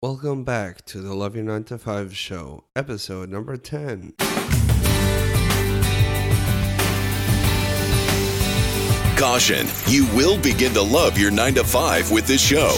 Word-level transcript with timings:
Welcome 0.00 0.44
back 0.44 0.84
to 0.84 1.00
the 1.00 1.12
Love 1.12 1.34
Your 1.34 1.44
9 1.44 1.64
to 1.64 1.76
5 1.76 2.16
show, 2.16 2.62
episode 2.76 3.30
number 3.30 3.56
10. 3.56 4.12
Caution, 9.16 9.66
you 9.88 10.06
will 10.14 10.40
begin 10.40 10.72
to 10.74 10.82
love 10.82 11.18
your 11.18 11.32
9 11.32 11.54
to 11.54 11.64
5 11.64 12.12
with 12.12 12.28
this 12.28 12.40
show. 12.40 12.70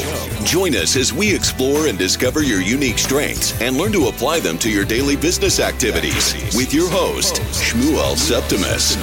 Join 0.47 0.75
us 0.75 0.97
as 0.97 1.13
we 1.13 1.35
explore 1.35 1.89
and 1.89 1.99
discover 1.99 2.43
your 2.43 2.63
unique 2.63 2.97
strengths 2.97 3.61
and 3.61 3.77
learn 3.77 3.93
to 3.93 4.07
apply 4.07 4.41
them 4.41 4.57
to 4.57 4.71
your 4.71 4.87
daily 4.87 5.17
business 5.17 5.61
activities 5.61 6.33
with 6.57 6.73
your 6.73 6.89
host, 6.89 7.35
Shmuel 7.53 8.17
Septimus. 8.17 8.97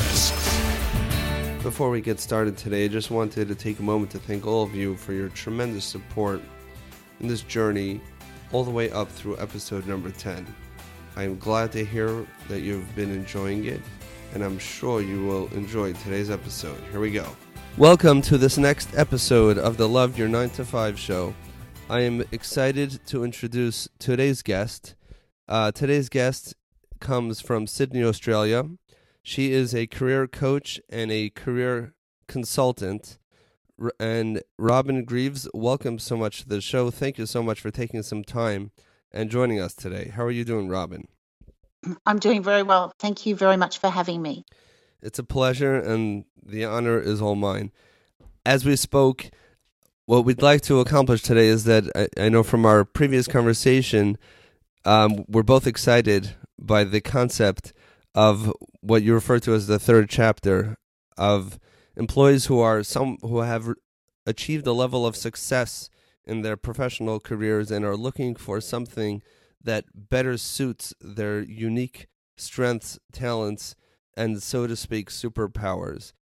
Before 1.61 1.91
we 1.91 2.01
get 2.01 2.19
started 2.19 2.57
today, 2.57 2.85
I 2.85 2.87
just 2.87 3.11
wanted 3.11 3.47
to 3.47 3.53
take 3.53 3.77
a 3.77 3.83
moment 3.83 4.09
to 4.13 4.17
thank 4.17 4.47
all 4.47 4.63
of 4.63 4.73
you 4.73 4.97
for 4.97 5.13
your 5.13 5.29
tremendous 5.29 5.85
support 5.85 6.41
in 7.19 7.27
this 7.27 7.41
journey 7.41 8.01
all 8.51 8.63
the 8.63 8.71
way 8.71 8.89
up 8.91 9.09
through 9.09 9.37
episode 9.39 9.85
number 9.87 10.11
10. 10.11 10.45
I 11.15 11.23
am 11.23 11.37
glad 11.37 11.71
to 11.71 11.83
hear 11.83 12.25
that 12.47 12.61
you've 12.61 12.95
been 12.95 13.11
enjoying 13.11 13.65
it, 13.65 13.81
and 14.33 14.43
I'm 14.43 14.59
sure 14.59 15.01
you 15.01 15.25
will 15.25 15.47
enjoy 15.49 15.93
today's 15.93 16.29
episode. 16.29 16.79
Here 16.91 16.99
we 16.99 17.11
go. 17.11 17.25
Welcome 17.77 18.21
to 18.23 18.37
this 18.37 18.57
next 18.57 18.95
episode 18.95 19.57
of 19.57 19.77
the 19.77 19.89
Love 19.89 20.17
Your 20.17 20.27
9 20.27 20.49
to 20.51 20.65
5 20.65 20.99
show. 20.99 21.33
I 21.89 22.01
am 22.01 22.23
excited 22.31 22.99
to 23.07 23.23
introduce 23.23 23.87
today's 23.97 24.41
guest. 24.41 24.95
Uh, 25.47 25.71
today's 25.71 26.09
guest 26.09 26.53
comes 26.99 27.41
from 27.41 27.65
Sydney, 27.65 28.03
Australia. 28.03 28.65
She 29.23 29.51
is 29.51 29.73
a 29.73 29.87
career 29.87 30.27
coach 30.27 30.79
and 30.89 31.11
a 31.11 31.29
career 31.29 31.93
consultant 32.27 33.17
and 33.99 34.41
Robin 34.57 35.05
Greaves, 35.05 35.47
welcome 35.53 35.99
so 35.99 36.17
much 36.17 36.41
to 36.41 36.49
the 36.49 36.61
show. 36.61 36.89
Thank 36.89 37.17
you 37.17 37.25
so 37.25 37.43
much 37.43 37.61
for 37.61 37.71
taking 37.71 38.01
some 38.03 38.23
time 38.23 38.71
and 39.11 39.29
joining 39.29 39.59
us 39.59 39.73
today. 39.73 40.11
How 40.15 40.23
are 40.23 40.31
you 40.31 40.43
doing, 40.43 40.67
Robin? 40.67 41.07
I'm 42.05 42.19
doing 42.19 42.43
very 42.43 42.63
well. 42.63 42.93
Thank 42.99 43.25
you 43.25 43.35
very 43.35 43.57
much 43.57 43.77
for 43.77 43.89
having 43.89 44.21
me. 44.21 44.45
It's 45.01 45.19
a 45.19 45.23
pleasure, 45.23 45.75
and 45.75 46.25
the 46.43 46.65
honor 46.65 46.99
is 46.99 47.21
all 47.21 47.35
mine. 47.35 47.71
As 48.45 48.65
we 48.65 48.75
spoke, 48.75 49.29
what 50.05 50.25
we'd 50.25 50.41
like 50.41 50.61
to 50.61 50.79
accomplish 50.79 51.21
today 51.21 51.47
is 51.47 51.65
that 51.65 51.83
I, 51.95 52.25
I 52.25 52.29
know 52.29 52.43
from 52.43 52.65
our 52.65 52.83
previous 52.83 53.27
conversation, 53.27 54.17
um, 54.85 55.25
we're 55.27 55.43
both 55.43 55.67
excited 55.67 56.35
by 56.57 56.83
the 56.83 57.01
concept 57.01 57.73
of 58.15 58.51
what 58.81 59.03
you 59.03 59.13
refer 59.13 59.37
to 59.39 59.53
as 59.53 59.67
the 59.67 59.77
third 59.77 60.09
chapter 60.09 60.77
of 61.17 61.59
employees 61.97 62.45
who 62.45 62.59
are 62.59 62.83
some 62.83 63.17
who 63.21 63.39
have 63.39 63.73
achieved 64.25 64.67
a 64.67 64.73
level 64.73 65.05
of 65.05 65.15
success 65.15 65.89
in 66.25 66.41
their 66.41 66.55
professional 66.57 67.19
careers 67.19 67.71
and 67.71 67.83
are 67.83 67.97
looking 67.97 68.35
for 68.35 68.61
something 68.61 69.21
that 69.63 69.85
better 69.93 70.37
suits 70.37 70.93
their 71.01 71.41
unique 71.41 72.07
strengths, 72.37 72.99
talents, 73.11 73.75
and 74.15 74.41
so 74.43 74.67
to 74.67 74.75
speak, 74.75 75.09
superpowers. 75.09 76.13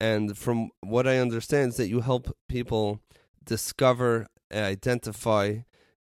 And 0.00 0.36
from 0.36 0.70
what 0.80 1.06
I 1.06 1.18
understand 1.18 1.70
is 1.70 1.76
that 1.76 1.88
you 1.88 2.00
help 2.00 2.36
people 2.48 3.00
discover, 3.44 4.26
identify, 4.52 5.58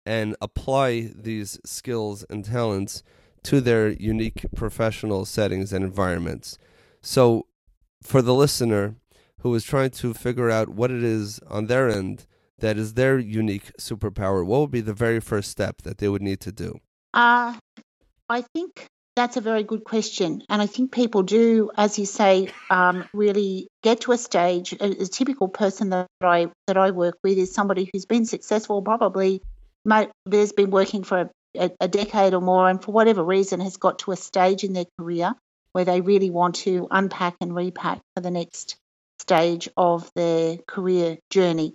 and 0.06 0.36
apply 0.40 1.10
these 1.14 1.58
skills 1.64 2.24
and 2.30 2.44
talents 2.44 3.02
to 3.42 3.60
their 3.60 3.88
unique 3.88 4.46
professional 4.54 5.24
settings 5.24 5.72
and 5.72 5.84
environments. 5.84 6.56
So, 7.02 7.46
for 8.02 8.22
the 8.22 8.34
listener, 8.34 8.94
who 9.40 9.54
is 9.54 9.64
trying 9.64 9.90
to 9.90 10.14
figure 10.14 10.50
out 10.50 10.68
what 10.68 10.90
it 10.90 11.02
is 11.02 11.40
on 11.48 11.66
their 11.66 11.88
end 11.88 12.26
that 12.60 12.76
is 12.76 12.94
their 12.94 13.18
unique 13.18 13.72
superpower, 13.78 14.44
what 14.44 14.60
would 14.60 14.70
be 14.70 14.80
the 14.80 14.94
very 14.94 15.20
first 15.20 15.50
step 15.50 15.82
that 15.82 15.98
they 15.98 16.08
would 16.08 16.22
need 16.22 16.40
to 16.40 16.52
do? 16.52 16.78
Uh, 17.12 17.56
I 18.28 18.44
think 18.54 18.86
that's 19.16 19.36
a 19.36 19.40
very 19.40 19.64
good 19.64 19.84
question. 19.84 20.42
And 20.48 20.62
I 20.62 20.66
think 20.66 20.92
people 20.92 21.22
do, 21.22 21.70
as 21.76 21.98
you 21.98 22.06
say, 22.06 22.50
um, 22.70 23.04
really 23.12 23.68
get 23.82 24.02
to 24.02 24.12
a 24.12 24.18
stage. 24.18 24.72
A, 24.74 25.02
a, 25.02 25.06
typical 25.06 25.48
person 25.48 25.90
that 25.90 26.06
I 26.22 26.50
that 26.66 26.76
I 26.76 26.92
work 26.92 27.18
with 27.24 27.36
is 27.36 27.52
somebody 27.52 27.90
who's 27.92 28.06
been 28.06 28.24
successful, 28.24 28.82
probably 28.82 29.42
has 29.88 30.52
been 30.52 30.70
working 30.70 31.02
for 31.02 31.30
a, 31.58 31.70
a 31.80 31.88
decade 31.88 32.34
or 32.34 32.40
more, 32.40 32.68
and 32.68 32.82
for 32.82 32.92
whatever 32.92 33.24
reason 33.24 33.60
has 33.60 33.76
got 33.76 34.00
to 34.00 34.12
a 34.12 34.16
stage 34.16 34.62
in 34.62 34.72
their 34.72 34.86
career 34.98 35.34
where 35.72 35.84
they 35.84 36.00
really 36.00 36.30
want 36.30 36.56
to 36.56 36.86
unpack 36.90 37.36
and 37.40 37.54
repack 37.54 38.00
for 38.14 38.20
the 38.20 38.30
next 38.30 38.76
stage 39.20 39.68
of 39.76 40.10
their 40.14 40.56
career 40.66 41.18
journey. 41.28 41.74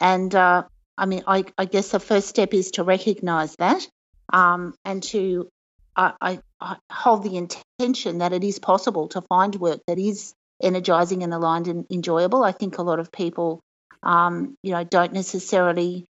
And 0.00 0.34
uh, 0.34 0.64
I 0.96 1.06
mean, 1.06 1.22
I, 1.26 1.44
I, 1.58 1.66
guess 1.66 1.90
the 1.90 2.00
first 2.00 2.28
step 2.28 2.54
is 2.54 2.72
to 2.72 2.84
recognize 2.84 3.54
that 3.56 3.86
um, 4.32 4.74
and 4.84 5.02
to 5.04 5.48
I, 5.96 6.40
I, 6.60 6.76
hold 6.90 7.22
the 7.22 7.36
intention 7.36 8.18
that 8.18 8.32
it 8.32 8.44
is 8.44 8.58
possible 8.58 9.08
to 9.08 9.20
find 9.22 9.54
work 9.56 9.80
that 9.86 9.98
is 9.98 10.34
energizing 10.62 11.22
and 11.22 11.34
aligned 11.34 11.68
and 11.68 11.84
enjoyable. 11.90 12.42
I 12.42 12.52
think 12.52 12.78
a 12.78 12.82
lot 12.82 13.00
of 13.00 13.12
people, 13.12 13.60
um, 14.02 14.56
you 14.62 14.72
know, 14.72 14.84
don't 14.84 15.12
necessarily 15.12 16.06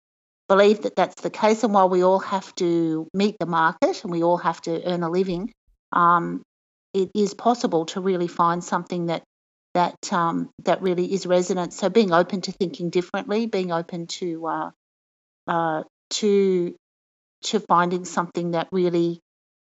believe 0.49 0.83
that 0.83 0.97
that's 0.97 1.23
the 1.23 1.31
case. 1.31 1.65
And 1.65 1.73
while 1.73 1.89
we 1.89 2.03
all 2.03 2.19
have 2.19 2.55
to 2.56 3.09
meet 3.15 3.37
the 3.39 3.47
market 3.47 4.03
and 4.03 4.12
we 4.12 4.23
all 4.23 4.39
have 4.39 4.61
to 4.62 4.83
earn 4.85 5.03
a 5.03 5.11
living, 5.11 5.53
um, 5.93 6.43
it 6.95 7.11
is 7.15 7.35
possible 7.35 7.87
to 7.87 8.00
really 8.00 8.29
find 8.29 8.65
something 8.65 9.06
that 9.06 9.23
that 9.78 10.12
um, 10.12 10.50
that 10.65 10.83
really 10.83 11.12
is 11.12 11.25
resonant. 11.25 11.72
So 11.72 11.89
being 11.89 12.12
open 12.12 12.41
to 12.43 12.53
thinking 12.53 12.91
differently, 12.91 13.47
being 13.47 13.71
open 13.71 14.09
to 14.19 14.47
uh, 14.47 14.71
uh, 15.47 15.83
to 16.11 16.75
to 17.44 17.61
finding 17.61 18.05
something 18.05 18.53
that 18.53 18.69
really 18.72 19.21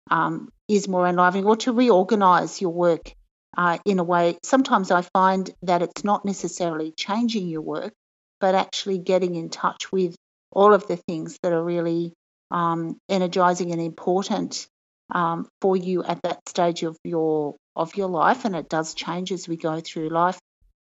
um, 0.09 0.50
is 0.67 0.88
more 0.88 1.07
enlivening, 1.07 1.45
or 1.45 1.57
to 1.57 1.72
reorganize 1.72 2.59
your 2.59 2.73
work 2.73 3.13
uh, 3.56 3.77
in 3.85 4.00
a 4.00 4.03
way. 4.03 4.38
Sometimes 4.44 4.89
I 4.89 5.03
find 5.03 5.50
that 5.61 5.83
it's 5.83 6.03
not 6.03 6.25
necessarily 6.25 6.91
changing 6.91 7.47
your 7.47 7.61
work, 7.61 7.94
but 8.41 8.56
actually 8.56 8.97
getting 8.97 9.35
in 9.35 9.50
touch 9.50 9.91
with 9.91 10.16
all 10.51 10.73
of 10.73 10.88
the 10.88 10.97
things 10.97 11.38
that 11.44 11.53
are 11.53 11.63
really 11.63 12.13
um, 12.50 12.97
energizing 13.07 13.72
and 13.72 13.81
important 13.81 14.67
um, 15.13 15.47
for 15.61 15.77
you 15.77 16.03
at 16.03 16.22
that 16.23 16.39
stage 16.50 16.81
of 16.83 16.97
your 17.03 17.56
of 17.77 17.95
your 17.95 18.09
life, 18.09 18.45
and 18.45 18.55
it 18.55 18.69
does 18.69 18.93
change 18.93 19.31
as 19.31 19.47
we 19.47 19.55
go 19.55 19.79
through 19.79 20.09
life. 20.09 20.39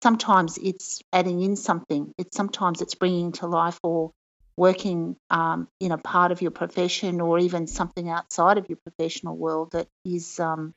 Sometimes 0.03 0.59
it's 0.59 1.03
adding 1.13 1.43
in 1.43 1.57
something. 1.57 2.13
It's 2.19 2.37
sometimes 2.37 2.81
it's 2.81 2.95
bringing 2.95 3.33
to 3.33 3.47
life 3.47 3.79
or 3.83 4.13
working 4.57 5.17
um, 5.31 5.69
in 5.81 5.93
a 5.93 5.99
part 5.99 6.33
of 6.33 6.41
your 6.41 6.51
profession 6.51 7.21
or 7.21 7.39
even 7.39 7.67
something 7.67 8.09
outside 8.09 8.59
of 8.59 8.69
your 8.69 8.79
professional 8.85 9.37
world 9.37 9.73
that 9.73 9.87
is 10.05 10.41
um, 10.41 10.75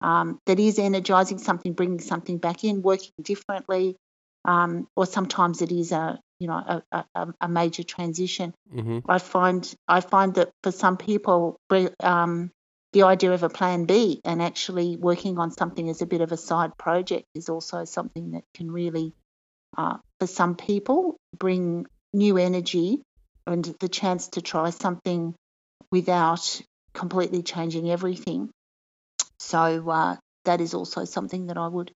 um, 0.00 0.38
that 0.46 0.58
is 0.58 0.78
energizing 0.78 1.38
something, 1.38 1.74
bringing 1.74 2.00
something 2.00 2.38
back 2.38 2.64
in, 2.64 2.80
working 2.80 3.12
differently, 3.22 3.96
um, 4.44 4.88
or 4.96 5.04
sometimes 5.04 5.60
it 5.60 5.72
is 5.72 5.92
a 5.92 6.18
you 6.38 6.48
know 6.48 6.82
a, 6.92 7.04
a, 7.14 7.34
a 7.42 7.48
major 7.48 7.82
transition. 7.82 8.54
Mm-hmm. 8.74 9.10
I 9.10 9.18
find 9.18 9.74
I 9.86 10.00
find 10.00 10.34
that 10.34 10.50
for 10.62 10.72
some 10.72 10.96
people, 10.96 11.58
um, 12.00 12.50
the 12.92 13.04
idea 13.04 13.32
of 13.32 13.42
a 13.42 13.48
plan 13.48 13.84
B 13.84 14.20
and 14.24 14.42
actually 14.42 14.96
working 14.96 15.38
on 15.38 15.50
something 15.52 15.88
as 15.88 16.02
a 16.02 16.06
bit 16.06 16.20
of 16.20 16.32
a 16.32 16.36
side 16.36 16.76
project 16.76 17.26
is 17.34 17.48
also 17.48 17.84
something 17.84 18.32
that 18.32 18.44
can 18.54 18.70
really, 18.70 19.14
uh, 19.76 19.98
for 20.18 20.26
some 20.26 20.56
people, 20.56 21.16
bring 21.36 21.86
new 22.12 22.36
energy 22.36 23.02
and 23.46 23.64
the 23.80 23.88
chance 23.88 24.28
to 24.28 24.42
try 24.42 24.70
something 24.70 25.34
without 25.92 26.60
completely 26.92 27.42
changing 27.42 27.90
everything. 27.90 28.50
So 29.38 29.88
uh, 29.88 30.16
that 30.44 30.60
is 30.60 30.74
also 30.74 31.04
something 31.04 31.46
that 31.46 31.56
I 31.58 31.68
would, 31.68 31.92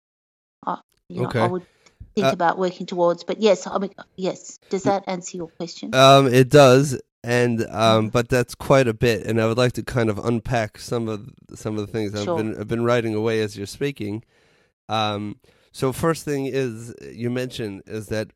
uh, 0.66 0.76
you 1.08 1.24
okay. 1.26 1.40
know, 1.40 1.44
I 1.44 1.48
would 1.48 1.66
think 2.14 2.28
uh, 2.28 2.30
about 2.32 2.58
working 2.58 2.86
towards. 2.86 3.24
But 3.24 3.40
yes, 3.40 3.66
I 3.66 3.78
mean, 3.78 3.94
yes. 4.16 4.58
Does 4.70 4.84
that 4.84 5.04
answer 5.08 5.36
your 5.36 5.48
question? 5.48 5.94
Um, 5.94 6.32
it 6.32 6.48
does 6.48 7.00
and 7.24 7.66
um, 7.70 8.10
but 8.10 8.28
that's 8.28 8.54
quite 8.54 8.86
a 8.86 8.92
bit, 8.92 9.26
and 9.26 9.40
I 9.40 9.46
would 9.46 9.56
like 9.56 9.72
to 9.72 9.82
kind 9.82 10.10
of 10.10 10.18
unpack 10.18 10.76
some 10.76 11.08
of 11.08 11.30
some 11.54 11.78
of 11.78 11.86
the 11.86 11.90
things 11.90 12.12
sure. 12.12 12.20
I've 12.20 12.36
been 12.36 12.60
I've 12.60 12.68
been 12.68 12.84
writing 12.84 13.14
away 13.14 13.40
as 13.40 13.56
you're 13.56 13.66
speaking. 13.66 14.22
Um, 14.90 15.40
so 15.72 15.90
first 15.90 16.26
thing 16.26 16.44
is 16.44 16.94
you 17.10 17.30
mentioned 17.30 17.82
is 17.86 18.08
that 18.08 18.32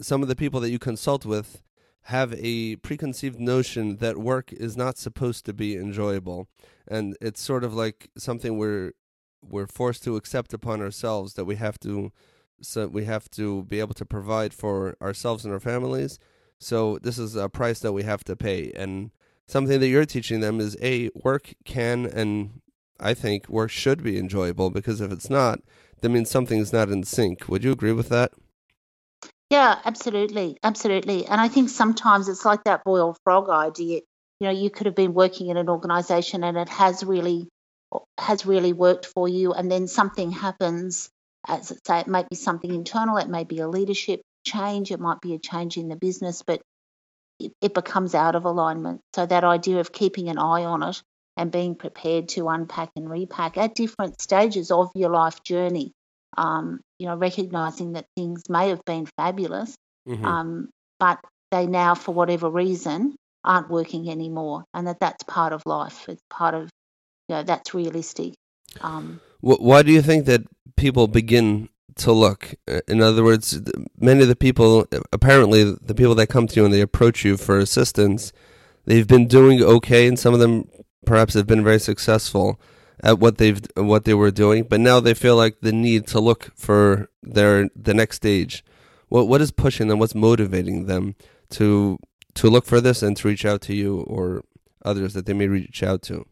some 0.00 0.22
of 0.22 0.28
the 0.28 0.34
people 0.34 0.58
that 0.60 0.70
you 0.70 0.78
consult 0.78 1.26
with 1.26 1.62
have 2.06 2.32
a 2.38 2.76
preconceived 2.76 3.38
notion 3.38 3.98
that 3.98 4.16
work 4.16 4.54
is 4.54 4.74
not 4.74 4.96
supposed 4.96 5.44
to 5.44 5.52
be 5.52 5.76
enjoyable, 5.76 6.48
and 6.88 7.14
it's 7.20 7.42
sort 7.42 7.62
of 7.62 7.74
like 7.74 8.08
something 8.16 8.56
we're 8.56 8.92
we're 9.46 9.66
forced 9.66 10.02
to 10.04 10.16
accept 10.16 10.54
upon 10.54 10.80
ourselves 10.80 11.34
that 11.34 11.44
we 11.44 11.56
have 11.56 11.78
to 11.80 12.10
so 12.62 12.86
we 12.86 13.04
have 13.04 13.28
to 13.28 13.64
be 13.64 13.80
able 13.80 13.94
to 13.94 14.06
provide 14.06 14.54
for 14.54 14.96
ourselves 15.02 15.44
and 15.44 15.52
our 15.52 15.60
families 15.60 16.18
so 16.62 16.98
this 17.02 17.18
is 17.18 17.36
a 17.36 17.48
price 17.48 17.80
that 17.80 17.92
we 17.92 18.02
have 18.02 18.24
to 18.24 18.36
pay. 18.36 18.72
And 18.72 19.10
something 19.46 19.80
that 19.80 19.88
you're 19.88 20.06
teaching 20.06 20.40
them 20.40 20.60
is 20.60 20.76
a 20.80 21.10
work 21.14 21.54
can 21.64 22.06
and 22.06 22.60
I 23.00 23.14
think 23.14 23.48
work 23.48 23.70
should 23.70 24.02
be 24.02 24.18
enjoyable 24.18 24.70
because 24.70 25.00
if 25.00 25.10
it's 25.10 25.28
not, 25.28 25.60
that 26.00 26.08
means 26.08 26.30
something's 26.30 26.72
not 26.72 26.88
in 26.88 27.02
sync. 27.02 27.48
Would 27.48 27.64
you 27.64 27.72
agree 27.72 27.92
with 27.92 28.08
that? 28.10 28.32
Yeah, 29.50 29.78
absolutely, 29.84 30.56
absolutely. 30.62 31.26
And 31.26 31.40
I 31.40 31.48
think 31.48 31.68
sometimes 31.68 32.28
it's 32.28 32.44
like 32.44 32.64
that 32.64 32.84
boiled 32.84 33.18
frog 33.24 33.50
idea. 33.50 34.00
You 34.40 34.46
know, 34.46 34.50
you 34.50 34.70
could 34.70 34.86
have 34.86 34.94
been 34.94 35.14
working 35.14 35.48
in 35.48 35.56
an 35.56 35.68
organisation 35.68 36.42
and 36.42 36.56
it 36.56 36.68
has 36.68 37.04
really 37.04 37.48
has 38.18 38.46
really 38.46 38.72
worked 38.72 39.04
for 39.04 39.28
you, 39.28 39.52
and 39.52 39.70
then 39.70 39.86
something 39.86 40.30
happens. 40.30 41.10
As 41.46 41.70
I 41.70 41.76
say, 41.86 42.00
it 42.00 42.06
might 42.06 42.30
be 42.30 42.36
something 42.36 42.72
internal, 42.72 43.18
it 43.18 43.28
may 43.28 43.44
be 43.44 43.58
a 43.58 43.68
leadership 43.68 44.22
change, 44.44 44.90
it 44.90 45.00
might 45.00 45.20
be 45.20 45.34
a 45.34 45.38
change 45.38 45.76
in 45.76 45.88
the 45.88 45.96
business, 45.96 46.42
but 46.42 46.60
it, 47.38 47.52
it 47.60 47.74
becomes 47.74 48.14
out 48.14 48.34
of 48.34 48.44
alignment. 48.44 49.00
So 49.14 49.26
that 49.26 49.44
idea 49.44 49.80
of 49.80 49.92
keeping 49.92 50.28
an 50.28 50.38
eye 50.38 50.64
on 50.64 50.82
it 50.82 51.02
and 51.36 51.50
being 51.50 51.74
prepared 51.74 52.28
to 52.30 52.48
unpack 52.48 52.90
and 52.96 53.08
repack 53.10 53.56
at 53.56 53.74
different 53.74 54.20
stages 54.20 54.70
of 54.70 54.90
your 54.94 55.10
life 55.10 55.42
journey. 55.42 55.92
Um, 56.36 56.80
you 56.98 57.06
know, 57.06 57.16
recognizing 57.16 57.92
that 57.92 58.06
things 58.16 58.48
may 58.48 58.70
have 58.70 58.82
been 58.86 59.06
fabulous, 59.18 59.74
mm-hmm. 60.08 60.24
um, 60.24 60.70
but 60.98 61.18
they 61.50 61.66
now, 61.66 61.94
for 61.94 62.14
whatever 62.14 62.48
reason, 62.48 63.14
aren't 63.44 63.68
working 63.68 64.08
anymore, 64.08 64.64
and 64.72 64.86
that 64.86 64.98
that's 64.98 65.22
part 65.24 65.52
of 65.52 65.62
life. 65.66 66.08
It's 66.08 66.22
part 66.30 66.54
of, 66.54 66.70
you 67.28 67.34
know, 67.36 67.42
that's 67.42 67.74
realistic. 67.74 68.32
Um, 68.80 69.20
Why 69.40 69.82
do 69.82 69.92
you 69.92 70.00
think 70.00 70.24
that 70.24 70.40
people 70.76 71.06
begin 71.06 71.68
to 71.96 72.12
look? 72.12 72.54
Uh, 72.68 72.80
in 72.88 73.00
other 73.00 73.24
words, 73.24 73.60
many 73.98 74.22
of 74.22 74.28
the 74.28 74.36
people, 74.36 74.86
apparently, 75.12 75.64
the 75.64 75.94
people 75.94 76.14
that 76.16 76.28
come 76.28 76.46
to 76.46 76.56
you 76.56 76.64
and 76.64 76.74
they 76.74 76.80
approach 76.80 77.24
you 77.24 77.36
for 77.36 77.58
assistance, 77.58 78.32
they've 78.84 79.06
been 79.06 79.26
doing 79.26 79.62
okay, 79.62 80.06
and 80.06 80.18
some 80.18 80.34
of 80.34 80.40
them 80.40 80.68
perhaps 81.04 81.34
have 81.34 81.46
been 81.46 81.64
very 81.64 81.80
successful 81.80 82.60
at 83.02 83.18
what 83.18 83.38
they've 83.38 83.60
what 83.76 84.04
they 84.04 84.14
were 84.14 84.30
doing, 84.30 84.64
but 84.64 84.80
now 84.80 85.00
they 85.00 85.14
feel 85.14 85.36
like 85.36 85.60
the 85.60 85.72
need 85.72 86.06
to 86.08 86.20
look 86.20 86.50
for 86.54 87.08
their 87.22 87.68
the 87.74 87.94
next 87.94 88.16
stage. 88.16 88.64
What 89.08 89.28
what 89.28 89.40
is 89.40 89.50
pushing 89.50 89.88
them? 89.88 89.98
What's 89.98 90.14
motivating 90.14 90.86
them 90.86 91.16
to 91.50 91.98
to 92.34 92.48
look 92.48 92.64
for 92.64 92.80
this 92.80 93.02
and 93.02 93.16
to 93.16 93.28
reach 93.28 93.44
out 93.44 93.60
to 93.62 93.74
you 93.74 94.00
or 94.02 94.44
others 94.84 95.14
that 95.14 95.26
they 95.26 95.32
may 95.32 95.48
reach 95.48 95.82
out 95.82 96.02
to? 96.02 96.26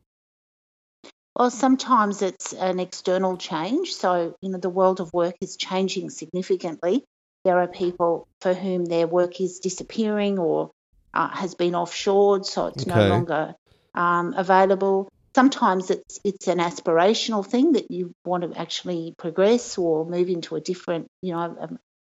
Well, 1.36 1.50
sometimes 1.50 2.22
it's 2.22 2.52
an 2.52 2.80
external 2.80 3.36
change. 3.36 3.94
So, 3.94 4.34
you 4.40 4.50
know, 4.50 4.58
the 4.58 4.68
world 4.68 5.00
of 5.00 5.12
work 5.12 5.36
is 5.40 5.56
changing 5.56 6.10
significantly. 6.10 7.04
There 7.44 7.58
are 7.58 7.68
people 7.68 8.26
for 8.40 8.52
whom 8.52 8.84
their 8.84 9.06
work 9.06 9.40
is 9.40 9.60
disappearing 9.60 10.38
or 10.38 10.70
uh, 11.14 11.28
has 11.28 11.54
been 11.54 11.72
offshored, 11.72 12.44
so 12.44 12.66
it's 12.66 12.86
okay. 12.86 12.94
no 12.94 13.08
longer 13.08 13.54
um, 13.94 14.34
available. 14.36 15.08
Sometimes 15.34 15.90
it's 15.90 16.20
it's 16.24 16.48
an 16.48 16.58
aspirational 16.58 17.46
thing 17.46 17.72
that 17.72 17.90
you 17.90 18.12
want 18.24 18.42
to 18.42 18.58
actually 18.58 19.14
progress 19.16 19.78
or 19.78 20.04
move 20.04 20.28
into 20.28 20.56
a 20.56 20.60
different, 20.60 21.06
you 21.22 21.32
know, 21.32 21.56
a, 21.60 21.68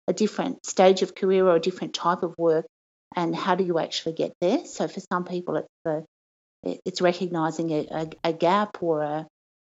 a 0.10 0.14
different 0.14 0.66
stage 0.66 1.04
of 1.04 1.16
career 1.16 1.46
or 1.48 1.56
a 1.56 1.60
different 1.60 1.94
type 1.94 2.24
of 2.24 2.34
work. 2.38 2.66
And 3.16 3.36
how 3.36 3.56
do 3.56 3.64
you 3.64 3.78
actually 3.78 4.14
get 4.14 4.34
there? 4.42 4.66
So 4.66 4.88
for 4.88 5.00
some 5.00 5.26
people, 5.26 5.58
it's 5.58 5.68
the 5.86 6.06
it's 6.64 7.02
recognizing 7.02 7.72
a, 7.72 7.88
a, 7.92 8.10
a 8.30 8.34
gap 8.34 8.82
or 8.82 9.02
a 9.02 9.28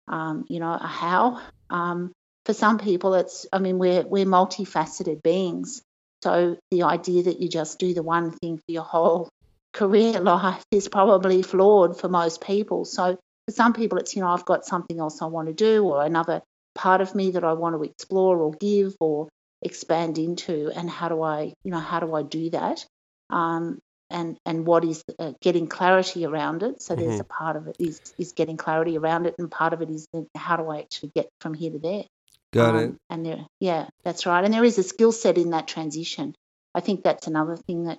um, 0.09 0.45
you 0.49 0.61
know 0.61 0.73
a 0.73 0.87
how. 0.87 1.41
Um, 1.71 2.13
for 2.47 2.55
some 2.55 2.79
people, 2.79 3.15
it's 3.15 3.47
I 3.53 3.59
mean 3.59 3.79
we're 3.79 4.03
we're 4.03 4.27
multifaceted 4.27 5.23
beings. 5.23 5.83
So 6.23 6.59
the 6.71 6.83
idea 6.83 7.25
that 7.25 7.41
you 7.41 7.49
just 7.49 7.79
do 7.79 7.95
the 7.95 8.03
one 8.03 8.33
thing 8.33 8.59
for 8.59 8.73
your 8.73 8.83
whole 8.83 9.31
career 9.73 10.21
life 10.21 10.63
is 10.71 10.89
probably 10.89 11.43
flawed 11.43 11.99
for 11.99 12.09
most 12.09 12.43
people. 12.43 12.85
So 12.85 13.19
for 13.47 13.53
some 13.53 13.73
people, 13.73 13.99
it's, 13.99 14.15
you 14.15 14.23
know, 14.23 14.29
I've 14.29 14.45
got 14.45 14.67
something 14.67 14.99
else 14.99 15.23
I 15.23 15.27
want 15.27 15.49
to 15.49 15.55
do 15.55 15.85
or 15.85 16.05
another 16.05 16.43
part 16.75 17.01
of 17.01 17.15
me 17.15 17.33
that 17.33 17.45
I 17.45 17.55
want 17.55 17.77
to 17.77 17.83
explore 17.83 18.39
or 18.39 18.53
give 18.53 18.95
or 19.01 19.29
expand 19.63 20.19
into. 20.19 20.71
And 20.75 20.91
how 20.91 21.09
do 21.09 21.23
I, 21.23 21.55
you 21.65 21.71
know, 21.71 21.81
how 21.81 22.01
do 22.01 22.15
I 22.15 22.23
do 22.23 22.51
that? 22.51 22.85
Um, 23.31 23.79
and 24.11 24.37
and 24.45 24.67
what 24.67 24.85
is 24.85 25.03
uh, 25.19 25.33
getting 25.41 25.67
clarity 25.67 26.27
around 26.27 26.63
it. 26.63 26.83
So 26.83 26.95
mm-hmm. 26.95 27.07
there's 27.07 27.21
a 27.21 27.25
part 27.25 27.57
of 27.57 27.69
it 27.69 27.77
is 27.79 28.01
is 28.19 28.33
getting 28.33 28.57
clarity 28.57 28.99
around 28.99 29.27
it, 29.27 29.35
and 29.39 29.51
part 29.51 29.73
of 29.73 29.83
it 29.83 29.91
is 29.91 30.07
how 30.35 30.57
do 30.57 30.69
I 30.69 30.81
actually 30.81 31.13
get 31.15 31.29
from 31.41 31.55
here 31.55 31.71
to 31.71 31.79
there. 31.79 32.05
Got 32.53 32.75
um, 32.75 32.81
it. 32.81 32.95
And 33.09 33.27
there, 33.27 33.47
yeah, 33.61 33.87
that's 34.05 34.27
right. 34.27 34.45
And 34.45 34.53
there 34.53 34.65
is 34.65 34.79
a 34.79 34.83
skill 34.83 35.13
set 35.13 35.39
in 35.39 35.51
that 35.51 35.69
transition. 35.69 36.35
I 36.75 36.81
think 36.81 37.03
that's 37.03 37.27
another 37.27 37.57
thing 37.57 37.85
that 37.85 37.99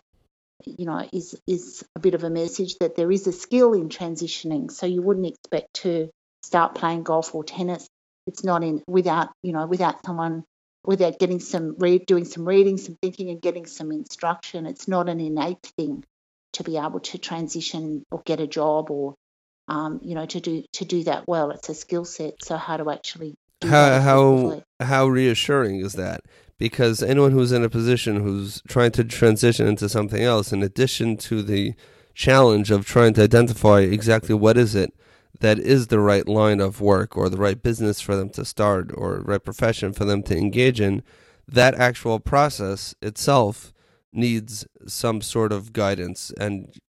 you 0.65 0.85
know, 0.85 1.07
is 1.11 1.39
is 1.47 1.83
a 1.95 1.99
bit 1.99 2.13
of 2.13 2.23
a 2.23 2.29
message 2.29 2.77
that 2.79 2.95
there 2.95 3.11
is 3.11 3.27
a 3.27 3.31
skill 3.31 3.73
in 3.73 3.89
transitioning. 3.89 4.71
So 4.71 4.85
you 4.85 5.01
wouldn't 5.01 5.27
expect 5.27 5.73
to 5.81 6.09
start 6.43 6.75
playing 6.75 7.03
golf 7.03 7.33
or 7.33 7.43
tennis. 7.43 7.87
It's 8.27 8.43
not 8.43 8.63
in 8.63 8.83
without 8.87 9.29
you 9.43 9.53
know 9.53 9.65
without 9.65 10.05
someone 10.05 10.43
without 10.85 11.19
getting 11.19 11.39
some 11.39 11.75
read 11.77 12.05
doing 12.05 12.25
some 12.25 12.47
reading, 12.47 12.77
some 12.77 12.97
thinking, 13.01 13.29
and 13.29 13.41
getting 13.41 13.65
some 13.65 13.91
instruction. 13.91 14.65
It's 14.65 14.87
not 14.87 15.09
an 15.09 15.19
innate 15.19 15.71
thing 15.77 16.03
to 16.53 16.63
be 16.63 16.77
able 16.77 16.99
to 16.99 17.17
transition 17.17 18.03
or 18.11 18.21
get 18.25 18.39
a 18.39 18.47
job 18.47 18.91
or 18.91 19.15
um, 19.67 19.99
you 20.03 20.15
know 20.15 20.25
to 20.25 20.39
do 20.39 20.63
to 20.73 20.85
do 20.85 21.03
that 21.05 21.27
well. 21.27 21.51
It's 21.51 21.69
a 21.69 21.75
skill 21.75 22.05
set. 22.05 22.43
So 22.43 22.57
how 22.57 22.77
to 22.77 22.89
actually 22.89 23.35
how 23.63 23.99
how 23.99 24.63
how 24.79 25.07
reassuring 25.07 25.79
is 25.79 25.93
that? 25.93 26.21
because 26.61 27.01
anyone 27.01 27.31
who's 27.31 27.51
in 27.51 27.63
a 27.63 27.69
position 27.69 28.17
who's 28.17 28.61
trying 28.67 28.91
to 28.91 29.03
transition 29.03 29.65
into 29.65 29.89
something 29.89 30.21
else, 30.21 30.53
in 30.53 30.61
addition 30.61 31.17
to 31.17 31.41
the 31.41 31.73
challenge 32.13 32.69
of 32.69 32.85
trying 32.85 33.15
to 33.15 33.23
identify 33.23 33.79
exactly 33.79 34.35
what 34.35 34.55
is 34.57 34.75
it 34.75 34.93
that 35.39 35.57
is 35.59 35.87
the 35.87 35.99
right 35.99 36.27
line 36.27 36.59
of 36.59 36.81
work 36.81 37.17
or 37.17 37.29
the 37.29 37.37
right 37.37 37.61
business 37.61 38.01
for 38.01 38.15
them 38.15 38.29
to 38.29 38.45
start 38.45 38.91
or 38.93 39.19
right 39.19 39.43
profession 39.43 39.93
for 39.93 40.05
them 40.05 40.23
to 40.23 40.37
engage 40.37 40.79
in, 40.79 41.03
that 41.47 41.73
actual 41.75 42.19
process 42.19 42.93
itself 43.01 43.73
needs 44.13 44.67
some 44.85 45.21
sort 45.21 45.51
of 45.51 45.73
guidance 45.73 46.31
and 46.39 46.79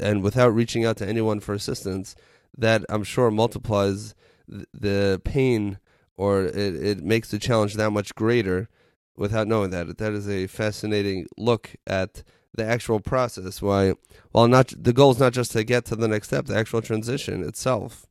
and 0.00 0.22
without 0.22 0.54
reaching 0.54 0.84
out 0.84 0.98
to 0.98 1.08
anyone 1.08 1.40
for 1.40 1.54
assistance, 1.54 2.14
that 2.56 2.84
I'm 2.88 3.04
sure 3.04 3.30
multiplies 3.30 4.14
the 4.46 5.20
pain 5.24 5.78
or 6.16 6.44
it, 6.44 6.56
it 6.76 7.02
makes 7.02 7.30
the 7.30 7.38
challenge 7.38 7.74
that 7.74 7.90
much 7.90 8.14
greater 8.14 8.68
without 9.16 9.48
knowing 9.48 9.70
that. 9.70 9.98
That 9.98 10.12
is 10.12 10.28
a 10.28 10.46
fascinating 10.46 11.26
look 11.38 11.74
at 11.86 12.22
the 12.54 12.64
actual 12.64 13.00
process. 13.00 13.62
Why, 13.62 13.94
well, 14.32 14.48
not 14.48 14.72
the 14.76 14.92
goal 14.92 15.12
is 15.12 15.18
not 15.18 15.32
just 15.32 15.52
to 15.52 15.64
get 15.64 15.84
to 15.86 15.96
the 15.96 16.08
next 16.08 16.28
step, 16.28 16.46
the 16.46 16.56
actual 16.56 16.82
transition 16.82 17.42
itself. 17.42 18.06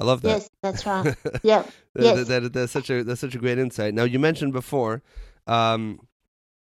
I 0.00 0.04
love 0.04 0.22
that. 0.22 0.28
Yes, 0.28 0.50
that's 0.62 0.86
right. 0.86 1.14
Yeah, 1.42 1.64
yes. 1.98 2.28
That, 2.28 2.42
that, 2.42 2.52
that's 2.52 2.72
such 2.72 2.90
a 2.90 3.02
that's 3.02 3.20
such 3.20 3.34
a 3.34 3.38
great 3.38 3.58
insight. 3.58 3.94
Now 3.94 4.04
you 4.04 4.18
mentioned 4.18 4.52
before, 4.52 5.02
um, 5.46 6.00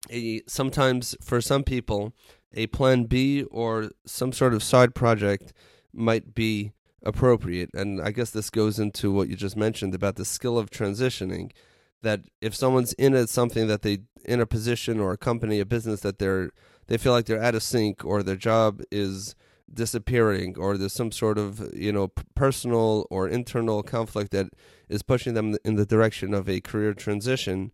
a, 0.10 0.42
sometimes 0.48 1.16
for 1.22 1.40
some 1.42 1.64
people, 1.64 2.14
a 2.54 2.68
plan 2.68 3.04
B 3.04 3.44
or 3.44 3.92
some 4.06 4.34
sort 4.34 4.54
of 4.54 4.64
side 4.64 4.96
project 4.96 5.54
might 5.94 6.34
be 6.34 6.72
appropriate, 7.04 7.70
and 7.74 8.02
I 8.02 8.12
guess 8.12 8.32
this 8.32 8.50
goes 8.50 8.80
into 8.80 9.12
what 9.12 9.30
you 9.30 9.36
just 9.36 9.56
mentioned 9.56 9.94
about 9.94 10.16
the 10.16 10.26
skill 10.26 10.58
of 10.58 10.72
transitioning 10.72 11.52
that 12.02 12.22
if 12.42 12.56
someone's 12.56 12.94
in 12.94 13.14
a 13.14 13.28
something 13.28 13.68
that 13.68 13.82
they 13.82 14.00
in 14.26 14.40
a 14.40 14.46
position 14.46 15.00
or 15.00 15.14
a 15.14 15.18
company, 15.18 15.60
a 15.60 15.66
business 15.66 16.02
that 16.02 16.20
they're 16.20 16.52
they 16.88 16.98
feel 16.98 17.12
like 17.12 17.26
they're 17.26 17.44
out 17.44 17.56
of 17.56 17.64
sync 17.64 18.04
or 18.04 18.24
their 18.24 18.36
job 18.36 18.82
is 18.92 19.36
disappearing 19.74 20.56
or 20.58 20.78
there's 20.78 20.94
some 20.94 21.12
sort 21.12 21.38
of 21.38 21.74
you 21.76 21.92
know 21.92 22.10
personal 22.36 23.06
or 23.10 23.28
internal 23.28 23.84
conflict 23.84 24.32
that 24.32 24.48
is 24.88 25.02
pushing 25.02 25.34
them 25.34 25.58
in 25.66 25.76
the 25.76 25.86
direction 25.86 26.34
of 26.34 26.48
a 26.48 26.62
career 26.62 26.94
transition 26.94 27.72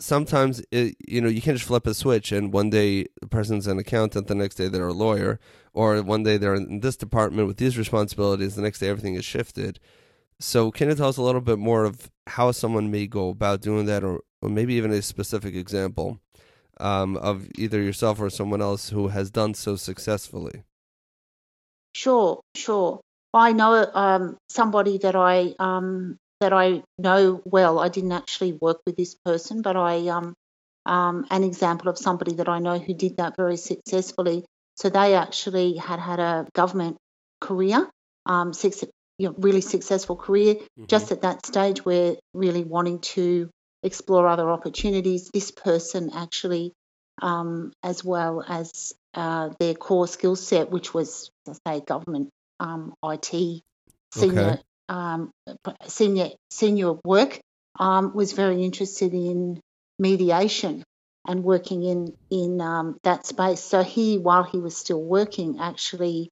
sometimes 0.00 0.62
it, 0.70 0.96
you 1.06 1.20
know 1.20 1.28
you 1.28 1.40
can't 1.40 1.56
just 1.56 1.68
flip 1.68 1.86
a 1.86 1.94
switch 1.94 2.32
and 2.32 2.52
one 2.52 2.70
day 2.70 3.06
the 3.20 3.28
person's 3.28 3.66
an 3.66 3.78
accountant 3.78 4.26
the 4.26 4.34
next 4.34 4.56
day 4.56 4.68
they're 4.68 4.88
a 4.88 4.92
lawyer 4.92 5.38
or 5.72 6.02
one 6.02 6.22
day 6.22 6.36
they're 6.36 6.54
in 6.54 6.80
this 6.80 6.96
department 6.96 7.46
with 7.46 7.58
these 7.58 7.78
responsibilities 7.78 8.56
the 8.56 8.62
next 8.62 8.80
day 8.80 8.88
everything 8.88 9.14
is 9.14 9.24
shifted. 9.24 9.78
So, 10.38 10.70
can 10.70 10.88
you 10.88 10.94
tell 10.94 11.08
us 11.08 11.16
a 11.16 11.22
little 11.22 11.40
bit 11.40 11.58
more 11.58 11.84
of 11.84 12.10
how 12.26 12.50
someone 12.50 12.90
may 12.90 13.06
go 13.06 13.30
about 13.30 13.62
doing 13.62 13.86
that, 13.86 14.04
or, 14.04 14.20
or 14.42 14.50
maybe 14.50 14.74
even 14.74 14.90
a 14.90 15.00
specific 15.00 15.54
example 15.54 16.20
um, 16.78 17.16
of 17.16 17.48
either 17.56 17.80
yourself 17.80 18.20
or 18.20 18.30
someone 18.30 18.62
else 18.62 18.90
who 18.90 19.08
has 19.08 19.30
done 19.30 19.54
so 19.54 19.76
successfully? 19.76 20.62
Sure, 21.94 22.40
sure. 22.54 23.00
I 23.32 23.52
know 23.52 23.86
um, 23.92 24.36
somebody 24.48 24.98
that 24.98 25.14
I 25.16 25.54
um, 25.58 26.18
that 26.40 26.52
I 26.52 26.82
know 26.98 27.40
well. 27.44 27.78
I 27.78 27.88
didn't 27.88 28.12
actually 28.12 28.52
work 28.52 28.80
with 28.86 28.96
this 28.96 29.14
person, 29.14 29.62
but 29.62 29.76
I 29.76 30.08
um, 30.08 30.34
um, 30.86 31.26
an 31.30 31.44
example 31.44 31.88
of 31.88 31.98
somebody 31.98 32.34
that 32.34 32.48
I 32.48 32.58
know 32.58 32.78
who 32.78 32.94
did 32.94 33.18
that 33.18 33.36
very 33.36 33.56
successfully. 33.56 34.44
So 34.76 34.88
they 34.88 35.14
actually 35.14 35.76
had 35.76 36.00
had 36.00 36.20
a 36.20 36.46
government 36.54 36.98
career, 37.40 37.88
um, 38.26 38.52
you 39.18 39.28
know, 39.28 39.34
really 39.38 39.62
successful 39.62 40.16
career. 40.16 40.54
Mm-hmm. 40.54 40.84
Just 40.86 41.12
at 41.12 41.22
that 41.22 41.46
stage, 41.46 41.84
we're 41.84 42.16
really 42.34 42.64
wanting 42.64 43.00
to 43.00 43.50
explore 43.86 44.26
other 44.28 44.50
opportunities. 44.50 45.30
This 45.32 45.50
person 45.50 46.10
actually, 46.14 46.72
um, 47.22 47.72
as 47.82 48.04
well 48.04 48.44
as 48.46 48.94
uh, 49.14 49.50
their 49.58 49.74
core 49.74 50.08
skill 50.08 50.36
set, 50.36 50.70
which 50.70 50.92
was, 50.92 51.30
I 51.48 51.52
say, 51.66 51.80
government 51.80 52.30
um, 52.60 52.94
IT 53.02 53.62
senior 54.12 54.42
okay. 54.42 54.62
um, 54.88 55.30
senior 55.86 56.30
senior 56.50 56.94
work, 57.04 57.40
um, 57.78 58.14
was 58.14 58.32
very 58.32 58.62
interested 58.64 59.14
in 59.14 59.60
mediation. 59.98 60.84
and 61.28 61.42
working 61.42 61.82
in 61.82 62.14
in 62.30 62.60
um, 62.60 62.98
that 63.02 63.26
space. 63.26 63.60
So 63.60 63.82
he, 63.82 64.18
while 64.18 64.44
he 64.44 64.58
was 64.58 64.76
still 64.76 65.02
working, 65.02 65.58
actually 65.60 66.30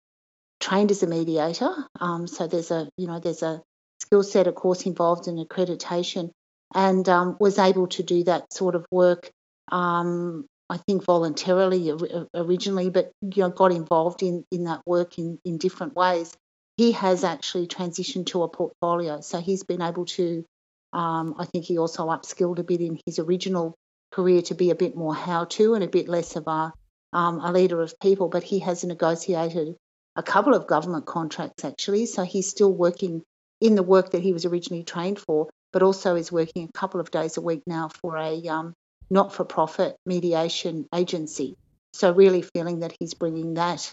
trained 0.60 0.90
as 0.90 1.02
a 1.02 1.06
mediator. 1.06 1.72
Um, 2.00 2.26
so 2.26 2.46
there's 2.46 2.70
a 2.70 2.88
you 2.96 3.06
know 3.06 3.18
there's 3.20 3.42
a 3.42 3.60
skill 4.00 4.22
set, 4.22 4.46
of 4.46 4.54
course, 4.54 4.86
involved 4.86 5.28
in 5.28 5.36
accreditation, 5.44 6.30
and 6.74 7.08
um, 7.08 7.36
was 7.40 7.58
able 7.58 7.86
to 7.88 8.02
do 8.02 8.24
that 8.24 8.52
sort 8.52 8.74
of 8.74 8.86
work. 8.90 9.30
Um, 9.70 10.46
I 10.68 10.78
think 10.78 11.04
voluntarily 11.04 11.92
originally, 12.34 12.90
but 12.90 13.12
you 13.20 13.42
know 13.42 13.50
got 13.50 13.72
involved 13.72 14.22
in 14.22 14.44
in 14.50 14.64
that 14.64 14.80
work 14.86 15.18
in 15.18 15.38
in 15.44 15.58
different 15.58 15.94
ways. 15.94 16.32
He 16.76 16.92
has 16.92 17.22
actually 17.22 17.68
transitioned 17.68 18.26
to 18.26 18.42
a 18.42 18.48
portfolio, 18.48 19.20
so 19.20 19.40
he's 19.40 19.62
been 19.62 19.82
able 19.82 20.06
to. 20.06 20.44
Um, 20.92 21.34
I 21.38 21.44
think 21.46 21.64
he 21.64 21.78
also 21.78 22.08
upskilled 22.08 22.58
a 22.58 22.64
bit 22.64 22.80
in 22.80 23.00
his 23.04 23.18
original 23.18 23.74
career 24.12 24.42
to 24.42 24.54
be 24.54 24.70
a 24.70 24.76
bit 24.76 24.96
more 24.96 25.14
how 25.14 25.44
to 25.44 25.74
and 25.74 25.82
a 25.82 25.88
bit 25.88 26.08
less 26.08 26.36
of 26.36 26.46
a, 26.46 26.72
um, 27.12 27.40
a 27.40 27.50
leader 27.50 27.82
of 27.82 27.98
people. 28.00 28.28
But 28.28 28.44
he 28.44 28.60
has 28.60 28.84
negotiated 28.84 29.74
a 30.14 30.22
couple 30.22 30.54
of 30.54 30.68
government 30.68 31.04
contracts 31.04 31.64
actually. 31.64 32.06
So 32.06 32.22
he's 32.22 32.48
still 32.48 32.72
working 32.72 33.22
in 33.60 33.74
the 33.74 33.82
work 33.82 34.10
that 34.10 34.22
he 34.22 34.32
was 34.32 34.44
originally 34.44 34.84
trained 34.84 35.18
for, 35.18 35.48
but 35.74 35.82
also 35.82 36.14
is 36.14 36.30
working 36.30 36.68
a 36.68 36.78
couple 36.78 37.00
of 37.00 37.10
days 37.10 37.36
a 37.36 37.40
week 37.40 37.62
now 37.66 37.90
for 38.00 38.16
a 38.16 38.46
um, 38.46 38.74
not 39.10 39.34
for 39.34 39.44
profit 39.44 39.96
mediation 40.06 40.86
agency. 40.94 41.56
So 41.92 42.12
really 42.12 42.42
feeling 42.42 42.80
that 42.80 42.94
he's 42.98 43.14
bringing 43.14 43.54
that, 43.54 43.92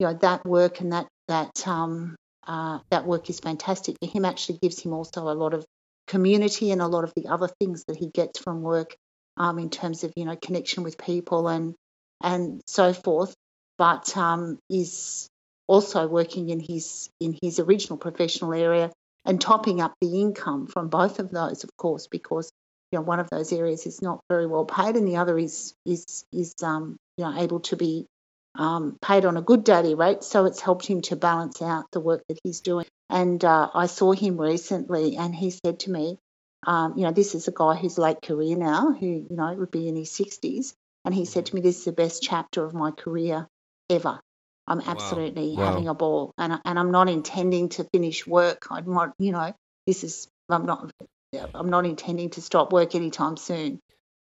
you 0.00 0.08
know, 0.08 0.14
that 0.14 0.44
work 0.44 0.80
and 0.80 0.92
that, 0.92 1.06
that, 1.28 1.66
um, 1.68 2.16
uh, 2.46 2.80
that 2.90 3.06
work 3.06 3.30
is 3.30 3.38
fantastic 3.38 3.96
for 4.02 4.10
him. 4.10 4.24
Actually 4.24 4.58
gives 4.60 4.80
him 4.80 4.92
also 4.92 5.28
a 5.28 5.38
lot 5.38 5.54
of 5.54 5.64
community 6.08 6.72
and 6.72 6.82
a 6.82 6.88
lot 6.88 7.04
of 7.04 7.12
the 7.14 7.28
other 7.28 7.48
things 7.60 7.84
that 7.86 7.96
he 7.96 8.08
gets 8.08 8.40
from 8.40 8.62
work 8.62 8.96
um, 9.36 9.60
in 9.60 9.70
terms 9.70 10.02
of 10.02 10.12
you 10.16 10.24
know 10.24 10.36
connection 10.36 10.82
with 10.82 10.98
people 10.98 11.46
and 11.46 11.74
and 12.20 12.60
so 12.66 12.92
forth, 12.92 13.34
but 13.78 14.16
um, 14.16 14.58
is 14.68 15.28
also 15.68 16.08
working 16.08 16.48
in 16.50 16.58
his 16.58 17.08
in 17.20 17.38
his 17.40 17.60
original 17.60 17.98
professional 17.98 18.52
area 18.52 18.90
and 19.24 19.40
topping 19.40 19.80
up 19.80 19.94
the 20.00 20.20
income 20.20 20.66
from 20.66 20.88
both 20.88 21.18
of 21.18 21.30
those, 21.30 21.64
of 21.64 21.76
course, 21.76 22.06
because 22.06 22.50
you 22.92 22.98
know 22.98 23.04
one 23.04 23.20
of 23.20 23.30
those 23.30 23.52
areas 23.52 23.86
is 23.86 24.02
not 24.02 24.20
very 24.28 24.46
well 24.46 24.64
paid 24.64 24.96
and 24.96 25.06
the 25.06 25.16
other 25.16 25.38
is 25.38 25.74
is 25.86 26.24
is 26.32 26.54
um, 26.62 26.96
you 27.16 27.24
know 27.24 27.38
able 27.38 27.60
to 27.60 27.76
be 27.76 28.06
um, 28.56 28.98
paid 29.00 29.24
on 29.24 29.36
a 29.36 29.42
good 29.42 29.64
daily 29.64 29.94
rate. 29.94 30.24
So 30.24 30.44
it's 30.44 30.60
helped 30.60 30.86
him 30.86 31.02
to 31.02 31.16
balance 31.16 31.62
out 31.62 31.86
the 31.92 32.00
work 32.00 32.22
that 32.28 32.38
he's 32.42 32.60
doing. 32.60 32.86
And 33.08 33.44
uh, 33.44 33.70
I 33.74 33.86
saw 33.86 34.12
him 34.12 34.40
recently, 34.40 35.16
and 35.16 35.34
he 35.34 35.50
said 35.50 35.80
to 35.80 35.90
me, 35.90 36.18
um, 36.66 36.94
you 36.96 37.04
know, 37.04 37.12
this 37.12 37.34
is 37.34 37.48
a 37.48 37.52
guy 37.52 37.74
who's 37.74 37.98
late 37.98 38.20
career 38.22 38.56
now, 38.56 38.92
who, 38.92 39.06
you 39.06 39.36
know, 39.36 39.52
would 39.54 39.70
be 39.70 39.88
in 39.88 39.96
his 39.96 40.10
60s. 40.10 40.74
And 41.04 41.14
he 41.14 41.24
said 41.24 41.46
to 41.46 41.54
me, 41.54 41.60
This 41.60 41.78
is 41.78 41.84
the 41.86 41.92
best 41.92 42.22
chapter 42.22 42.64
of 42.64 42.74
my 42.74 42.90
career 42.90 43.48
ever. 43.88 44.20
I'm 44.70 44.80
absolutely 44.80 45.50
wow. 45.50 45.62
Wow. 45.62 45.66
having 45.66 45.88
a 45.88 45.94
ball. 45.94 46.32
And, 46.38 46.60
and 46.64 46.78
I'm 46.78 46.90
not 46.90 47.08
intending 47.08 47.68
to 47.70 47.84
finish 47.92 48.26
work. 48.26 48.68
I'm 48.70 48.92
not, 48.92 49.12
you 49.18 49.32
know, 49.32 49.52
this 49.86 50.04
is, 50.04 50.28
I'm 50.48 50.64
not, 50.64 50.90
I'm 51.54 51.70
not 51.70 51.84
intending 51.84 52.30
to 52.30 52.42
stop 52.42 52.72
work 52.72 52.94
anytime 52.94 53.36
soon. 53.36 53.80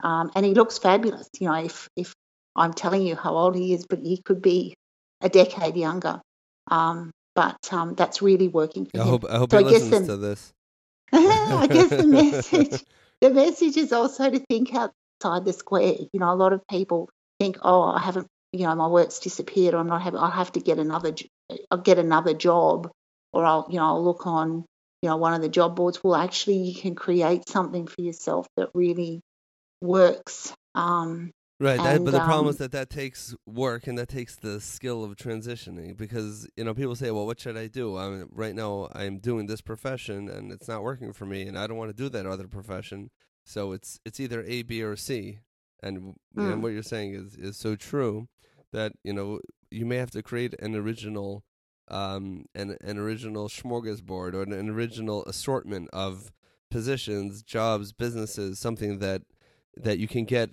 Um, 0.01 0.31
and 0.35 0.45
he 0.45 0.53
looks 0.53 0.77
fabulous. 0.77 1.27
You 1.39 1.47
know, 1.49 1.55
if, 1.55 1.89
if 1.95 2.13
I'm 2.55 2.73
telling 2.73 3.01
you 3.01 3.15
how 3.15 3.35
old 3.35 3.55
he 3.55 3.73
is, 3.73 3.85
but 3.85 3.99
he 3.99 4.17
could 4.17 4.41
be 4.41 4.73
a 5.21 5.29
decade 5.29 5.75
younger. 5.75 6.21
Um, 6.71 7.11
but 7.35 7.57
um, 7.71 7.95
that's 7.95 8.21
really 8.21 8.47
working 8.47 8.85
for 8.85 8.99
I 8.99 9.03
him. 9.03 9.07
Hope, 9.09 9.25
I 9.29 9.37
hope 9.37 9.51
so 9.51 9.59
he 9.59 9.65
I 9.65 9.67
listens 9.67 10.07
to 10.07 10.17
this. 10.17 10.53
I 11.13 11.67
guess 11.69 11.89
the 11.89 12.05
message 12.05 12.83
the 13.21 13.29
message 13.29 13.77
is 13.77 13.91
also 13.91 14.29
to 14.29 14.39
think 14.39 14.73
outside 14.73 15.45
the 15.45 15.53
square. 15.53 15.95
You 16.13 16.19
know, 16.19 16.31
a 16.31 16.35
lot 16.35 16.53
of 16.53 16.65
people 16.67 17.09
think, 17.39 17.57
oh, 17.61 17.83
I 17.83 17.99
haven't, 17.99 18.27
you 18.51 18.65
know, 18.65 18.75
my 18.75 18.87
work's 18.87 19.19
disappeared, 19.19 19.73
or 19.73 19.77
I'm 19.77 19.87
not 19.87 20.01
having, 20.01 20.19
I'll 20.19 20.31
have 20.31 20.51
to 20.53 20.59
get 20.59 20.79
another, 20.79 21.13
I'll 21.69 21.77
get 21.79 21.99
another 21.99 22.33
job, 22.33 22.91
or 23.33 23.45
I'll, 23.45 23.67
you 23.69 23.77
know, 23.77 23.85
I'll 23.85 24.03
look 24.03 24.25
on, 24.25 24.65
you 25.01 25.09
know, 25.09 25.17
one 25.17 25.33
of 25.33 25.41
the 25.41 25.49
job 25.49 25.75
boards. 25.75 26.03
Well, 26.03 26.15
actually, 26.15 26.57
you 26.57 26.79
can 26.79 26.95
create 26.95 27.47
something 27.47 27.87
for 27.87 28.01
yourself 28.01 28.47
that 28.57 28.69
really 28.73 29.21
works. 29.81 30.53
Um, 30.75 31.31
Right, 31.61 31.75
that, 31.75 32.05
but 32.05 32.11
the 32.11 32.21
problem 32.21 32.45
um, 32.45 32.49
is 32.51 32.57
that 32.59 32.71
that 32.71 32.89
takes 32.89 33.35
work 33.45 33.85
and 33.85 33.97
that 33.97 34.07
takes 34.07 34.37
the 34.37 34.61
skill 34.61 35.03
of 35.03 35.17
transitioning 35.17 35.97
because 35.97 36.47
you 36.55 36.63
know 36.63 36.73
people 36.73 36.95
say, 36.95 37.11
"Well, 37.11 37.25
what 37.25 37.37
should 37.37 37.57
I 37.57 37.67
do?" 37.67 37.97
I 37.97 38.07
mean, 38.07 38.29
right 38.31 38.55
now 38.55 38.87
I'm 38.95 39.19
doing 39.19 39.47
this 39.47 39.59
profession 39.59 40.29
and 40.29 40.53
it's 40.53 40.69
not 40.69 40.83
working 40.83 41.11
for 41.11 41.25
me, 41.25 41.41
and 41.41 41.59
I 41.59 41.67
don't 41.67 41.75
want 41.75 41.89
to 41.89 42.03
do 42.03 42.07
that 42.09 42.25
other 42.25 42.47
profession. 42.47 43.09
So 43.43 43.73
it's 43.73 43.99
it's 44.05 44.21
either 44.21 44.41
A, 44.47 44.61
B, 44.61 44.81
or 44.81 44.95
C. 44.95 45.39
And, 45.81 46.15
mm. 46.35 46.53
and 46.53 46.63
what 46.63 46.73
you're 46.73 46.83
saying 46.83 47.13
is 47.13 47.35
is 47.35 47.57
so 47.57 47.75
true 47.75 48.27
that 48.71 48.93
you 49.03 49.13
know 49.13 49.39
you 49.71 49.85
may 49.85 49.97
have 49.97 50.11
to 50.11 50.21
create 50.21 50.53
an 50.59 50.75
original 50.75 51.43
um 51.87 52.45
an 52.53 52.77
an 52.81 52.97
original 52.97 53.47
smorgasbord 53.47 54.33
or 54.33 54.43
an, 54.43 54.53
an 54.53 54.69
original 54.69 55.23
assortment 55.25 55.89
of 55.93 56.31
positions, 56.69 57.41
jobs, 57.41 57.93
businesses, 57.93 58.59
something 58.59 58.99
that 58.99 59.23
that 59.75 59.97
you 59.99 60.07
can 60.07 60.25
get 60.25 60.51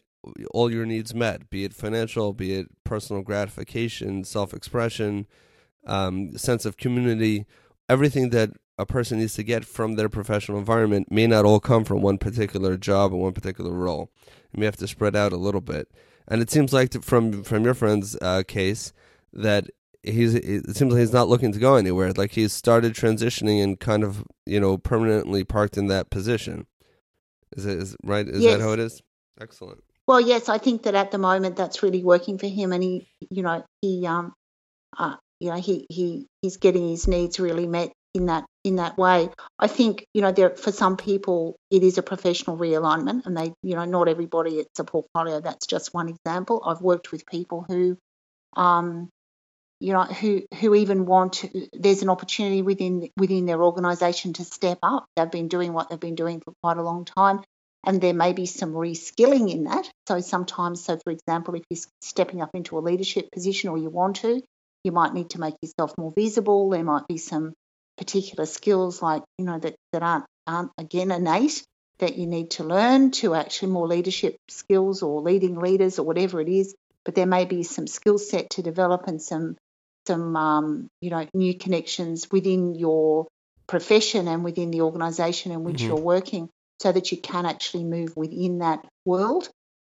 all 0.52 0.73
your 0.73 0.87
needs 0.87 1.14
met, 1.14 1.50
be 1.50 1.64
it 1.64 1.75
financial, 1.75 2.33
be 2.33 2.54
it 2.54 2.68
personal 2.85 3.23
gratification, 3.23 4.25
self 4.25 4.52
expression, 4.54 5.26
um, 5.87 6.37
sense 6.37 6.64
of 6.64 6.76
community, 6.76 7.47
everything 7.88 8.30
that 8.30 8.50
a 8.78 8.87
person 8.87 9.18
needs 9.18 9.35
to 9.35 9.42
get 9.42 9.64
from 9.64 9.95
their 9.95 10.09
professional 10.09 10.59
environment 10.59 11.11
may 11.11 11.26
not 11.26 11.45
all 11.45 11.61
come 11.61 11.85
from 11.85 12.02
one 12.02 12.18
particular 12.18 12.76
job 12.76 13.12
or 13.12 13.21
one 13.23 13.33
particular 13.33 13.71
role. 13.71 14.11
You 14.56 14.60
may 14.60 14.66
have 14.66 14.76
to 14.76 14.88
spread 14.88 15.14
out 15.14 15.32
a 15.32 15.36
little 15.36 15.60
bit. 15.60 15.88
And 16.26 16.40
it 16.42 16.50
seems 16.50 16.72
like 16.72 17.02
from 17.04 17.44
from 17.44 17.64
your 17.64 17.75
friend's 17.75 18.16
uh, 18.20 18.42
case 18.48 18.92
that 19.32 19.68
he's 20.02 20.34
it 20.34 20.76
seems 20.76 20.92
like 20.92 21.00
he's 21.00 21.12
not 21.12 21.28
looking 21.28 21.52
to 21.52 21.58
go 21.58 21.76
anywhere. 21.76 22.12
Like 22.12 22.32
he's 22.32 22.52
started 22.52 22.94
transitioning 22.94 23.62
and 23.62 23.78
kind 23.78 24.02
of 24.02 24.25
you 24.46 24.58
know 24.58 24.78
permanently 24.78 25.44
parked 25.44 25.76
in 25.76 25.88
that 25.88 26.10
position. 26.10 26.66
Is 27.56 27.66
it 27.66 27.78
is 27.78 27.96
right? 28.02 28.26
Is 28.26 28.42
yes. 28.42 28.56
that 28.56 28.62
how 28.62 28.72
it 28.72 28.80
is? 28.80 29.02
Excellent. 29.40 29.82
Well, 30.08 30.20
yes, 30.20 30.48
I 30.48 30.58
think 30.58 30.84
that 30.84 30.94
at 30.94 31.10
the 31.10 31.18
moment 31.18 31.56
that's 31.56 31.82
really 31.82 32.02
working 32.02 32.38
for 32.38 32.46
him, 32.46 32.72
and 32.72 32.82
he, 32.82 33.08
you 33.28 33.42
know, 33.42 33.64
he, 33.82 34.06
um, 34.06 34.34
uh, 34.96 35.16
you 35.40 35.50
know, 35.50 35.56
he 35.56 35.86
he 35.90 36.28
he's 36.42 36.56
getting 36.56 36.88
his 36.88 37.06
needs 37.06 37.38
really 37.38 37.66
met 37.66 37.92
in 38.16 38.26
that 38.26 38.44
in 38.64 38.76
that 38.76 38.99
way. 38.99 39.28
I 39.58 39.68
think 39.68 40.06
you 40.14 40.23
know, 40.23 40.32
there 40.32 40.56
for 40.56 40.73
some 40.73 40.96
people 40.96 41.56
it 41.70 41.82
is 41.82 41.99
a 41.99 42.02
professional 42.02 42.56
realignment, 42.56 43.26
and 43.26 43.37
they, 43.37 43.52
you 43.62 43.76
know, 43.76 43.85
not 43.85 44.08
everybody 44.08 44.58
it's 44.58 44.80
a 44.80 44.85
portfolio. 44.85 45.40
That's 45.40 45.66
just 45.66 45.94
one 45.94 46.08
example. 46.08 46.62
I've 46.66 46.80
worked 46.80 47.12
with 47.12 47.26
people 47.26 47.64
who, 47.68 47.96
um, 48.56 49.08
you 49.78 49.92
know, 49.92 50.04
who 50.04 50.42
who 50.58 50.75
even 50.75 51.06
want 51.06 51.35
to, 51.35 51.68
there's 51.73 52.02
an 52.02 52.08
opportunity 52.11 52.62
within 52.62 53.11
within 53.16 53.46
their 53.46 53.62
organisation 53.62 54.32
to 54.35 54.44
step 54.44 54.78
up. 54.82 55.04
They've 55.14 55.30
been 55.30 55.49
doing 55.49 55.73
what 55.73 55.90
they've 55.90 56.00
been 56.00 56.16
doing 56.16 56.40
for 56.40 56.52
quite 56.62 56.78
a 56.78 56.82
long 56.82 57.04
time, 57.04 57.42
and 57.85 58.00
there 58.00 58.14
may 58.14 58.32
be 58.32 58.46
some 58.46 58.73
reskilling 58.73 59.50
in 59.52 59.64
that. 59.64 59.88
So 60.08 60.20
sometimes, 60.20 60.82
so 60.82 60.99
for 61.04 61.12
example, 61.12 61.54
if 61.54 61.62
you're 61.70 61.80
stepping 62.00 62.42
up 62.42 62.50
into 62.54 62.78
a 62.78 62.80
leadership 62.80 63.30
position 63.30 63.70
or 63.70 63.78
you 63.78 63.90
want 63.90 64.16
to, 64.16 64.42
you 64.82 64.92
might 64.92 65.14
need 65.14 65.30
to 65.30 65.40
make 65.40 65.54
yourself 65.62 65.92
more 65.99 66.12
visible. 66.16 66.70
There 66.70 66.85
might 66.85 67.06
be 67.06 67.18
some 67.18 67.52
particular 67.96 68.46
skills 68.46 69.02
like 69.02 69.22
you 69.38 69.44
know 69.44 69.58
that 69.58 69.74
that 69.92 70.02
aren't 70.02 70.24
aren't 70.46 70.70
again 70.78 71.10
innate 71.10 71.62
that 71.98 72.16
you 72.16 72.26
need 72.26 72.50
to 72.50 72.64
learn 72.64 73.10
to 73.10 73.34
actually 73.34 73.72
more 73.72 73.86
leadership 73.86 74.36
skills 74.48 75.02
or 75.02 75.22
leading 75.22 75.58
leaders 75.58 75.98
or 75.98 76.06
whatever 76.06 76.40
it 76.40 76.48
is. 76.48 76.74
But 77.04 77.14
there 77.14 77.26
may 77.26 77.44
be 77.44 77.62
some 77.62 77.86
skill 77.86 78.18
set 78.18 78.50
to 78.50 78.62
develop 78.62 79.06
and 79.06 79.22
some 79.22 79.56
some 80.06 80.36
um, 80.36 80.88
you 81.00 81.10
know 81.10 81.26
new 81.34 81.56
connections 81.56 82.28
within 82.30 82.74
your 82.74 83.26
profession 83.66 84.28
and 84.28 84.44
within 84.44 84.70
the 84.70 84.82
organisation 84.82 85.52
in 85.52 85.64
which 85.64 85.78
mm-hmm. 85.78 85.88
you're 85.88 85.96
working 85.96 86.48
so 86.80 86.92
that 86.92 87.10
you 87.10 87.18
can 87.18 87.46
actually 87.46 87.84
move 87.84 88.16
within 88.16 88.58
that 88.58 88.84
world. 89.04 89.48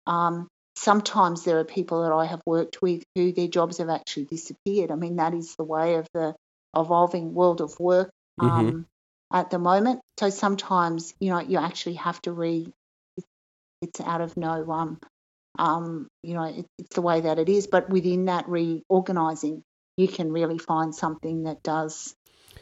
Um, 0.05 0.47
sometimes 0.75 1.43
there 1.43 1.59
are 1.59 1.63
people 1.63 2.03
that 2.03 2.11
I 2.11 2.25
have 2.25 2.41
worked 2.45 2.81
with 2.81 3.03
who 3.15 3.31
their 3.31 3.47
jobs 3.47 3.77
have 3.77 3.89
actually 3.89 4.25
disappeared. 4.25 4.91
I 4.91 4.95
mean, 4.95 5.15
that 5.15 5.33
is 5.33 5.55
the 5.55 5.63
way 5.63 5.95
of 5.95 6.07
the 6.13 6.35
evolving 6.75 7.33
world 7.33 7.61
of 7.61 7.79
work 7.79 8.11
mm-hmm. 8.39 8.49
um, 8.49 8.67
mm-hmm. 8.67 8.81
at 9.31 9.49
the 9.49 9.59
moment. 9.59 10.01
So 10.19 10.29
sometimes, 10.29 11.13
you 11.19 11.29
know, 11.29 11.39
you 11.39 11.57
actually 11.59 11.95
have 11.95 12.21
to 12.23 12.31
re. 12.31 12.71
It's 13.81 13.99
out 13.99 14.21
of 14.21 14.37
no 14.37 14.71
um, 14.71 14.99
um, 15.59 16.07
you 16.21 16.33
know, 16.33 16.43
it, 16.43 16.65
it's 16.79 16.95
the 16.95 17.01
way 17.01 17.21
that 17.21 17.37
it 17.37 17.49
is. 17.49 17.67
But 17.67 17.89
within 17.89 18.25
that 18.25 18.47
reorganizing, 18.47 19.63
you 19.97 20.07
can 20.07 20.31
really 20.31 20.57
find 20.57 20.95
something 20.95 21.43
that 21.43 21.63
does 21.63 22.15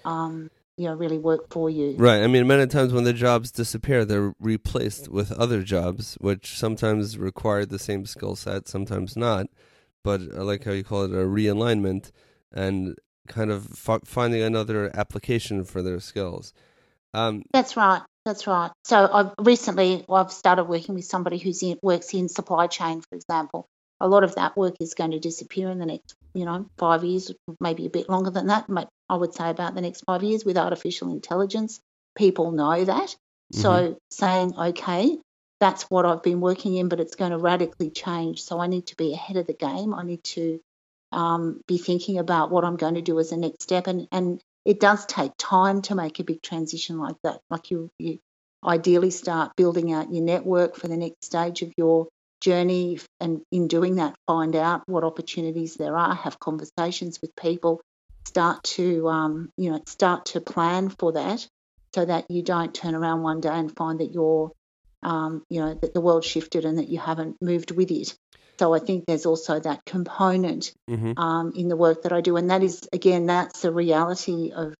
um, 0.04 0.50
you 0.78 0.88
know 0.88 0.96
really 0.96 1.18
work 1.18 1.52
for 1.52 1.70
you. 1.70 1.96
Right. 1.98 2.24
I 2.24 2.28
mean, 2.28 2.48
many 2.48 2.68
times 2.68 2.94
when 2.94 3.04
the 3.04 3.14
jobs 3.14 3.52
disappear, 3.52 4.04
they're 4.04 4.34
replaced 4.40 5.10
with 5.10 5.32
other 5.32 5.64
jobs, 5.64 6.18
which 6.20 6.58
sometimes 6.58 7.18
require 7.18 7.66
the 7.66 7.80
same 7.80 8.06
skill 8.06 8.36
set, 8.36 8.68
sometimes 8.68 9.16
not. 9.16 9.48
But 10.04 10.22
I 10.22 10.42
like 10.42 10.64
how 10.64 10.72
you 10.72 10.84
call 10.84 11.04
it 11.04 11.12
a 11.12 11.26
realignment 11.26 12.12
and 12.52 12.98
kind 13.32 13.52
of 13.52 13.72
f- 13.72 14.02
finding 14.06 14.42
another 14.42 14.92
application 14.96 15.64
for 15.64 15.82
their 15.82 16.00
skills. 16.00 16.54
Um, 17.14 17.44
That's 17.52 17.76
right. 17.76 18.02
That's 18.26 18.46
right. 18.46 18.72
So 18.84 19.10
I've 19.12 19.32
recently 19.40 20.06
I've 20.08 20.32
started 20.32 20.66
working 20.66 20.96
with 20.96 21.06
somebody 21.06 21.40
who's 21.40 21.64
in, 21.64 21.80
works 21.82 22.14
in 22.14 22.30
supply 22.30 22.68
chain, 22.68 23.02
for 23.02 23.16
example. 23.16 23.66
A 24.00 24.08
lot 24.08 24.24
of 24.24 24.36
that 24.36 24.56
work 24.58 24.76
is 24.80 24.94
going 24.94 25.12
to 25.12 25.20
disappear 25.20 25.70
in 25.70 25.80
the 25.80 25.86
next, 25.86 26.16
you 26.34 26.46
know, 26.46 26.68
five 26.78 27.04
years, 27.04 27.32
maybe 27.60 27.86
a 27.86 27.90
bit 27.90 28.10
longer 28.10 28.32
than 28.32 28.48
that. 28.48 28.66
But 28.68 28.90
I 29.10 29.16
would 29.16 29.34
say 29.34 29.50
about 29.50 29.76
the 29.76 29.82
next 29.82 30.04
five 30.06 30.24
years 30.24 30.46
with 30.46 30.58
artificial 30.58 31.12
intelligence. 31.12 31.80
People 32.16 32.52
know 32.52 32.84
that. 32.84 33.10
Mm-hmm. 33.10 33.62
So 33.62 33.98
saying, 34.12 34.54
okay, 34.58 35.18
that's 35.60 35.84
what 35.84 36.06
I've 36.06 36.24
been 36.24 36.42
working 36.42 36.76
in, 36.76 36.90
but 36.90 37.00
it's 37.00 37.16
going 37.16 37.32
to 37.32 37.38
radically 37.38 37.92
change. 37.92 38.44
So 38.44 38.60
I 38.60 38.68
need 38.68 38.88
to 38.88 38.96
be 38.96 39.14
ahead 39.14 39.38
of 39.38 39.48
the 39.48 39.54
game. 39.54 39.94
I 39.94 40.04
need 40.04 40.24
to 40.36 40.60
um, 41.12 41.62
be 41.68 41.78
thinking 41.78 42.18
about 42.18 42.52
what 42.52 42.64
I'm 42.64 42.78
going 42.78 42.96
to 42.96 43.02
do 43.02 43.20
as 43.20 43.32
a 43.32 43.38
next 43.38 43.64
step. 43.64 43.88
And, 43.88 44.08
and 44.12 44.42
it 44.66 44.80
does 44.80 45.06
take 45.06 45.32
time 45.38 45.82
to 45.84 45.96
make 45.96 46.20
a 46.20 46.24
big 46.24 46.42
transition 46.42 46.98
like 46.98 47.16
that. 47.24 47.42
Like 47.50 47.72
you, 47.72 47.90
you 47.98 48.20
ideally 48.64 49.12
start 49.12 49.56
building 49.56 49.92
out 49.92 50.14
your 50.14 50.24
network 50.24 50.76
for 50.76 50.88
the 50.88 50.98
next 50.98 51.26
stage 51.26 51.62
of 51.62 51.74
your 51.78 52.08
journey, 52.42 53.00
and 53.20 53.42
in 53.52 53.68
doing 53.68 53.96
that, 53.96 54.16
find 54.28 54.56
out 54.56 54.82
what 54.88 55.04
opportunities 55.04 55.76
there 55.76 55.96
are, 55.96 56.16
have 56.16 56.40
conversations 56.40 57.20
with 57.22 57.36
people, 57.36 57.82
start 58.26 58.64
to 58.64 59.08
um, 59.08 59.50
you 59.58 59.72
know 59.72 59.82
start 59.86 60.26
to 60.26 60.42
plan 60.42 60.90
for 60.90 61.14
that, 61.14 61.48
so 61.94 62.06
that 62.06 62.26
you 62.30 62.42
don't 62.42 62.74
turn 62.74 62.96
around 62.96 63.22
one 63.22 63.42
day 63.42 63.50
and 63.50 63.76
find 63.76 64.00
that 64.00 64.12
you're 64.12 64.52
um, 65.04 65.44
you 65.50 65.60
know 65.62 65.74
that 65.74 65.94
the 65.94 66.02
world 66.02 66.24
shifted 66.24 66.66
and 66.66 66.78
that 66.78 66.90
you 66.90 67.00
haven't 67.00 67.42
moved 67.42 67.72
with 67.72 67.92
it. 67.92 68.16
So 68.60 68.74
I 68.76 68.80
think 68.80 69.06
there's 69.08 69.26
also 69.26 69.60
that 69.60 69.86
component 69.86 70.74
mm-hmm. 70.90 71.18
um, 71.18 71.54
in 71.56 71.68
the 71.68 71.76
work 71.76 72.04
that 72.04 72.14
I 72.14 72.22
do, 72.22 72.38
and 72.38 72.52
that 72.52 72.64
is 72.64 72.88
again 72.94 73.26
that's 73.26 73.62
the 73.62 73.72
reality 73.72 74.52
of 74.52 74.76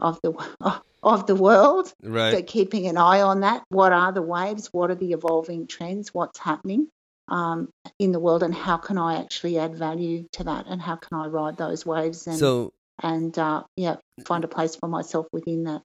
of 0.00 0.20
the 0.22 0.32
of 1.02 1.26
the 1.26 1.36
world. 1.36 1.92
Right. 2.02 2.32
So 2.32 2.42
keeping 2.42 2.86
an 2.86 2.96
eye 2.96 3.20
on 3.20 3.40
that. 3.40 3.62
What 3.68 3.92
are 3.92 4.12
the 4.12 4.22
waves? 4.22 4.72
What 4.72 4.90
are 4.90 4.96
the 4.96 5.12
evolving 5.12 5.66
trends? 5.66 6.12
What's 6.12 6.38
happening 6.38 6.88
um, 7.28 7.68
in 7.98 8.12
the 8.12 8.20
world, 8.20 8.42
and 8.42 8.54
how 8.54 8.76
can 8.76 8.98
I 8.98 9.20
actually 9.20 9.58
add 9.58 9.76
value 9.76 10.26
to 10.32 10.44
that? 10.44 10.66
And 10.66 10.80
how 10.80 10.96
can 10.96 11.18
I 11.18 11.26
ride 11.26 11.56
those 11.56 11.86
waves 11.86 12.26
and 12.26 12.36
so, 12.36 12.72
and 13.02 13.38
uh, 13.38 13.64
yeah, 13.76 13.96
find 14.24 14.44
a 14.44 14.48
place 14.48 14.76
for 14.76 14.88
myself 14.88 15.26
within 15.32 15.64
that. 15.64 15.82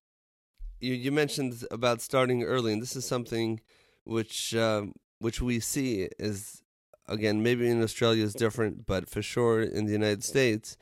You 0.81 0.93
you 0.95 1.11
mentioned 1.11 1.63
about 1.71 2.01
starting 2.01 2.43
early, 2.43 2.73
and 2.73 2.81
this 2.81 2.95
is 2.95 3.05
something 3.05 3.61
which 4.03 4.55
um, 4.55 4.93
which 5.19 5.41
we 5.41 5.59
see 5.59 6.09
is 6.19 6.61
again, 7.07 7.43
maybe 7.43 7.69
in 7.69 7.83
Australia 7.83 8.23
is 8.23 8.33
different, 8.33 8.85
but 8.85 9.09
for 9.09 9.21
sure 9.21 9.61
in 9.61 9.85
the 9.85 9.91
United 9.91 10.23
States, 10.23 10.77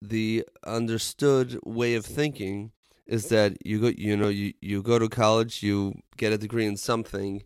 the 0.00 0.44
understood 0.66 1.58
way 1.64 1.94
of 1.94 2.04
thinking 2.04 2.72
is 3.06 3.28
that 3.28 3.64
you 3.64 3.80
go, 3.80 3.86
you 3.96 4.16
know, 4.16 4.28
you, 4.28 4.52
you 4.60 4.82
go 4.82 4.98
to 4.98 5.08
college, 5.08 5.62
you 5.62 5.94
get 6.16 6.32
a 6.32 6.38
degree 6.38 6.66
in 6.66 6.76
something, 6.76 7.42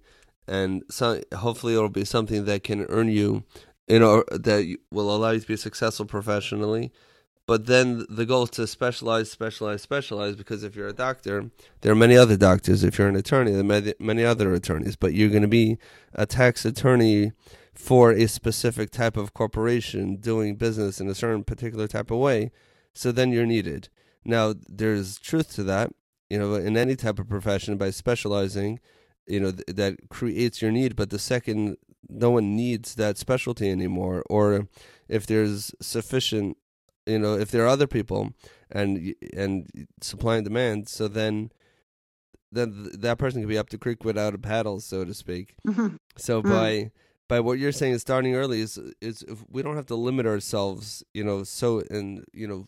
and 0.48 0.82
so 0.90 1.20
hopefully 1.34 1.74
it'll 1.74 1.88
be 1.88 2.04
something 2.04 2.44
that 2.46 2.64
can 2.64 2.86
earn 2.88 3.08
you, 3.08 3.44
you 3.86 3.98
know, 3.98 4.24
that 4.30 4.76
will 4.90 5.14
allow 5.14 5.30
you 5.30 5.40
to 5.40 5.46
be 5.46 5.56
successful 5.56 6.06
professionally. 6.06 6.92
But 7.46 7.66
then 7.66 8.04
the 8.08 8.26
goal 8.26 8.48
to 8.48 8.66
specialize, 8.66 9.30
specialize, 9.30 9.82
specialize. 9.82 10.34
Because 10.34 10.64
if 10.64 10.74
you're 10.74 10.88
a 10.88 10.92
doctor, 10.92 11.50
there 11.80 11.92
are 11.92 11.96
many 11.96 12.16
other 12.16 12.36
doctors. 12.36 12.82
If 12.82 12.98
you're 12.98 13.08
an 13.08 13.16
attorney, 13.16 13.52
there 13.52 13.60
are 13.60 13.64
many, 13.64 13.94
many 14.00 14.24
other 14.24 14.52
attorneys. 14.52 14.96
But 14.96 15.14
you're 15.14 15.30
going 15.30 15.42
to 15.42 15.48
be 15.48 15.78
a 16.12 16.26
tax 16.26 16.64
attorney 16.64 17.32
for 17.74 18.10
a 18.10 18.26
specific 18.26 18.90
type 18.90 19.16
of 19.16 19.34
corporation 19.34 20.16
doing 20.16 20.56
business 20.56 21.00
in 21.00 21.08
a 21.08 21.14
certain 21.14 21.44
particular 21.44 21.86
type 21.86 22.10
of 22.10 22.18
way. 22.18 22.50
So 22.94 23.12
then 23.12 23.30
you're 23.30 23.46
needed. 23.46 23.90
Now, 24.24 24.54
there's 24.68 25.18
truth 25.18 25.54
to 25.54 25.62
that. 25.64 25.92
You 26.28 26.40
know, 26.40 26.54
in 26.54 26.76
any 26.76 26.96
type 26.96 27.20
of 27.20 27.28
profession, 27.28 27.76
by 27.76 27.90
specializing, 27.90 28.80
you 29.28 29.38
know, 29.38 29.52
th- 29.52 29.66
that 29.68 30.08
creates 30.08 30.60
your 30.60 30.72
need. 30.72 30.96
But 30.96 31.10
the 31.10 31.20
second 31.20 31.76
no 32.08 32.30
one 32.30 32.56
needs 32.56 32.94
that 32.96 33.18
specialty 33.18 33.70
anymore, 33.70 34.24
or 34.28 34.68
if 35.08 35.26
there's 35.26 35.72
sufficient, 35.80 36.56
you 37.06 37.18
know, 37.18 37.34
if 37.34 37.50
there 37.50 37.64
are 37.64 37.68
other 37.68 37.86
people 37.86 38.32
and 38.70 39.14
and 39.32 39.68
supply 40.00 40.36
and 40.36 40.44
demand, 40.44 40.88
so 40.88 41.08
then 41.08 41.50
then 42.52 42.90
that 42.98 43.18
person 43.18 43.40
can 43.42 43.48
be 43.48 43.58
up 43.58 43.70
the 43.70 43.78
creek 43.78 44.04
without 44.04 44.34
a 44.34 44.38
paddle, 44.38 44.80
so 44.80 45.04
to 45.04 45.14
speak. 45.14 45.54
Mm-hmm. 45.66 45.96
So 46.16 46.42
mm-hmm. 46.42 46.50
by 46.50 46.90
by 47.28 47.40
what 47.40 47.58
you're 47.58 47.72
saying 47.72 47.94
is 47.94 48.02
starting 48.02 48.34
early 48.34 48.60
is 48.60 48.78
is 49.00 49.24
we 49.48 49.62
don't 49.62 49.76
have 49.76 49.86
to 49.86 49.96
limit 49.96 50.26
ourselves, 50.26 51.04
you 51.14 51.24
know, 51.24 51.44
so 51.44 51.82
and 51.90 52.24
you 52.32 52.46
know 52.46 52.66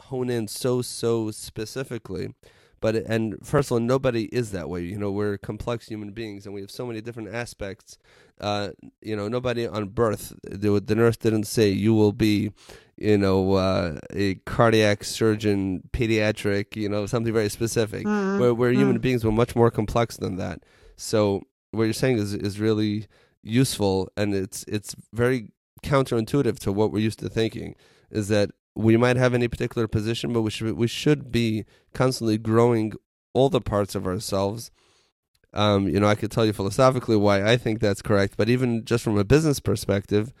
hone 0.00 0.30
in 0.30 0.48
so 0.48 0.82
so 0.82 1.30
specifically. 1.30 2.34
But 2.80 2.94
and 2.94 3.36
first 3.42 3.68
of 3.68 3.72
all, 3.72 3.80
nobody 3.80 4.24
is 4.26 4.52
that 4.52 4.68
way. 4.68 4.82
You 4.82 4.98
know, 4.98 5.10
we're 5.10 5.38
complex 5.38 5.88
human 5.88 6.10
beings, 6.10 6.44
and 6.44 6.54
we 6.54 6.60
have 6.60 6.70
so 6.70 6.86
many 6.86 7.00
different 7.00 7.34
aspects. 7.34 7.98
Uh, 8.38 8.70
you 9.00 9.16
know, 9.16 9.28
nobody 9.28 9.66
on 9.66 9.88
birth, 9.88 10.34
the, 10.42 10.78
the 10.78 10.94
nurse 10.94 11.16
didn't 11.16 11.44
say 11.44 11.70
you 11.70 11.94
will 11.94 12.12
be, 12.12 12.52
you 12.96 13.18
know, 13.18 13.54
uh, 13.54 13.98
a 14.12 14.36
cardiac 14.46 15.04
surgeon, 15.04 15.88
pediatric, 15.92 16.76
you 16.76 16.88
know, 16.88 17.06
something 17.06 17.32
very 17.32 17.50
specific. 17.50 18.06
Mm-hmm. 18.06 18.40
Where 18.40 18.54
we're 18.54 18.70
mm-hmm. 18.70 18.80
human 18.80 18.98
beings, 18.98 19.24
we're 19.24 19.32
much 19.32 19.54
more 19.54 19.70
complex 19.70 20.16
than 20.16 20.36
that. 20.36 20.62
So 20.96 21.42
what 21.72 21.84
you're 21.84 21.92
saying 21.92 22.18
is 22.18 22.34
is 22.34 22.58
really 22.58 23.06
useful 23.42 24.10
and 24.16 24.34
it's 24.34 24.64
it's 24.66 24.96
very 25.12 25.52
counterintuitive 25.82 26.58
to 26.58 26.72
what 26.72 26.90
we're 26.90 26.98
used 26.98 27.20
to 27.20 27.28
thinking 27.28 27.74
is 28.10 28.28
that 28.28 28.50
we 28.74 28.96
might 28.96 29.16
have 29.16 29.34
any 29.34 29.46
particular 29.46 29.86
position 29.86 30.32
but 30.32 30.42
we 30.42 30.50
should 30.50 30.72
we 30.72 30.88
should 30.88 31.30
be 31.30 31.64
constantly 31.94 32.38
growing 32.38 32.92
all 33.34 33.48
the 33.48 33.60
parts 33.60 33.94
of 33.94 34.06
ourselves 34.06 34.70
um, 35.54 35.86
you 35.88 36.00
know 36.00 36.08
i 36.08 36.14
could 36.14 36.30
tell 36.30 36.44
you 36.44 36.52
philosophically 36.52 37.16
why 37.16 37.44
i 37.44 37.56
think 37.56 37.78
that's 37.78 38.02
correct 38.02 38.34
but 38.36 38.48
even 38.48 38.84
just 38.84 39.04
from 39.04 39.16
a 39.16 39.24
business 39.24 39.60
perspective 39.60 40.32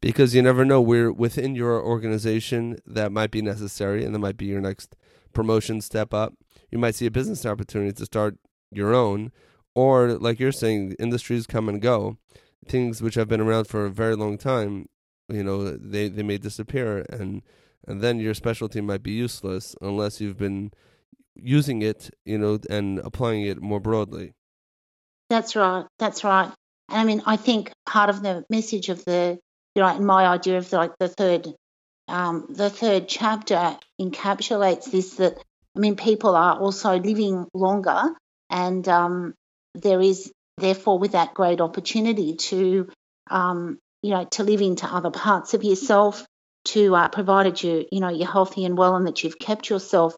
because 0.00 0.34
you 0.34 0.42
never 0.42 0.64
know 0.64 0.80
where 0.80 1.12
within 1.12 1.54
your 1.54 1.82
organization 1.82 2.78
that 2.86 3.12
might 3.12 3.30
be 3.30 3.42
necessary 3.42 4.04
and 4.04 4.14
that 4.14 4.20
might 4.20 4.36
be 4.36 4.46
your 4.46 4.60
next 4.60 4.96
promotion 5.32 5.80
step 5.80 6.14
up 6.14 6.34
you 6.70 6.78
might 6.78 6.94
see 6.94 7.06
a 7.06 7.10
business 7.10 7.44
opportunity 7.44 7.92
to 7.92 8.04
start 8.04 8.36
your 8.70 8.94
own 8.94 9.30
or 9.74 10.14
like 10.14 10.40
you're 10.40 10.52
saying 10.52 10.94
industries 10.98 11.46
come 11.46 11.68
and 11.68 11.80
go 11.80 12.16
things 12.66 13.02
which 13.02 13.14
have 13.14 13.28
been 13.28 13.40
around 13.40 13.66
for 13.66 13.86
a 13.86 13.90
very 13.90 14.16
long 14.16 14.38
time, 14.38 14.88
you 15.28 15.42
know, 15.42 15.70
they, 15.70 16.08
they 16.08 16.22
may 16.22 16.38
disappear 16.38 17.04
and 17.10 17.42
and 17.86 18.02
then 18.02 18.18
your 18.18 18.34
specialty 18.34 18.80
might 18.80 19.02
be 19.02 19.12
useless 19.12 19.74
unless 19.80 20.20
you've 20.20 20.36
been 20.36 20.72
using 21.34 21.80
it, 21.80 22.10
you 22.24 22.36
know, 22.36 22.58
and 22.68 22.98
applying 22.98 23.42
it 23.42 23.62
more 23.62 23.80
broadly. 23.80 24.34
That's 25.30 25.56
right. 25.56 25.86
That's 25.98 26.22
right. 26.22 26.52
And 26.90 27.00
I 27.00 27.04
mean, 27.04 27.22
I 27.24 27.36
think 27.36 27.72
part 27.86 28.10
of 28.10 28.22
the 28.22 28.44
message 28.50 28.90
of 28.90 29.02
the, 29.06 29.38
you 29.74 29.82
know, 29.82 29.98
my 30.00 30.26
idea 30.26 30.58
of 30.58 30.72
like 30.72 30.92
the 30.98 31.08
third, 31.08 31.48
um, 32.08 32.46
the 32.50 32.70
third 32.70 33.08
chapter 33.08 33.76
encapsulates 34.00 34.90
this 34.90 35.14
that 35.16 35.38
I 35.76 35.80
mean, 35.80 35.96
people 35.96 36.34
are 36.34 36.58
also 36.58 36.98
living 36.98 37.46
longer, 37.54 38.02
and 38.50 38.86
um, 38.88 39.34
there 39.74 40.00
is 40.00 40.32
therefore 40.56 40.98
with 40.98 41.12
that 41.12 41.34
great 41.34 41.60
opportunity 41.60 42.34
to 42.34 42.88
um, 43.30 43.78
you 44.02 44.10
know 44.10 44.24
to 44.32 44.42
live 44.42 44.60
into 44.60 44.86
other 44.86 45.10
parts 45.10 45.54
of 45.54 45.62
yourself 45.62 46.26
to 46.64 46.96
uh, 46.96 47.08
provided 47.08 47.62
you 47.62 47.86
you 47.92 48.00
know 48.00 48.08
you're 48.08 48.30
healthy 48.30 48.64
and 48.64 48.76
well 48.76 48.96
and 48.96 49.06
that 49.06 49.22
you've 49.22 49.38
kept 49.38 49.70
yourself 49.70 50.16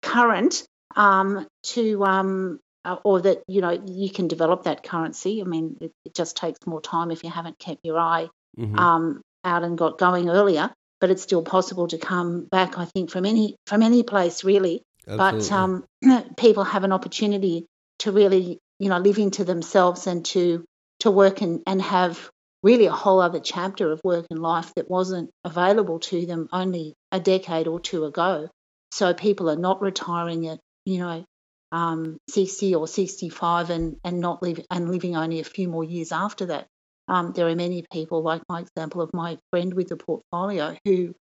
current 0.00 0.64
um, 0.96 1.46
to 1.62 2.04
um, 2.04 2.58
uh, 2.84 2.96
or 3.04 3.20
that 3.20 3.42
you 3.46 3.60
know 3.60 3.82
you 3.86 4.10
can 4.10 4.28
develop 4.28 4.64
that 4.64 4.82
currency. 4.82 5.42
I 5.42 5.44
mean 5.44 5.76
it, 5.80 5.92
it 6.04 6.14
just 6.14 6.36
takes 6.36 6.66
more 6.66 6.80
time 6.80 7.10
if 7.10 7.22
you 7.22 7.30
haven't 7.30 7.58
kept 7.58 7.80
your 7.84 7.98
eye 7.98 8.28
mm-hmm. 8.58 8.78
um, 8.78 9.20
out 9.44 9.64
and 9.64 9.78
got 9.78 9.98
going 9.98 10.28
earlier 10.28 10.70
but 11.00 11.10
it's 11.10 11.22
still 11.22 11.42
possible 11.42 11.88
to 11.88 11.98
come 11.98 12.46
back 12.50 12.78
i 12.78 12.84
think 12.84 13.10
from 13.10 13.24
any 13.24 13.56
from 13.66 13.82
any 13.82 14.02
place 14.02 14.44
really 14.44 14.82
Absolutely. 15.08 15.48
but 15.48 15.52
um, 15.52 15.84
people 16.36 16.64
have 16.64 16.84
an 16.84 16.92
opportunity 16.92 17.66
to 17.98 18.12
really 18.12 18.58
you 18.82 18.88
know, 18.88 18.98
live 18.98 19.18
into 19.18 19.44
themselves 19.44 20.08
and 20.08 20.24
to 20.24 20.64
to 20.98 21.10
work 21.12 21.40
and, 21.40 21.62
and 21.68 21.80
have 21.80 22.28
really 22.64 22.86
a 22.86 22.92
whole 22.92 23.20
other 23.20 23.38
chapter 23.38 23.92
of 23.92 24.00
work 24.02 24.26
and 24.28 24.40
life 24.40 24.72
that 24.74 24.90
wasn't 24.90 25.30
available 25.44 26.00
to 26.00 26.26
them 26.26 26.48
only 26.52 26.94
a 27.12 27.20
decade 27.20 27.68
or 27.68 27.78
two 27.78 28.04
ago. 28.04 28.48
So 28.90 29.14
people 29.14 29.48
are 29.48 29.56
not 29.56 29.82
retiring 29.82 30.48
at, 30.48 30.58
you 30.84 30.98
know, 30.98 31.24
um, 31.70 32.18
60 32.30 32.74
or 32.74 32.88
65 32.88 33.70
and, 33.70 33.96
and 34.02 34.18
not 34.18 34.42
live 34.42 34.58
and 34.68 34.90
living 34.90 35.16
only 35.16 35.38
a 35.38 35.44
few 35.44 35.68
more 35.68 35.84
years 35.84 36.10
after 36.10 36.46
that. 36.46 36.66
Um, 37.08 37.32
there 37.32 37.48
are 37.48 37.56
many 37.56 37.84
people, 37.92 38.22
like 38.22 38.42
my 38.48 38.60
example 38.60 39.02
of 39.02 39.10
my 39.12 39.38
friend 39.50 39.74
with 39.74 39.88
the 39.88 39.96
portfolio, 39.96 40.76
who, 40.84 41.14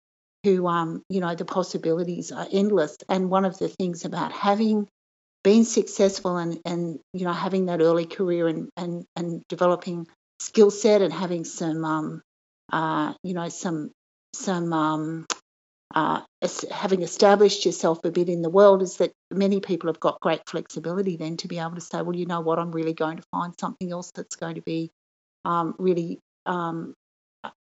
who, 0.44 0.66
um, 0.66 1.02
you 1.08 1.20
know, 1.20 1.34
the 1.34 1.44
possibilities 1.44 2.32
are 2.32 2.46
endless. 2.50 2.96
And 3.08 3.30
one 3.30 3.44
of 3.44 3.58
the 3.58 3.68
things 3.68 4.04
about 4.04 4.32
having 4.32 4.88
been 5.44 5.64
successful 5.64 6.36
and, 6.36 6.60
and 6.64 6.98
you 7.12 7.24
know 7.24 7.32
having 7.32 7.66
that 7.66 7.80
early 7.80 8.06
career 8.06 8.48
and, 8.48 8.68
and, 8.76 9.04
and 9.16 9.42
developing 9.48 10.06
skill 10.40 10.70
set 10.70 11.00
and 11.00 11.12
having 11.12 11.44
some 11.44 11.84
um, 11.84 12.22
uh, 12.72 13.14
you 13.22 13.34
know 13.34 13.48
some 13.48 13.90
some 14.34 14.72
um, 14.72 15.26
uh, 15.94 16.20
having 16.70 17.02
established 17.02 17.64
yourself 17.64 18.04
a 18.04 18.10
bit 18.10 18.28
in 18.28 18.42
the 18.42 18.50
world 18.50 18.82
is 18.82 18.98
that 18.98 19.12
many 19.30 19.60
people 19.60 19.88
have 19.88 20.00
got 20.00 20.20
great 20.20 20.42
flexibility 20.46 21.16
then 21.16 21.36
to 21.38 21.48
be 21.48 21.58
able 21.58 21.74
to 21.74 21.80
say, 21.80 22.02
well, 22.02 22.14
you 22.14 22.26
know 22.26 22.40
what, 22.40 22.58
I'm 22.58 22.72
really 22.72 22.92
going 22.92 23.16
to 23.16 23.22
find 23.32 23.54
something 23.58 23.90
else 23.90 24.10
that's 24.14 24.36
going 24.36 24.56
to 24.56 24.62
be 24.62 24.90
um, 25.44 25.74
really 25.78 26.18
um, 26.46 26.94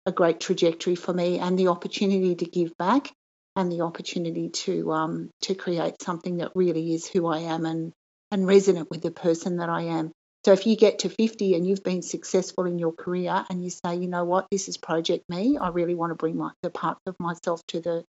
a 0.06 0.12
great 0.12 0.40
trajectory 0.40 0.94
for 0.94 1.12
me 1.12 1.38
and 1.38 1.58
the 1.58 1.68
opportunity 1.68 2.34
to 2.36 2.44
give 2.44 2.76
back 2.76 3.10
and 3.56 3.70
the 3.70 3.82
opportunity 3.82 4.48
to 4.50 4.92
um, 4.92 5.30
to 5.42 5.54
create 5.54 6.02
something 6.02 6.38
that 6.38 6.52
really 6.54 6.94
is 6.94 7.06
who 7.06 7.26
I 7.26 7.40
am 7.40 7.66
and 7.66 7.92
and 8.30 8.46
resonant 8.46 8.90
with 8.90 9.02
the 9.02 9.10
person 9.10 9.58
that 9.58 9.68
I 9.68 9.82
am. 9.82 10.12
So 10.44 10.52
if 10.52 10.66
you 10.66 10.76
get 10.76 11.00
to 11.00 11.08
50 11.08 11.54
and 11.54 11.66
you've 11.66 11.82
been 11.82 12.02
successful 12.02 12.66
in 12.66 12.78
your 12.78 12.92
career 12.92 13.46
and 13.48 13.64
you 13.64 13.70
say, 13.70 13.96
you 13.96 14.08
know 14.08 14.24
what, 14.24 14.46
this 14.50 14.68
is 14.68 14.76
project 14.76 15.24
me, 15.30 15.56
I 15.56 15.68
really 15.68 15.94
want 15.94 16.10
to 16.10 16.16
bring 16.16 16.36
my, 16.36 16.50
the 16.62 16.68
parts 16.68 17.00
of 17.06 17.16
myself 17.18 17.62
to 17.68 17.80
the 17.80 18.04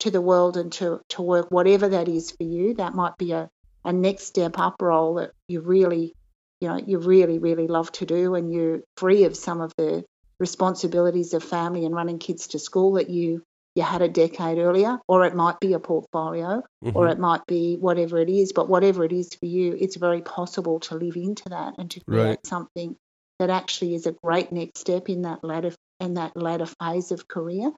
to 0.00 0.10
the 0.10 0.20
world 0.20 0.56
and 0.56 0.72
to, 0.72 1.00
to 1.10 1.22
work, 1.22 1.50
whatever 1.50 1.88
that 1.88 2.08
is 2.08 2.30
for 2.30 2.42
you, 2.42 2.74
that 2.74 2.94
might 2.94 3.16
be 3.16 3.32
a, 3.32 3.48
a 3.84 3.92
next 3.92 4.24
step 4.24 4.58
up 4.58 4.82
role 4.82 5.14
that 5.14 5.32
you 5.48 5.60
really, 5.60 6.12
you 6.60 6.68
know, 6.68 6.78
you 6.78 6.98
really, 6.98 7.38
really 7.38 7.66
love 7.66 7.92
to 7.92 8.06
do 8.06 8.34
and 8.34 8.52
you're 8.52 8.80
free 8.96 9.24
of 9.24 9.36
some 9.36 9.60
of 9.60 9.74
the 9.76 10.04
responsibilities 10.38 11.34
of 11.34 11.42
family 11.42 11.84
and 11.84 11.94
running 11.94 12.18
kids 12.18 12.48
to 12.48 12.58
school 12.58 12.94
that 12.94 13.10
you 13.10 13.42
you 13.74 13.82
had 13.82 14.00
a 14.00 14.08
decade 14.08 14.56
earlier, 14.56 14.98
or 15.06 15.26
it 15.26 15.34
might 15.34 15.60
be 15.60 15.74
a 15.74 15.78
portfolio, 15.78 16.62
mm-hmm. 16.82 16.96
or 16.96 17.08
it 17.08 17.18
might 17.18 17.44
be 17.46 17.76
whatever 17.76 18.18
it 18.18 18.30
is. 18.30 18.54
But 18.54 18.70
whatever 18.70 19.04
it 19.04 19.12
is 19.12 19.34
for 19.34 19.44
you, 19.44 19.76
it's 19.78 19.96
very 19.96 20.22
possible 20.22 20.80
to 20.80 20.94
live 20.94 21.14
into 21.14 21.50
that 21.50 21.74
and 21.76 21.90
to 21.90 22.00
create 22.00 22.24
right. 22.24 22.46
something 22.46 22.96
that 23.38 23.50
actually 23.50 23.94
is 23.94 24.06
a 24.06 24.12
great 24.12 24.50
next 24.50 24.80
step 24.80 25.10
in 25.10 25.22
that 25.22 25.44
ladder 25.44 25.72
in 26.00 26.14
that 26.14 26.34
latter 26.34 26.64
phase 26.64 27.12
of 27.12 27.28
career. 27.28 27.70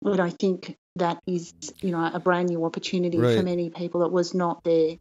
But 0.00 0.20
I 0.20 0.30
think 0.30 0.74
that 0.96 1.22
is, 1.26 1.52
you 1.80 1.90
know, 1.90 2.10
a 2.12 2.18
brand 2.18 2.48
new 2.48 2.64
opportunity 2.64 3.18
right. 3.18 3.36
for 3.36 3.42
many 3.42 3.68
people 3.68 4.00
that 4.00 4.10
was 4.10 4.34
not 4.34 4.64
there 4.64 4.96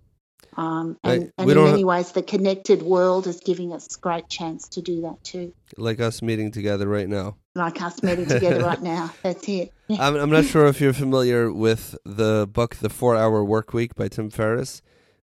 um, 0.57 0.97
and, 1.03 1.31
and 1.37 1.49
in 1.49 1.63
many 1.63 1.83
ways, 1.83 2.11
the 2.11 2.21
connected 2.21 2.81
world 2.81 3.25
is 3.25 3.39
giving 3.39 3.73
us 3.73 3.95
great 3.95 4.27
chance 4.27 4.67
to 4.69 4.81
do 4.81 5.01
that 5.01 5.23
too. 5.23 5.53
Like 5.77 5.99
us 6.01 6.21
meeting 6.21 6.51
together 6.51 6.87
right 6.87 7.07
now. 7.07 7.37
Like 7.55 7.81
us 7.81 8.03
meeting 8.03 8.25
together 8.25 8.63
right 8.63 8.81
now. 8.81 9.13
That's 9.23 9.47
it. 9.47 9.73
I'm, 9.89 10.15
I'm 10.15 10.29
not 10.29 10.45
sure 10.45 10.67
if 10.67 10.81
you're 10.81 10.93
familiar 10.93 11.51
with 11.51 11.97
the 12.05 12.49
book 12.51 12.75
The 12.75 12.89
Four 12.89 13.15
Hour 13.15 13.43
Work 13.43 13.73
Week 13.73 13.95
by 13.95 14.09
Tim 14.09 14.29
Ferriss. 14.29 14.81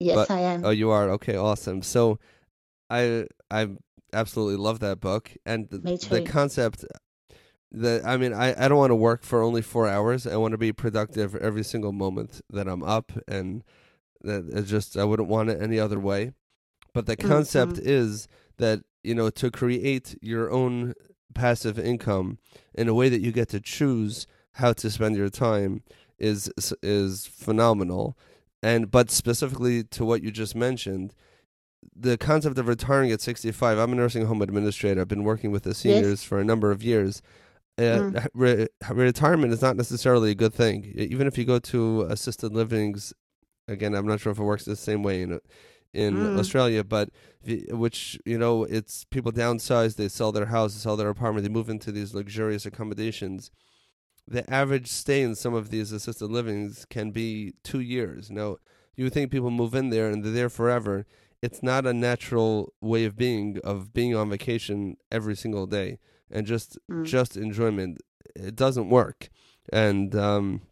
Yes, 0.00 0.16
but, 0.16 0.30
I 0.30 0.40
am. 0.40 0.64
Oh, 0.64 0.70
you 0.70 0.90
are? 0.90 1.08
Okay, 1.10 1.36
awesome. 1.36 1.82
So 1.82 2.18
I 2.90 3.26
I 3.50 3.68
absolutely 4.12 4.56
love 4.56 4.80
that 4.80 5.00
book. 5.00 5.30
And 5.46 5.68
the, 5.70 5.78
the 6.10 6.22
concept 6.22 6.84
that 7.70 8.04
I 8.04 8.16
mean, 8.16 8.32
I, 8.32 8.64
I 8.64 8.66
don't 8.66 8.78
want 8.78 8.90
to 8.90 8.96
work 8.96 9.22
for 9.22 9.42
only 9.42 9.62
four 9.62 9.86
hours. 9.88 10.26
I 10.26 10.36
want 10.36 10.52
to 10.52 10.58
be 10.58 10.72
productive 10.72 11.36
every 11.36 11.62
single 11.62 11.92
moment 11.92 12.40
that 12.50 12.66
I'm 12.66 12.82
up 12.82 13.12
and– 13.28 13.62
that 14.24 14.64
just 14.66 14.96
I 14.96 15.04
wouldn't 15.04 15.28
want 15.28 15.50
it 15.50 15.62
any 15.62 15.78
other 15.78 15.98
way. 15.98 16.32
But 16.92 17.06
the 17.06 17.16
concept 17.16 17.74
mm-hmm. 17.74 17.88
is 17.88 18.28
that 18.58 18.82
you 19.02 19.14
know 19.14 19.30
to 19.30 19.50
create 19.50 20.16
your 20.20 20.50
own 20.50 20.94
passive 21.34 21.78
income 21.78 22.38
in 22.74 22.88
a 22.88 22.94
way 22.94 23.08
that 23.08 23.20
you 23.20 23.32
get 23.32 23.48
to 23.48 23.60
choose 23.60 24.26
how 24.52 24.72
to 24.72 24.90
spend 24.90 25.16
your 25.16 25.30
time 25.30 25.82
is 26.18 26.50
is 26.82 27.26
phenomenal. 27.26 28.16
And 28.62 28.90
but 28.90 29.10
specifically 29.10 29.84
to 29.84 30.04
what 30.04 30.22
you 30.22 30.30
just 30.30 30.54
mentioned, 30.54 31.14
the 31.94 32.16
concept 32.16 32.58
of 32.58 32.68
retiring 32.68 33.10
at 33.12 33.20
65. 33.20 33.78
I'm 33.78 33.92
a 33.92 33.96
nursing 33.96 34.26
home 34.26 34.42
administrator. 34.42 35.00
I've 35.00 35.08
been 35.08 35.24
working 35.24 35.50
with 35.50 35.64
the 35.64 35.74
seniors 35.74 36.20
yes. 36.20 36.22
for 36.22 36.38
a 36.38 36.44
number 36.44 36.70
of 36.70 36.82
years. 36.82 37.22
Uh, 37.76 37.82
mm. 37.82 38.26
re- 38.34 38.68
retirement 38.90 39.52
is 39.52 39.60
not 39.60 39.76
necessarily 39.76 40.30
a 40.30 40.34
good 40.34 40.54
thing. 40.54 40.92
Even 40.96 41.26
if 41.26 41.36
you 41.36 41.44
go 41.44 41.58
to 41.58 42.02
assisted 42.02 42.52
livings 42.52 43.12
again, 43.68 43.94
I'm 43.94 44.06
not 44.06 44.20
sure 44.20 44.32
if 44.32 44.38
it 44.38 44.42
works 44.44 44.64
the 44.64 44.76
same 44.76 45.02
way 45.02 45.22
in 45.22 45.40
in 45.92 46.16
mm. 46.16 46.38
Australia, 46.38 46.82
but 46.82 47.10
which 47.70 48.18
you 48.26 48.36
know, 48.36 48.64
it's 48.64 49.04
people 49.04 49.32
downsize, 49.32 49.96
they 49.96 50.08
sell 50.08 50.32
their 50.32 50.46
house, 50.46 50.74
sell 50.74 50.96
their 50.96 51.08
apartment, 51.08 51.46
they 51.46 51.52
move 51.52 51.68
into 51.68 51.92
these 51.92 52.14
luxurious 52.14 52.66
accommodations. 52.66 53.50
The 54.26 54.48
average 54.52 54.88
stay 54.88 55.22
in 55.22 55.34
some 55.34 55.54
of 55.54 55.70
these 55.70 55.92
assisted 55.92 56.30
livings 56.30 56.86
can 56.88 57.10
be 57.10 57.54
two 57.62 57.80
years. 57.80 58.30
Now, 58.30 58.56
you 58.96 59.10
think 59.10 59.30
people 59.30 59.50
move 59.50 59.74
in 59.74 59.90
there 59.90 60.08
and 60.08 60.24
they're 60.24 60.32
there 60.32 60.48
forever. 60.48 61.06
It's 61.42 61.62
not 61.62 61.86
a 61.86 61.92
natural 61.92 62.72
way 62.80 63.04
of 63.04 63.16
being 63.16 63.58
of 63.62 63.92
being 63.92 64.16
on 64.16 64.30
vacation 64.30 64.96
every 65.12 65.36
single 65.36 65.66
day 65.66 65.98
and 66.30 66.46
just 66.46 66.78
mm. 66.90 67.04
just 67.04 67.36
enjoyment. 67.36 67.98
It 68.34 68.56
doesn't 68.56 68.88
work, 68.88 69.28
and 69.72 70.14
um, 70.16 70.62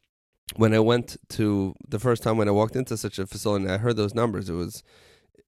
when 0.56 0.74
I 0.74 0.80
went 0.80 1.16
to 1.30 1.74
the 1.88 1.98
first 1.98 2.22
time 2.22 2.36
when 2.36 2.48
I 2.48 2.52
walked 2.52 2.76
into 2.76 2.96
such 2.96 3.18
a 3.18 3.26
facility, 3.26 3.68
I 3.68 3.78
heard 3.78 3.96
those 3.96 4.14
numbers. 4.14 4.48
It 4.48 4.54
was, 4.54 4.82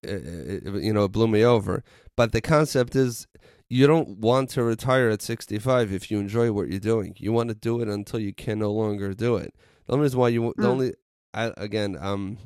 it, 0.02 0.66
it, 0.66 0.82
you 0.82 0.92
know, 0.92 1.04
it 1.04 1.12
blew 1.12 1.28
me 1.28 1.44
over. 1.44 1.82
But 2.16 2.32
the 2.32 2.40
concept 2.40 2.96
is, 2.96 3.26
you 3.68 3.86
don't 3.86 4.18
want 4.18 4.50
to 4.50 4.62
retire 4.62 5.08
at 5.08 5.22
65 5.22 5.92
if 5.92 6.10
you 6.10 6.18
enjoy 6.20 6.52
what 6.52 6.68
you're 6.68 6.78
doing. 6.78 7.14
You 7.18 7.32
want 7.32 7.48
to 7.48 7.54
do 7.54 7.80
it 7.80 7.88
until 7.88 8.20
you 8.20 8.32
can 8.32 8.58
no 8.58 8.70
longer 8.70 9.14
do 9.14 9.36
it. 9.36 9.54
The 9.86 9.94
only 9.94 10.04
reason 10.04 10.20
why 10.20 10.28
you, 10.28 10.42
mm. 10.42 10.52
the 10.56 10.68
only, 10.68 10.94
I, 11.32 11.52
again, 11.56 11.96
um, 12.00 12.38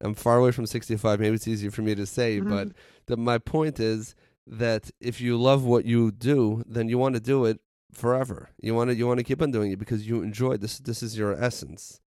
I'm 0.00 0.14
far 0.14 0.38
away 0.38 0.50
from 0.50 0.66
65. 0.66 1.20
Maybe 1.20 1.34
it's 1.34 1.48
easier 1.48 1.70
for 1.70 1.82
me 1.82 1.94
to 1.94 2.06
say, 2.06 2.38
mm-hmm. 2.38 2.50
but 2.50 2.68
the, 3.06 3.16
my 3.16 3.38
point 3.38 3.80
is 3.80 4.14
that 4.46 4.90
if 5.00 5.20
you 5.20 5.40
love 5.40 5.64
what 5.64 5.84
you 5.84 6.10
do, 6.10 6.62
then 6.66 6.88
you 6.88 6.98
want 6.98 7.14
to 7.14 7.20
do 7.20 7.44
it 7.44 7.60
forever. 7.92 8.50
You 8.60 8.74
want 8.74 8.90
to 8.90 8.96
you 8.96 9.06
want 9.06 9.18
to 9.18 9.24
keep 9.24 9.42
on 9.42 9.50
doing 9.50 9.72
it 9.72 9.78
because 9.78 10.06
you 10.06 10.22
enjoy 10.22 10.56
this. 10.56 10.78
This 10.78 11.02
is 11.02 11.16
your 11.16 11.32
essence. 11.32 12.00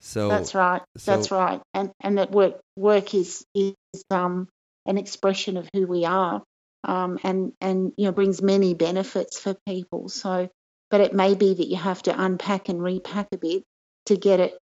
So 0.00 0.28
that's 0.28 0.54
right. 0.54 0.82
So, 0.96 1.16
that's 1.16 1.30
right. 1.30 1.60
And 1.74 1.90
and 2.00 2.18
that 2.18 2.30
work 2.30 2.60
work 2.76 3.14
is 3.14 3.44
is 3.54 3.74
um 4.10 4.48
an 4.86 4.98
expression 4.98 5.56
of 5.56 5.68
who 5.72 5.86
we 5.86 6.04
are. 6.04 6.42
Um 6.84 7.18
and 7.22 7.52
and 7.60 7.92
you 7.96 8.06
know 8.06 8.12
brings 8.12 8.42
many 8.42 8.74
benefits 8.74 9.38
for 9.38 9.56
people. 9.66 10.08
So 10.08 10.48
but 10.90 11.00
it 11.00 11.14
may 11.14 11.34
be 11.34 11.54
that 11.54 11.68
you 11.68 11.76
have 11.76 12.02
to 12.02 12.22
unpack 12.22 12.68
and 12.68 12.82
repack 12.82 13.28
a 13.32 13.38
bit 13.38 13.62
to 14.06 14.16
get 14.16 14.40
it 14.40 14.58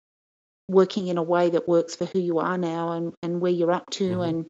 working 0.67 1.08
in 1.08 1.19
a 1.19 1.23
way 1.23 1.51
that 1.51 1.67
works 1.67 1.95
for 1.95 2.06
who 2.06 2.19
you 2.19 2.39
are 2.39 2.58
now 2.58 2.93
and, 2.93 3.13
and 3.21 3.39
where 3.39 3.51
you're 3.51 3.71
up 3.71 3.88
to 3.91 4.10
mm-hmm. 4.10 4.21
and 4.21 4.45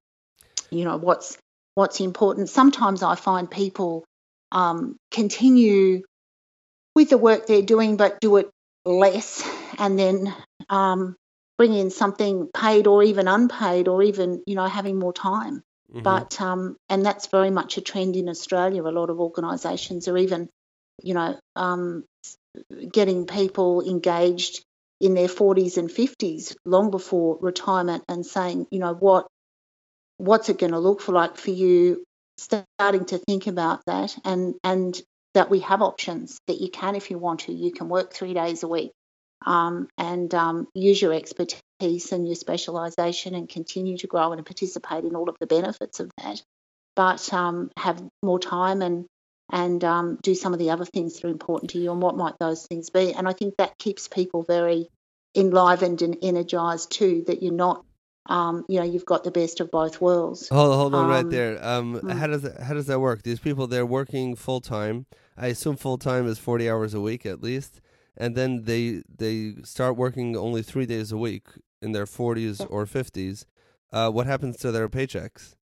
you 0.71 0.85
know 0.85 0.97
what's 0.97 1.37
what's 1.73 1.99
important. 1.99 2.49
Sometimes 2.49 3.03
I 3.03 3.15
find 3.15 3.51
people 3.51 4.05
um, 4.51 4.97
continue 5.11 6.03
with 6.95 7.09
the 7.09 7.17
work 7.17 7.47
they're 7.47 7.61
doing, 7.61 7.97
but 7.97 8.19
do 8.19 8.37
it 8.37 8.49
less 8.85 9.47
and 9.77 9.97
then 9.97 10.33
um, 10.69 11.15
bring 11.57 11.73
in 11.73 11.91
something 11.91 12.49
paid 12.53 12.87
or 12.87 13.03
even 13.03 13.27
unpaid 13.27 13.87
or 13.87 14.03
even, 14.03 14.41
you 14.45 14.55
know, 14.55 14.65
having 14.65 14.97
more 14.97 15.13
time. 15.13 15.63
Mm-hmm. 15.91 16.03
But, 16.03 16.39
um, 16.41 16.77
and 16.89 17.05
that's 17.05 17.27
very 17.27 17.51
much 17.51 17.77
a 17.77 17.81
trend 17.81 18.15
in 18.15 18.29
Australia. 18.29 18.83
A 18.83 18.89
lot 18.89 19.09
of 19.09 19.19
organisations 19.19 20.07
are 20.07 20.17
even, 20.17 20.49
you 21.03 21.13
know, 21.13 21.37
um, 21.55 22.03
getting 22.91 23.25
people 23.25 23.87
engaged 23.87 24.63
in 25.01 25.13
their 25.13 25.27
40s 25.27 25.77
and 25.77 25.89
50s 25.89 26.55
long 26.65 26.91
before 26.91 27.37
retirement 27.41 28.03
and 28.07 28.25
saying, 28.25 28.67
you 28.71 28.79
know, 28.79 28.93
what 28.93 29.27
what's 30.17 30.47
it 30.47 30.57
going 30.57 30.71
to 30.71 30.79
look 30.79 31.05
like 31.09 31.35
for 31.35 31.51
you 31.51 32.05
starting 32.37 33.05
to 33.05 33.17
think 33.17 33.47
about 33.47 33.81
that 33.85 34.15
and 34.25 34.55
and 34.63 35.01
that 35.33 35.49
we 35.49 35.59
have 35.59 35.81
options 35.81 36.39
that 36.47 36.61
you 36.61 36.69
can 36.69 36.95
if 36.95 37.11
you 37.11 37.17
want 37.17 37.41
to 37.41 37.53
you 37.53 37.71
can 37.71 37.89
work 37.89 38.13
three 38.13 38.33
days 38.33 38.63
a 38.63 38.67
week 38.67 38.91
um, 39.45 39.87
and 39.97 40.33
um, 40.33 40.67
use 40.73 41.01
your 41.01 41.13
expertise 41.13 42.11
and 42.11 42.27
your 42.27 42.35
specialisation 42.35 43.35
and 43.35 43.47
continue 43.47 43.97
to 43.97 44.07
grow 44.07 44.31
and 44.31 44.45
participate 44.45 45.03
in 45.03 45.15
all 45.15 45.29
of 45.29 45.37
the 45.39 45.47
benefits 45.47 45.99
of 45.99 46.11
that. 46.17 46.41
But 46.95 47.33
um, 47.33 47.71
have 47.77 48.01
more 48.23 48.39
time 48.39 48.81
and 48.81 49.05
and 49.51 49.83
um, 49.83 50.17
do 50.23 50.33
some 50.33 50.53
of 50.53 50.59
the 50.59 50.71
other 50.71 50.85
things 50.85 51.15
that 51.15 51.27
are 51.27 51.31
important 51.31 51.71
to 51.71 51.79
you 51.79 51.91
and 51.91 52.01
what 52.01 52.17
might 52.17 52.39
those 52.39 52.65
things 52.65 52.89
be. 52.89 53.13
And 53.13 53.27
i 53.27 53.33
think 53.33 53.55
that 53.57 53.77
keeps 53.77 54.07
people 54.07 54.41
very 54.41 54.87
enlivened 55.35 56.01
and 56.01 56.17
energized 56.23 56.91
too 56.91 57.23
that 57.27 57.43
you're 57.43 57.53
not 57.53 57.84
um, 58.27 58.65
you 58.67 58.79
know, 58.79 58.85
you've 58.85 59.05
got 59.05 59.23
the 59.23 59.31
best 59.31 59.59
of 59.59 59.71
both 59.71 60.01
worlds. 60.01 60.49
Hold, 60.49 60.73
hold 60.75 60.95
on 60.95 61.05
um, 61.05 61.11
right 61.11 61.29
there. 61.29 61.63
Um, 61.65 61.99
hmm. 61.99 62.09
How 62.09 62.27
does 62.27 62.41
that, 62.41 62.59
how 62.61 62.73
does 62.73 62.87
that 62.87 62.99
work? 62.99 63.23
These 63.23 63.39
people 63.39 63.67
they're 63.67 63.85
working 63.85 64.35
full 64.35 64.61
time. 64.61 65.05
I 65.37 65.47
assume 65.47 65.75
full 65.75 65.97
time 65.97 66.27
is 66.27 66.39
forty 66.39 66.69
hours 66.69 66.93
a 66.93 67.01
week 67.01 67.25
at 67.25 67.41
least, 67.41 67.81
and 68.17 68.35
then 68.35 68.63
they 68.63 69.03
they 69.07 69.55
start 69.63 69.97
working 69.97 70.35
only 70.35 70.61
three 70.63 70.85
days 70.85 71.11
a 71.11 71.17
week 71.17 71.47
in 71.81 71.91
their 71.91 72.05
forties 72.05 72.61
or 72.61 72.85
fifties. 72.85 73.45
Uh, 73.91 74.09
what 74.09 74.27
happens 74.27 74.57
to 74.57 74.71
their 74.71 74.89
paychecks? 74.89 75.55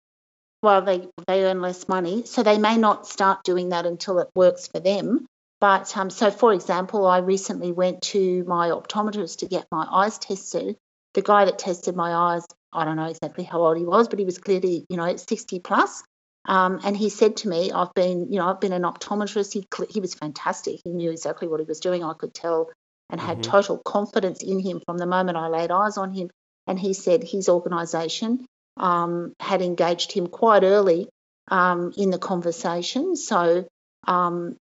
Well, 0.62 0.82
they 0.82 1.08
they 1.26 1.44
earn 1.44 1.60
less 1.60 1.88
money, 1.88 2.24
so 2.24 2.42
they 2.42 2.58
may 2.58 2.76
not 2.76 3.06
start 3.06 3.42
doing 3.42 3.70
that 3.70 3.84
until 3.86 4.20
it 4.20 4.28
works 4.34 4.68
for 4.68 4.78
them. 4.78 5.26
But 5.60 5.96
um, 5.96 6.10
so, 6.10 6.30
for 6.30 6.52
example, 6.52 7.06
I 7.06 7.18
recently 7.18 7.72
went 7.72 8.02
to 8.02 8.44
my 8.44 8.70
optometrist 8.70 9.38
to 9.38 9.46
get 9.46 9.66
my 9.70 9.86
eyes 9.88 10.18
tested, 10.18 10.76
the 11.14 11.22
guy 11.22 11.44
that 11.44 11.58
tested 11.58 11.96
my 11.96 12.14
eyes, 12.14 12.46
I 12.72 12.84
don't 12.84 12.96
know 12.96 13.06
exactly 13.06 13.44
how 13.44 13.62
old 13.62 13.76
he 13.76 13.84
was, 13.84 14.08
but 14.08 14.18
he 14.18 14.24
was 14.24 14.38
clearly, 14.38 14.86
you 14.88 14.96
know, 14.96 15.16
60 15.16 15.58
plus. 15.60 16.02
Um, 16.44 16.80
and 16.84 16.96
he 16.96 17.08
said 17.08 17.36
to 17.38 17.48
me, 17.48 17.70
I've 17.70 17.94
been, 17.94 18.32
you 18.32 18.38
know, 18.38 18.48
I've 18.48 18.60
been 18.60 18.72
an 18.72 18.82
optometrist. 18.82 19.52
He, 19.52 19.66
he 19.90 20.00
was 20.00 20.14
fantastic. 20.14 20.80
He 20.84 20.90
knew 20.90 21.10
exactly 21.10 21.48
what 21.48 21.60
he 21.60 21.66
was 21.66 21.80
doing. 21.80 22.02
I 22.02 22.14
could 22.14 22.34
tell 22.34 22.70
and 23.10 23.20
had 23.20 23.38
Mhm. 23.38 23.42
total 23.42 23.78
confidence 23.78 24.42
in 24.42 24.58
him 24.58 24.80
from 24.84 24.98
the 24.98 25.06
moment 25.06 25.36
I 25.36 25.48
laid 25.48 25.70
eyes 25.70 25.98
on 25.98 26.12
him. 26.12 26.30
And 26.66 26.78
he 26.78 26.94
said 26.94 27.22
his 27.22 27.48
organisation 27.48 28.44
um, 28.76 29.34
had 29.38 29.62
engaged 29.62 30.12
him 30.12 30.26
quite 30.28 30.62
early 30.64 31.08
um, 31.48 31.92
in 31.96 32.10
the 32.10 32.18
conversation. 32.18 33.14
So 33.16 33.66
um, 34.06 34.56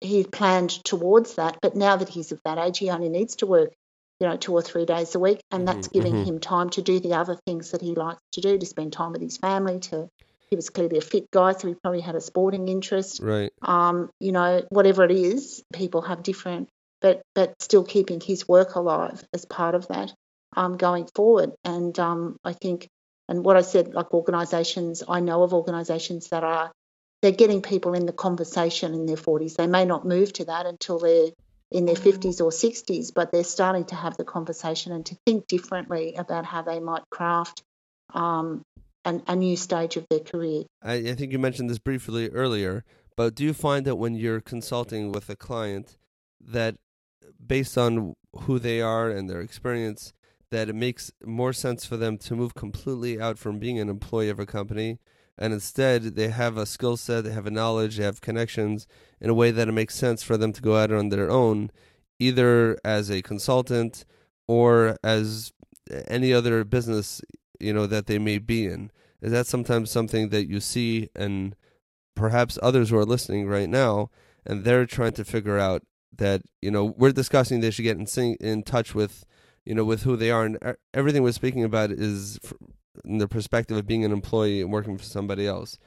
he 0.00 0.24
planned 0.24 0.70
towards 0.84 1.36
that. 1.36 1.58
But 1.62 1.74
now 1.74 1.96
that 1.96 2.08
he's 2.08 2.32
of 2.32 2.40
that 2.44 2.58
age, 2.58 2.78
he 2.78 2.90
only 2.90 3.08
needs 3.08 3.36
to 3.36 3.46
work, 3.46 3.72
you 4.20 4.28
know, 4.28 4.36
two 4.36 4.52
or 4.52 4.62
three 4.62 4.84
days 4.84 5.14
a 5.14 5.18
week, 5.18 5.40
and 5.50 5.66
that's 5.66 5.88
Mhm, 5.88 5.92
giving 5.92 6.14
mhm. 6.14 6.26
him 6.26 6.38
time 6.38 6.68
to 6.70 6.82
do 6.82 7.00
the 7.00 7.14
other 7.14 7.36
things 7.46 7.70
that 7.70 7.80
he 7.80 7.94
likes 7.94 8.20
to 8.32 8.40
do, 8.40 8.58
to 8.58 8.66
spend 8.66 8.92
time 8.92 9.12
with 9.12 9.22
his 9.22 9.38
family. 9.38 9.80
To 9.80 10.08
he 10.50 10.56
was 10.56 10.68
clearly 10.68 10.98
a 10.98 11.00
fit 11.00 11.30
guy, 11.30 11.52
so 11.52 11.68
he 11.68 11.74
probably 11.74 12.00
had 12.00 12.16
a 12.16 12.20
sporting 12.20 12.68
interest. 12.68 13.20
Right. 13.22 13.52
Um, 13.62 14.10
you 14.20 14.32
know, 14.32 14.62
whatever 14.68 15.04
it 15.04 15.10
is, 15.10 15.62
people 15.72 16.02
have 16.02 16.22
different, 16.22 16.68
but 17.00 17.22
but 17.34 17.54
still 17.62 17.84
keeping 17.84 18.20
his 18.20 18.46
work 18.46 18.74
alive 18.74 19.24
as 19.32 19.44
part 19.46 19.74
of 19.74 19.88
that 19.88 20.12
um, 20.54 20.76
going 20.76 21.08
forward. 21.14 21.52
And 21.64 21.98
um, 21.98 22.36
I 22.44 22.52
think, 22.52 22.88
and 23.28 23.44
what 23.44 23.56
I 23.56 23.62
said, 23.62 23.94
like 23.94 24.12
organisations, 24.12 25.02
I 25.08 25.20
know 25.20 25.42
of 25.42 25.54
organisations 25.54 26.28
that 26.28 26.44
are 26.44 26.70
they're 27.22 27.32
getting 27.32 27.62
people 27.62 27.94
in 27.94 28.06
the 28.06 28.12
conversation 28.12 28.94
in 28.94 29.06
their 29.06 29.16
40s. 29.16 29.56
They 29.56 29.66
may 29.66 29.84
not 29.84 30.06
move 30.06 30.32
to 30.34 30.46
that 30.46 30.66
until 30.66 30.98
they're 30.98 31.30
in 31.70 31.86
their 31.86 31.94
50s 31.94 32.40
or 32.40 32.50
60s, 32.50 33.12
but 33.14 33.30
they're 33.30 33.44
starting 33.44 33.84
to 33.86 33.94
have 33.94 34.16
the 34.16 34.24
conversation 34.24 34.92
and 34.92 35.06
to 35.06 35.16
think 35.24 35.46
differently 35.46 36.14
about 36.16 36.44
how 36.44 36.62
they 36.62 36.80
might 36.80 37.02
craft 37.10 37.62
um, 38.12 38.62
an, 39.04 39.22
a 39.28 39.36
new 39.36 39.56
stage 39.56 39.96
of 39.96 40.06
their 40.10 40.20
career. 40.20 40.64
I, 40.82 40.94
I 40.94 41.14
think 41.14 41.32
you 41.32 41.38
mentioned 41.38 41.70
this 41.70 41.78
briefly 41.78 42.28
earlier, 42.30 42.84
but 43.16 43.34
do 43.34 43.44
you 43.44 43.54
find 43.54 43.86
that 43.86 43.96
when 43.96 44.14
you're 44.14 44.40
consulting 44.40 45.12
with 45.12 45.30
a 45.30 45.36
client 45.36 45.96
that 46.40 46.76
based 47.44 47.78
on 47.78 48.14
who 48.42 48.58
they 48.58 48.80
are 48.80 49.10
and 49.10 49.28
their 49.28 49.40
experience 49.40 50.12
that 50.50 50.68
it 50.68 50.74
makes 50.74 51.12
more 51.24 51.52
sense 51.52 51.84
for 51.84 51.96
them 51.96 52.18
to 52.18 52.34
move 52.34 52.54
completely 52.54 53.20
out 53.20 53.38
from 53.38 53.58
being 53.58 53.78
an 53.78 53.88
employee 53.88 54.28
of 54.28 54.40
a 54.40 54.46
company 54.46 54.98
and 55.40 55.54
instead 55.54 56.02
they 56.02 56.28
have 56.28 56.58
a 56.58 56.66
skill 56.66 56.98
set, 56.98 57.24
they 57.24 57.32
have 57.32 57.46
a 57.46 57.50
knowledge, 57.50 57.96
they 57.96 58.04
have 58.04 58.20
connections 58.20 58.86
in 59.20 59.30
a 59.30 59.34
way 59.34 59.50
that 59.50 59.68
it 59.68 59.72
makes 59.72 59.94
sense 59.94 60.22
for 60.22 60.36
them 60.36 60.52
to 60.52 60.60
go 60.60 60.76
out 60.76 60.92
on 60.92 61.08
their 61.08 61.30
own, 61.30 61.70
either 62.18 62.78
as 62.84 63.10
a 63.10 63.22
consultant 63.22 64.04
or 64.46 64.96
as 65.02 65.52
any 66.06 66.32
other 66.32 66.62
business, 66.62 67.22
you 67.58 67.72
know, 67.72 67.86
that 67.86 68.06
they 68.06 68.18
may 68.18 68.38
be 68.38 68.66
in. 68.66 68.90
Is 69.22 69.32
that 69.32 69.46
sometimes 69.46 69.90
something 69.90 70.28
that 70.28 70.48
you 70.48 70.60
see 70.60 71.08
and 71.16 71.56
perhaps 72.14 72.58
others 72.62 72.90
who 72.90 72.98
are 72.98 73.04
listening 73.04 73.48
right 73.48 73.68
now 73.68 74.10
and 74.44 74.64
they're 74.64 74.86
trying 74.86 75.12
to 75.12 75.24
figure 75.24 75.58
out 75.58 75.82
that, 76.16 76.42
you 76.60 76.70
know, 76.70 76.84
we're 76.84 77.12
discussing 77.12 77.60
they 77.60 77.70
should 77.70 77.82
get 77.82 77.96
in 77.96 78.36
in 78.40 78.62
touch 78.62 78.94
with, 78.94 79.24
you 79.64 79.74
know, 79.74 79.84
with 79.84 80.02
who 80.02 80.16
they 80.16 80.30
are 80.30 80.44
and 80.44 80.58
everything 80.92 81.22
we're 81.22 81.32
speaking 81.32 81.64
about 81.64 81.90
is 81.90 82.38
the 83.04 83.28
perspective 83.28 83.76
of 83.76 83.86
being 83.86 84.04
an 84.04 84.12
employee 84.12 84.60
and 84.60 84.72
working 84.72 84.98
for 84.98 85.04
somebody 85.04 85.46
else. 85.46 85.78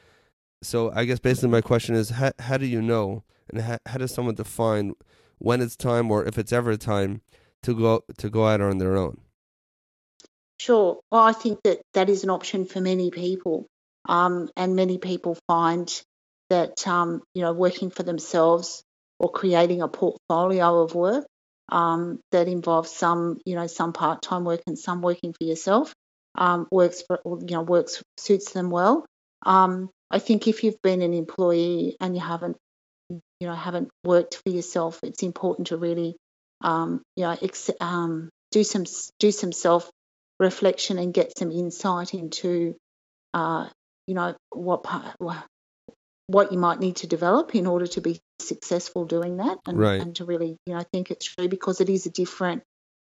So 0.61 0.91
I 0.93 1.05
guess 1.05 1.19
basically 1.19 1.49
my 1.49 1.61
question 1.61 1.95
is 1.95 2.09
how 2.09 2.31
how 2.39 2.57
do 2.57 2.65
you 2.65 2.81
know 2.81 3.23
and 3.49 3.61
how, 3.61 3.77
how 3.85 3.97
does 3.97 4.13
someone 4.13 4.35
define 4.35 4.93
when 5.37 5.61
it's 5.61 5.75
time 5.75 6.09
or 6.09 6.25
if 6.25 6.37
it's 6.37 6.53
ever 6.53 6.77
time 6.77 7.21
to 7.63 7.75
go 7.75 8.03
to 8.17 8.29
go 8.29 8.47
out 8.47 8.61
on 8.61 8.77
their 8.77 8.95
own? 8.95 9.19
Sure. 10.59 10.99
Well, 11.11 11.21
I 11.21 11.33
think 11.33 11.59
that 11.63 11.81
that 11.93 12.09
is 12.09 12.23
an 12.23 12.29
option 12.29 12.65
for 12.65 12.79
many 12.79 13.11
people, 13.11 13.67
um, 14.07 14.49
and 14.55 14.75
many 14.75 14.97
people 14.97 15.37
find 15.47 15.89
that 16.49 16.87
um, 16.87 17.21
you 17.33 17.41
know 17.41 17.51
working 17.51 17.89
for 17.89 18.03
themselves 18.03 18.83
or 19.19 19.31
creating 19.31 19.81
a 19.81 19.87
portfolio 19.87 20.81
of 20.81 20.95
work 20.95 21.25
um, 21.69 22.19
that 22.31 22.47
involves 22.47 22.91
some 22.91 23.39
you 23.45 23.55
know 23.55 23.67
some 23.67 23.91
part-time 23.91 24.45
work 24.45 24.61
and 24.67 24.79
some 24.79 25.01
working 25.01 25.33
for 25.33 25.43
yourself 25.43 25.93
um, 26.35 26.67
works 26.71 27.03
for 27.05 27.19
you 27.25 27.55
know 27.55 27.61
works 27.61 28.01
suits 28.17 28.51
them 28.51 28.69
well. 28.69 29.05
Um, 29.45 29.89
I 30.09 30.19
think 30.19 30.47
if 30.47 30.63
you've 30.63 30.81
been 30.81 31.01
an 31.01 31.13
employee 31.13 31.97
and 31.99 32.15
you 32.15 32.21
haven't 32.21 32.57
you 33.09 33.47
know 33.47 33.53
haven't 33.53 33.89
worked 34.03 34.41
for 34.43 34.49
yourself, 34.49 34.99
it's 35.03 35.23
important 35.23 35.67
to 35.67 35.77
really 35.77 36.15
um, 36.61 37.01
you 37.15 37.23
know 37.25 37.37
ex- 37.41 37.69
um, 37.79 38.29
do 38.51 38.63
some 38.63 38.85
do 39.19 39.31
some 39.31 39.51
self 39.51 39.89
reflection 40.39 40.97
and 40.97 41.13
get 41.13 41.37
some 41.37 41.51
insight 41.51 42.13
into 42.13 42.75
uh, 43.33 43.67
you 44.07 44.15
know 44.15 44.35
what 44.51 44.83
part, 44.83 45.15
what 46.27 46.51
you 46.51 46.57
might 46.57 46.79
need 46.79 46.97
to 46.97 47.07
develop 47.07 47.53
in 47.55 47.67
order 47.67 47.87
to 47.87 48.01
be 48.01 48.19
successful 48.39 49.05
doing 49.05 49.37
that 49.37 49.57
and, 49.65 49.77
Right. 49.77 50.01
and 50.01 50.15
to 50.15 50.25
really 50.25 50.57
you 50.65 50.73
know 50.73 50.83
think 50.91 51.11
it 51.11 51.23
through 51.23 51.49
because 51.49 51.81
it 51.81 51.89
is 51.89 52.05
a 52.05 52.09
different 52.09 52.63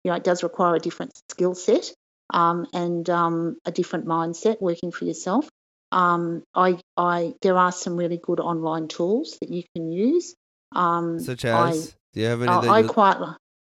you 0.04 0.12
know 0.12 0.18
it 0.18 0.24
does 0.24 0.44
require 0.44 0.76
a 0.76 0.80
different 0.80 1.12
skill 1.30 1.54
set 1.56 1.94
um, 2.32 2.66
and 2.74 3.10
um, 3.10 3.58
a 3.66 3.72
different 3.72 4.06
mindset 4.06 4.62
working 4.62 4.92
for 4.92 5.06
yourself 5.06 5.48
um, 5.92 6.44
I, 6.56 6.80
I 6.96 7.34
there 7.42 7.58
are 7.58 7.72
some 7.72 7.98
really 7.98 8.18
good 8.18 8.40
online 8.40 8.88
tools 8.88 9.38
that 9.42 9.50
you 9.50 9.64
can 9.76 9.92
use 9.92 10.36
um, 10.74 11.20
Such 11.20 11.46
I- 11.46 11.70
as 11.70 11.96
do 12.14 12.22
you 12.22 12.28
have 12.28 12.42
any 12.42 12.52
I, 12.52 12.78
I 12.78 12.80
you 12.82 12.88
quite 12.88 13.18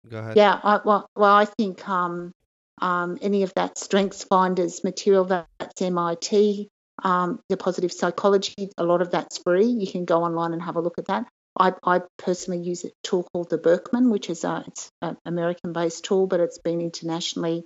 go 0.09 0.19
ahead? 0.19 0.37
yeah, 0.37 0.59
I, 0.63 0.81
well, 0.85 1.07
well, 1.17 1.35
I 1.35 1.45
think 1.45 1.87
um, 1.89 2.33
um, 2.81 3.19
any 3.21 3.43
of 3.43 3.53
that 3.55 3.79
Strengths 3.79 4.25
Finders 4.25 4.83
material 4.85 5.25
that's 5.25 5.83
MIT, 5.83 6.69
um, 7.03 7.41
the 7.49 7.57
positive 7.57 7.93
psychology, 7.93 8.71
a 8.79 8.85
lot 8.85 9.03
of 9.03 9.11
that's 9.11 9.39
free. 9.39 9.67
You 9.67 9.91
can 9.91 10.05
go 10.05 10.23
online 10.23 10.53
and 10.53 10.63
have 10.63 10.77
a 10.77 10.81
look 10.81 10.99
at 10.99 11.07
that. 11.07 11.27
I, 11.59 11.75
I 11.83 12.01
personally 12.17 12.63
use 12.63 12.85
a 12.85 12.91
tool 13.03 13.27
called 13.33 13.51
the 13.51 13.59
Birkman, 13.59 14.11
which 14.11 14.31
is 14.31 14.45
a, 14.45 14.65
it's 14.67 14.89
an 15.03 15.17
American-based 15.27 16.05
tool, 16.05 16.27
but 16.27 16.41
it's 16.41 16.59
been 16.59 16.81
internationally 16.81 17.65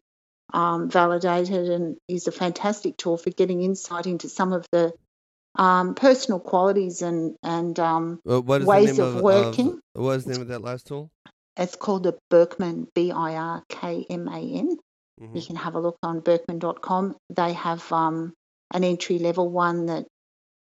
um, 0.54 0.88
validated 0.88 1.68
and 1.68 1.96
is 2.08 2.26
a 2.28 2.32
fantastic 2.32 2.96
tool 2.96 3.16
for 3.18 3.30
getting 3.30 3.62
insight 3.62 4.06
into 4.06 4.28
some 4.28 4.52
of 4.52 4.64
the 4.72 4.92
um, 5.56 5.94
personal 5.94 6.40
qualities 6.40 7.02
and 7.02 7.36
and 7.42 7.78
um, 7.78 8.20
Well, 8.24 8.42
what 8.42 8.62
is 8.62 8.66
ways 8.68 8.96
the 8.96 9.02
name 9.04 9.16
of 9.16 9.22
working. 9.22 9.80
what 9.92 10.12
is 10.12 10.24
the 10.24 10.32
name 10.32 10.42
of 10.42 10.48
that 10.48 10.62
last 10.62 10.86
tool? 10.86 11.10
it's 11.56 11.76
called 11.76 12.02
the 12.02 12.18
Birkman, 12.30 12.88
B 12.94 13.12
I 13.12 13.36
R 13.36 13.62
K 13.68 14.06
M 14.10 14.26
A 14.28 14.38
N. 14.40 14.76
Mhm. 15.20 15.36
You 15.36 15.42
can 15.46 15.56
have 15.56 15.76
a 15.76 15.80
look 15.80 15.96
on 16.02 16.20
Birkman.com. 16.20 17.14
They 17.30 17.52
have 17.52 17.92
um, 17.92 18.32
an 18.72 18.82
entry 18.82 19.18
level 19.20 19.48
one 19.48 19.86
that, 19.86 20.06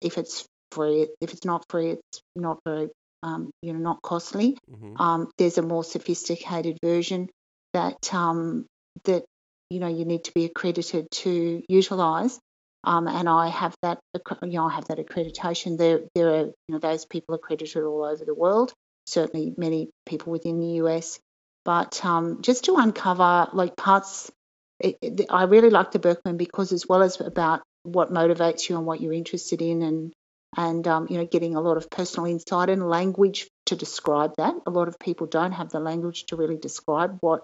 if 0.01 0.18
it's 0.18 0.46
free, 0.70 1.09
if 1.20 1.33
it's 1.33 1.44
not 1.44 1.64
free, 1.68 1.90
it's 1.90 2.20
not 2.37 2.59
very, 2.64 2.88
um, 3.25 3.51
you 3.62 3.72
know, 3.72 3.81
not 3.81 4.03
costly. 4.03 4.57
Mhm. 4.70 5.01
Um, 5.01 5.31
there's 5.38 5.59
a 5.59 5.62
more 5.62 5.83
sophisticated 5.83 6.79
version 6.85 7.29
that 7.72 8.14
um, 8.14 8.66
that 9.05 9.25
you 9.70 9.81
know 9.81 9.88
you 9.88 10.05
need 10.05 10.24
to 10.24 10.33
be 10.33 10.44
accredited 10.44 11.11
to 11.11 11.62
utilise. 11.68 12.38
Um, 12.87 13.09
and 13.09 13.29
I 13.29 13.48
have 13.48 13.74
that, 13.83 13.98
you 14.14 14.52
know, 14.52 14.66
I 14.66 14.74
have 14.74 14.87
that 14.87 14.98
accreditation. 14.98 15.76
There, 15.76 16.02
there 16.14 16.29
are, 16.29 16.44
you 16.44 16.55
know, 16.68 16.79
those 16.79 17.05
people 17.05 17.35
accredited 17.35 17.83
all 17.83 18.05
over 18.05 18.24
the 18.24 18.35
world. 18.35 18.72
Certainly, 19.07 19.55
many 19.57 19.90
people 20.07 20.31
within 20.31 20.61
the 20.61 20.85
US. 20.85 21.18
But 21.64 22.05
um, 22.05 22.42
just 22.42 22.66
to 22.66 22.76
uncover 22.76 23.48
like 23.52 23.74
parts, 23.76 24.31
it, 24.79 24.98
it, 25.02 25.26
I 25.31 25.44
really 25.44 25.70
like 25.70 25.90
the 25.90 25.98
Birkman 25.98 26.37
because 26.37 26.70
as 26.70 26.87
well 26.88 27.02
as 27.02 27.20
about 27.20 27.62
what 27.83 28.12
motivates 28.12 28.68
you 28.68 28.76
and 28.76 28.87
what 28.87 29.00
you're 29.00 29.12
interested 29.12 29.61
in, 29.61 29.83
and 29.83 30.12
and 30.57 30.87
um, 30.87 31.09
you 31.11 31.18
know, 31.18 31.26
getting 31.26 31.57
a 31.57 31.61
lot 31.61 31.76
of 31.76 31.90
personal 31.90 32.26
insight 32.26 32.70
and 32.70 32.88
language 32.88 33.48
to 33.66 33.74
describe 33.74 34.35
that. 34.38 34.55
A 34.64 34.70
lot 34.70 34.87
of 34.87 34.96
people 35.00 35.26
don't 35.26 35.52
have 35.52 35.70
the 35.70 35.81
language 35.81 36.26
to 36.26 36.37
really 36.37 36.57
describe 36.57 37.18
what 37.20 37.42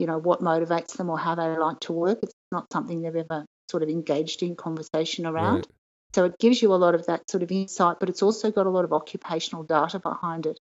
you 0.00 0.06
know 0.06 0.18
what 0.18 0.40
motivates 0.40 0.96
them 0.96 1.10
or 1.10 1.18
how 1.18 1.34
they 1.34 1.46
like 1.58 1.78
to 1.80 1.92
work. 1.92 2.20
It's 2.22 2.32
not 2.50 2.72
something 2.72 3.02
they've 3.02 3.14
ever 3.14 3.44
sort 3.70 3.82
of 3.82 3.90
engaged 3.90 4.42
in 4.42 4.56
conversation 4.56 5.26
around. 5.26 5.56
Right. 5.56 5.66
So 6.14 6.24
it 6.24 6.38
gives 6.38 6.60
you 6.60 6.72
a 6.72 6.76
lot 6.76 6.94
of 6.94 7.06
that 7.06 7.30
sort 7.30 7.42
of 7.42 7.52
insight, 7.52 7.98
but 8.00 8.08
it's 8.08 8.22
also 8.22 8.50
got 8.50 8.66
a 8.66 8.70
lot 8.70 8.84
of 8.84 8.92
occupational 8.92 9.62
data 9.62 10.00
behind 10.00 10.46
it, 10.46 10.58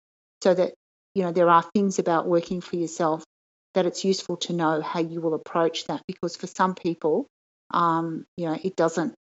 so 0.42 0.54
that 0.54 0.74
you 1.14 1.24
know 1.24 1.32
there 1.32 1.50
are 1.50 1.64
things 1.74 1.98
about 1.98 2.28
working 2.28 2.60
for 2.60 2.76
yourself 2.76 3.24
that 3.74 3.86
it's 3.86 4.04
useful 4.04 4.36
to 4.36 4.52
know 4.52 4.80
how 4.80 5.00
you 5.00 5.20
will 5.20 5.34
approach 5.34 5.86
that 5.86 6.02
because 6.06 6.36
for 6.36 6.46
some 6.46 6.76
people, 6.76 7.26
um, 7.72 8.24
you 8.36 8.46
know, 8.46 8.56
it 8.62 8.76
doesn't. 8.76 9.14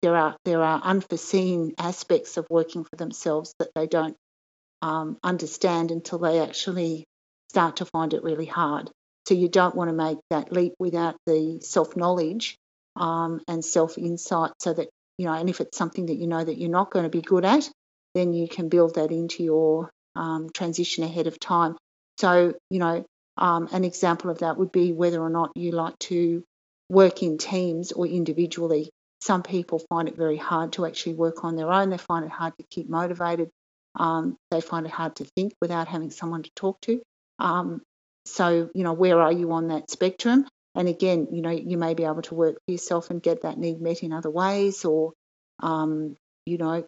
There 0.00 0.16
are 0.16 0.36
there 0.46 0.62
are 0.62 0.80
unforeseen 0.82 1.74
aspects 1.78 2.38
of 2.38 2.46
working 2.48 2.84
for 2.84 2.96
themselves 2.96 3.54
that 3.58 3.68
they 3.74 3.86
don't 3.86 4.16
um, 4.80 5.18
understand 5.22 5.90
until 5.90 6.18
they 6.18 6.40
actually 6.40 7.04
start 7.50 7.76
to 7.76 7.84
find 7.84 8.14
it 8.14 8.24
really 8.24 8.46
hard. 8.46 8.90
So 9.26 9.34
you 9.34 9.48
don't 9.48 9.74
want 9.74 9.88
to 9.88 9.94
make 9.94 10.18
that 10.30 10.52
leap 10.52 10.74
without 10.78 11.16
the 11.26 11.60
self 11.62 11.96
knowledge 11.96 12.56
um, 12.96 13.40
and 13.48 13.64
self 13.64 13.98
insight, 13.98 14.52
so 14.60 14.72
that 14.72 14.88
you 15.18 15.26
know, 15.26 15.32
and 15.32 15.48
if 15.48 15.60
it's 15.60 15.76
something 15.76 16.06
that 16.06 16.16
you 16.16 16.26
know 16.26 16.44
that 16.44 16.58
you're 16.58 16.70
not 16.70 16.90
going 16.90 17.04
to 17.04 17.10
be 17.10 17.22
good 17.22 17.44
at, 17.44 17.68
then 18.14 18.32
you 18.32 18.48
can 18.48 18.68
build 18.68 18.96
that 18.96 19.10
into 19.10 19.44
your 19.44 19.90
um, 20.16 20.50
transition 20.52 21.04
ahead 21.04 21.26
of 21.26 21.38
time. 21.38 21.76
So 22.18 22.54
you 22.70 22.78
know, 22.78 23.04
um, 23.36 23.68
an 23.72 23.84
example 23.84 24.30
of 24.30 24.38
that 24.38 24.58
would 24.58 24.72
be 24.72 24.92
whether 24.92 25.20
or 25.20 25.30
not 25.30 25.52
you 25.54 25.72
like 25.72 25.98
to 26.00 26.42
work 26.88 27.22
in 27.22 27.38
teams 27.38 27.92
or 27.92 28.06
individually. 28.06 28.90
Some 29.20 29.42
people 29.44 29.80
find 29.88 30.08
it 30.08 30.16
very 30.16 30.36
hard 30.36 30.72
to 30.72 30.84
actually 30.84 31.14
work 31.14 31.44
on 31.44 31.54
their 31.54 31.72
own. 31.72 31.90
They 31.90 31.98
find 31.98 32.24
it 32.24 32.30
hard 32.30 32.54
to 32.58 32.64
keep 32.70 32.88
motivated. 32.88 33.50
Um, 33.94 34.36
they 34.50 34.60
find 34.60 34.84
it 34.84 34.92
hard 34.92 35.16
to 35.16 35.24
think 35.36 35.52
without 35.60 35.86
having 35.86 36.10
someone 36.10 36.42
to 36.42 36.50
talk 36.56 36.80
to. 36.82 37.00
Um, 37.38 37.82
so, 38.24 38.70
you 38.74 38.84
know, 38.84 38.92
where 38.92 39.20
are 39.20 39.32
you 39.32 39.52
on 39.52 39.68
that 39.68 39.90
spectrum? 39.90 40.46
And 40.74 40.88
again, 40.88 41.28
you 41.32 41.42
know, 41.42 41.50
you 41.50 41.76
may 41.76 41.94
be 41.94 42.04
able 42.04 42.22
to 42.22 42.34
work 42.34 42.56
for 42.64 42.72
yourself 42.72 43.10
and 43.10 43.22
get 43.22 43.42
that 43.42 43.58
need 43.58 43.80
met 43.80 44.02
in 44.02 44.12
other 44.12 44.30
ways, 44.30 44.84
or, 44.84 45.12
um, 45.60 46.16
you 46.46 46.58
know, 46.58 46.84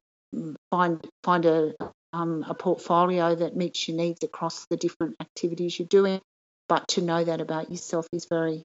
find 0.70 1.06
find 1.22 1.44
a 1.44 1.74
um, 2.12 2.44
a 2.48 2.54
portfolio 2.54 3.34
that 3.34 3.56
meets 3.56 3.86
your 3.88 3.96
needs 3.96 4.22
across 4.22 4.66
the 4.70 4.76
different 4.76 5.16
activities 5.20 5.78
you're 5.78 5.88
doing. 5.88 6.20
But 6.68 6.88
to 6.88 7.02
know 7.02 7.22
that 7.22 7.40
about 7.40 7.70
yourself 7.70 8.06
is 8.12 8.24
very 8.24 8.62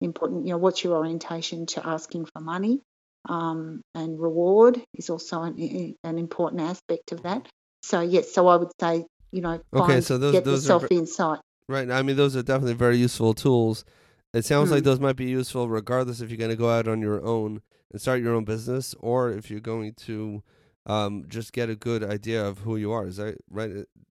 important. 0.00 0.46
You 0.46 0.52
know, 0.52 0.58
what's 0.58 0.84
your 0.84 0.96
orientation 0.96 1.66
to 1.66 1.86
asking 1.86 2.26
for 2.26 2.40
money? 2.40 2.80
Um, 3.28 3.82
and 3.94 4.20
reward 4.20 4.80
is 4.94 5.10
also 5.10 5.42
an, 5.42 5.94
an, 6.04 6.18
important 6.18 6.62
aspect 6.62 7.12
of 7.12 7.24
that. 7.24 7.46
So 7.82 8.00
yes, 8.00 8.32
so 8.32 8.46
I 8.46 8.56
would 8.56 8.70
say 8.80 9.04
you 9.32 9.42
know, 9.42 9.60
find, 9.72 9.84
okay, 9.84 10.00
so 10.00 10.18
those, 10.18 10.32
get 10.32 10.44
those 10.44 10.62
the 10.62 10.66
self 10.66 10.86
insight. 10.90 11.40
Right. 11.70 11.88
I 11.88 12.02
mean, 12.02 12.16
those 12.16 12.34
are 12.34 12.42
definitely 12.42 12.74
very 12.74 12.96
useful 12.96 13.32
tools. 13.32 13.84
It 14.34 14.44
sounds 14.44 14.70
mm. 14.70 14.72
like 14.72 14.82
those 14.82 14.98
might 14.98 15.14
be 15.14 15.26
useful 15.26 15.68
regardless 15.68 16.20
if 16.20 16.28
you're 16.28 16.36
going 16.36 16.50
to 16.50 16.56
go 16.56 16.68
out 16.68 16.88
on 16.88 17.00
your 17.00 17.24
own 17.24 17.62
and 17.92 18.00
start 18.00 18.20
your 18.20 18.34
own 18.34 18.44
business, 18.44 18.92
or 18.98 19.30
if 19.30 19.50
you're 19.50 19.60
going 19.60 19.94
to 19.94 20.42
um, 20.86 21.26
just 21.28 21.52
get 21.52 21.70
a 21.70 21.76
good 21.76 22.02
idea 22.02 22.44
of 22.44 22.58
who 22.58 22.76
you 22.76 22.90
are. 22.90 23.06
Is 23.06 23.18
that 23.18 23.36
right? 23.50 23.70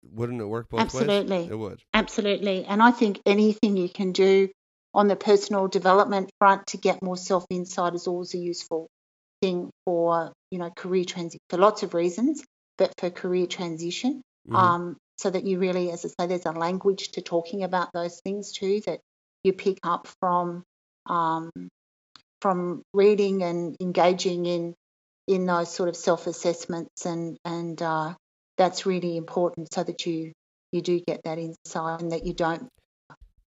Wouldn't 0.09 0.39
it 0.39 0.45
work 0.45 0.69
both 0.69 0.79
Absolutely. 0.79 1.13
ways? 1.13 1.19
Absolutely. 1.19 1.53
It 1.53 1.57
would. 1.57 1.83
Absolutely. 1.93 2.65
And 2.65 2.81
I 2.81 2.91
think 2.91 3.21
anything 3.25 3.75
you 3.75 3.89
can 3.89 4.13
do 4.13 4.47
on 4.93 5.09
the 5.09 5.17
personal 5.17 5.67
development 5.67 6.29
front 6.39 6.67
to 6.67 6.77
get 6.77 7.03
more 7.03 7.17
self 7.17 7.45
insight 7.49 7.93
is 7.93 8.07
always 8.07 8.33
a 8.35 8.37
useful 8.37 8.87
thing 9.41 9.69
for 9.85 10.31
you 10.49 10.59
know 10.59 10.69
career 10.69 11.03
transition 11.03 11.41
for 11.49 11.57
lots 11.57 11.83
of 11.83 11.93
reasons, 11.93 12.41
but 12.77 12.93
for 12.97 13.09
career 13.09 13.47
transition. 13.47 14.21
Mm-hmm. 14.47 14.55
Um, 14.55 14.97
so 15.19 15.29
that 15.29 15.43
you 15.43 15.59
really, 15.59 15.91
as 15.91 16.05
I 16.05 16.07
say, 16.07 16.27
there's 16.27 16.45
a 16.45 16.51
language 16.51 17.09
to 17.11 17.21
talking 17.21 17.63
about 17.63 17.91
those 17.93 18.21
things 18.21 18.53
too 18.53 18.81
that 18.85 19.01
you 19.43 19.51
pick 19.51 19.77
up 19.83 20.07
from 20.21 20.63
um, 21.07 21.51
from 22.41 22.83
reading 22.93 23.43
and 23.43 23.75
engaging 23.81 24.45
in 24.45 24.75
in 25.27 25.45
those 25.45 25.73
sort 25.73 25.89
of 25.89 25.97
self 25.97 26.25
assessments 26.25 27.05
and 27.05 27.37
and 27.43 27.81
uh, 27.81 28.13
that's 28.57 28.85
really 28.85 29.17
important 29.17 29.73
so 29.73 29.83
that 29.83 30.05
you 30.05 30.31
you 30.71 30.81
do 30.81 31.01
get 31.01 31.21
that 31.25 31.37
insight 31.37 32.01
and 32.01 32.13
that 32.13 32.25
you 32.25 32.33
don't 32.33 32.69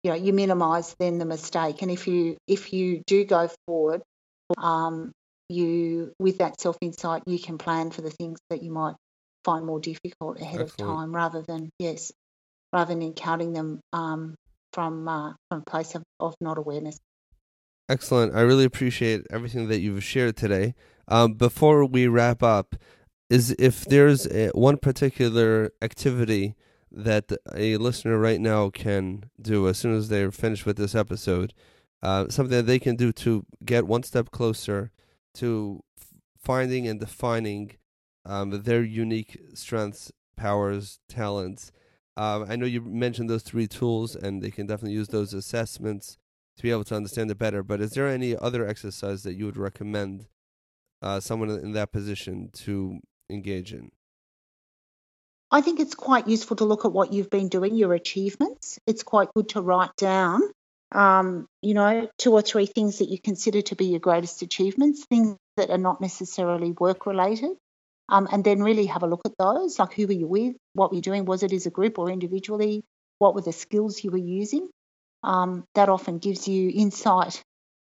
you 0.03 0.11
know 0.11 0.17
you 0.17 0.33
minimize 0.33 0.97
then 0.99 1.19
the 1.19 1.27
mistake. 1.27 1.83
And 1.83 1.91
if 1.91 2.09
you 2.09 2.39
if 2.47 2.73
you 2.73 3.03
do 3.07 3.27
go 3.27 3.51
forward 3.67 4.01
um, 4.57 5.13
you 5.51 6.13
with 6.19 6.39
that 6.39 6.59
self 6.59 6.79
insight 6.81 7.25
you 7.27 7.39
can 7.39 7.59
plan 7.59 7.91
for 7.91 8.01
the 8.01 8.11
things 8.11 8.39
that 8.49 8.63
you 8.63 8.71
might 8.71 8.95
find 9.49 9.65
more 9.65 9.81
difficult 9.81 10.41
ahead 10.41 10.61
Excellent. 10.61 10.81
of 10.81 10.97
time 10.97 11.15
rather 11.15 11.43
than 11.43 11.71
yes 11.79 12.13
rather 12.73 12.95
than 12.95 13.03
encountering 13.03 13.53
them 13.53 13.81
um, 13.93 14.35
from 14.73 15.09
uh, 15.09 15.33
from 15.49 15.61
a 15.61 15.71
place 15.71 15.95
of, 15.95 16.03
of 16.21 16.35
not 16.41 16.59
awareness 16.59 16.99
Excellent. 17.91 18.37
I 18.37 18.43
really 18.43 18.65
appreciate 18.65 19.23
everything 19.31 19.69
that 19.69 19.81
you've 19.81 20.05
shared 20.05 20.37
today. 20.37 20.75
Um, 21.09 21.33
before 21.33 21.87
we 21.87 22.07
wrap 22.07 22.43
up, 22.43 22.77
is 23.31 23.55
if 23.59 23.85
there's 23.87 24.27
a, 24.27 24.49
one 24.49 24.77
particular 24.77 25.71
activity 25.83 26.55
that 26.91 27.33
a 27.55 27.77
listener 27.79 28.19
right 28.19 28.41
now 28.41 28.71
can 28.71 29.25
do 29.41 29.69
as 29.69 29.79
soon 29.79 29.95
as 29.95 30.09
they're 30.09 30.31
finished 30.31 30.67
with 30.67 30.77
this 30.77 30.95
episode, 30.95 31.53
uh, 32.03 32.29
something 32.29 32.57
that 32.57 32.67
they 32.67 32.79
can 32.79 32.97
do 32.97 33.13
to 33.13 33.45
get 33.65 33.87
one 33.87 34.03
step 34.03 34.31
closer 34.31 34.91
to 35.35 35.83
finding 36.39 36.87
and 36.87 37.01
defining 37.01 37.77
um, 38.29 38.51
their 38.63 38.83
unique 38.83 39.41
strengths, 39.55 40.13
powers, 40.37 41.01
talents. 41.09 41.73
Uh, 42.17 42.45
I 42.49 42.57
know 42.57 42.67
you 42.67 42.83
mentioned 42.83 43.31
those 43.31 43.43
three 43.43 43.67
tools, 43.67 44.15
and 44.15 44.43
they 44.43 44.51
can 44.51 44.67
definitely 44.67 44.95
use 44.95 45.09
those 45.09 45.33
assessments 45.33 46.19
to 46.57 46.63
be 46.63 46.71
able 46.71 46.85
to 46.85 46.97
understand 46.97 47.31
it 47.31 47.39
better. 47.39 47.63
But 47.63 47.81
is 47.81 47.93
there 47.93 48.09
any 48.09 48.37
other 48.37 48.67
exercise 48.67 49.23
that 49.23 49.35
you 49.35 49.47
would 49.47 49.57
recommend 49.57 50.27
uh, 51.01 51.21
someone 51.21 51.51
in 51.51 51.73
that 51.73 51.91
position 51.91 52.51
to 52.53 53.01
engage 53.31 53.73
in? 53.73 53.91
I 55.51 55.63
think 55.63 55.81
it's 55.81 55.95
quite 55.95 56.29
useful 56.29 56.57
to 56.57 56.67
look 56.67 56.85
at 56.85 56.93
what 56.93 57.13
you've 57.13 57.31
been 57.31 57.49
doing, 57.49 57.75
your 57.75 57.95
achievements. 57.95 58.79
It's 58.87 59.03
quite 59.03 59.33
good 59.35 59.49
to 59.51 59.63
write 59.63 59.97
down, 59.97 60.43
um, 60.93 61.47
you 61.63 61.73
know, 61.73 62.11
two 62.19 62.33
or 62.33 62.43
three 62.43 62.67
things 62.67 62.99
that 62.99 63.09
you 63.09 63.19
consider 63.19 63.63
to 63.63 63.77
be 63.77 63.87
your 63.87 64.01
greatest 64.01 64.43
achievements, 64.43 65.07
things 65.07 65.37
that 65.57 65.71
are 65.71 65.79
not 65.79 66.03
necessarily 66.03 66.73
work 66.73 67.07
related, 67.07 67.53
um, 68.09 68.29
and 68.31 68.45
then 68.45 68.63
really 68.63 68.87
have 68.87 69.03
a 69.03 69.07
look 69.07 69.23
at 69.25 69.37
those. 69.39 69.79
Like, 69.79 69.93
who 69.93 70.07
were 70.07 70.13
you 70.13 70.27
with? 70.27 70.57
What 70.73 70.91
were 70.91 70.97
you 70.97 71.03
doing? 71.03 71.25
Was 71.25 71.43
it 71.43 71.53
as 71.53 71.67
a 71.67 71.71
group 71.71 71.99
or 71.99 72.11
individually? 72.11 72.85
What 73.19 73.35
were 73.35 73.43
the 73.43 73.53
skills 73.53 74.03
you 74.03 74.11
were 74.11 74.19
using? 74.19 74.69
Um, 75.23 75.65
that 75.75 75.89
often 75.89 76.19
gives 76.19 76.47
you 76.47 76.71
insight 76.73 77.43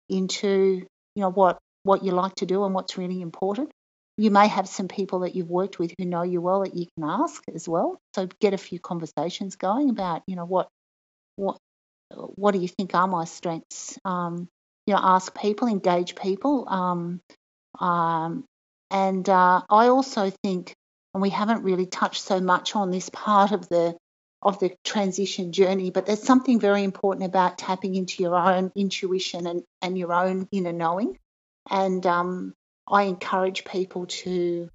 into, 0.09 0.85
you 1.15 1.21
know, 1.21 1.29
what 1.29 1.59
what 1.83 2.03
you 2.03 2.11
like 2.11 2.35
to 2.35 2.45
do 2.45 2.65
and 2.65 2.73
what's 2.73 2.97
really 2.97 3.21
important. 3.21 3.71
You 4.17 4.31
may 4.31 4.47
have 4.47 4.67
some 4.67 4.87
people 4.87 5.19
that 5.19 5.35
you've 5.35 5.49
worked 5.49 5.77
with 5.79 5.93
who 5.97 6.05
know 6.05 6.23
you 6.23 6.41
well 6.41 6.61
that 6.63 6.75
you 6.75 6.87
can 6.95 7.07
ask 7.07 7.43
as 7.53 7.67
well. 7.67 7.99
So 8.15 8.27
get 8.41 8.53
a 8.53 8.57
few 8.57 8.79
conversations 8.79 9.55
going 9.55 9.89
about, 9.89 10.23
you 10.27 10.35
know, 10.35 10.45
what 10.45 10.69
what 11.35 11.57
what 12.09 12.53
do 12.53 12.59
you 12.59 12.67
think 12.67 12.95
are 12.95 13.07
my 13.07 13.25
strengths? 13.25 13.99
Um, 14.05 14.47
you 14.85 14.93
know, 14.93 15.01
ask 15.01 15.37
people, 15.37 15.67
engage 15.67 16.15
people. 16.15 16.67
Um, 16.67 17.19
um, 17.79 18.45
and 18.91 19.27
uh, 19.27 19.61
I 19.69 19.87
also 19.87 20.31
think, 20.43 20.73
and 21.13 21.21
we 21.21 21.29
haven't 21.29 21.63
really 21.63 21.85
touched 21.85 22.21
so 22.21 22.39
much 22.39 22.75
on 22.75 22.91
this 22.91 23.09
part 23.09 23.51
of 23.51 23.67
the 23.69 23.95
of 24.41 24.59
the 24.59 24.71
transition 24.83 25.51
journey, 25.51 25.89
but 25.89 26.05
there's 26.05 26.21
something 26.21 26.59
very 26.59 26.83
important 26.83 27.25
about 27.25 27.57
tapping 27.57 27.95
into 27.95 28.21
your 28.21 28.35
own 28.35 28.71
intuition 28.75 29.47
and, 29.47 29.63
and 29.81 29.97
your 29.97 30.13
own 30.13 30.47
inner 30.51 30.71
knowing. 30.71 31.17
And 31.69 32.05
um, 32.05 32.53
I 32.87 33.03
encourage 33.03 33.65
people 33.65 34.05
to, 34.05 34.69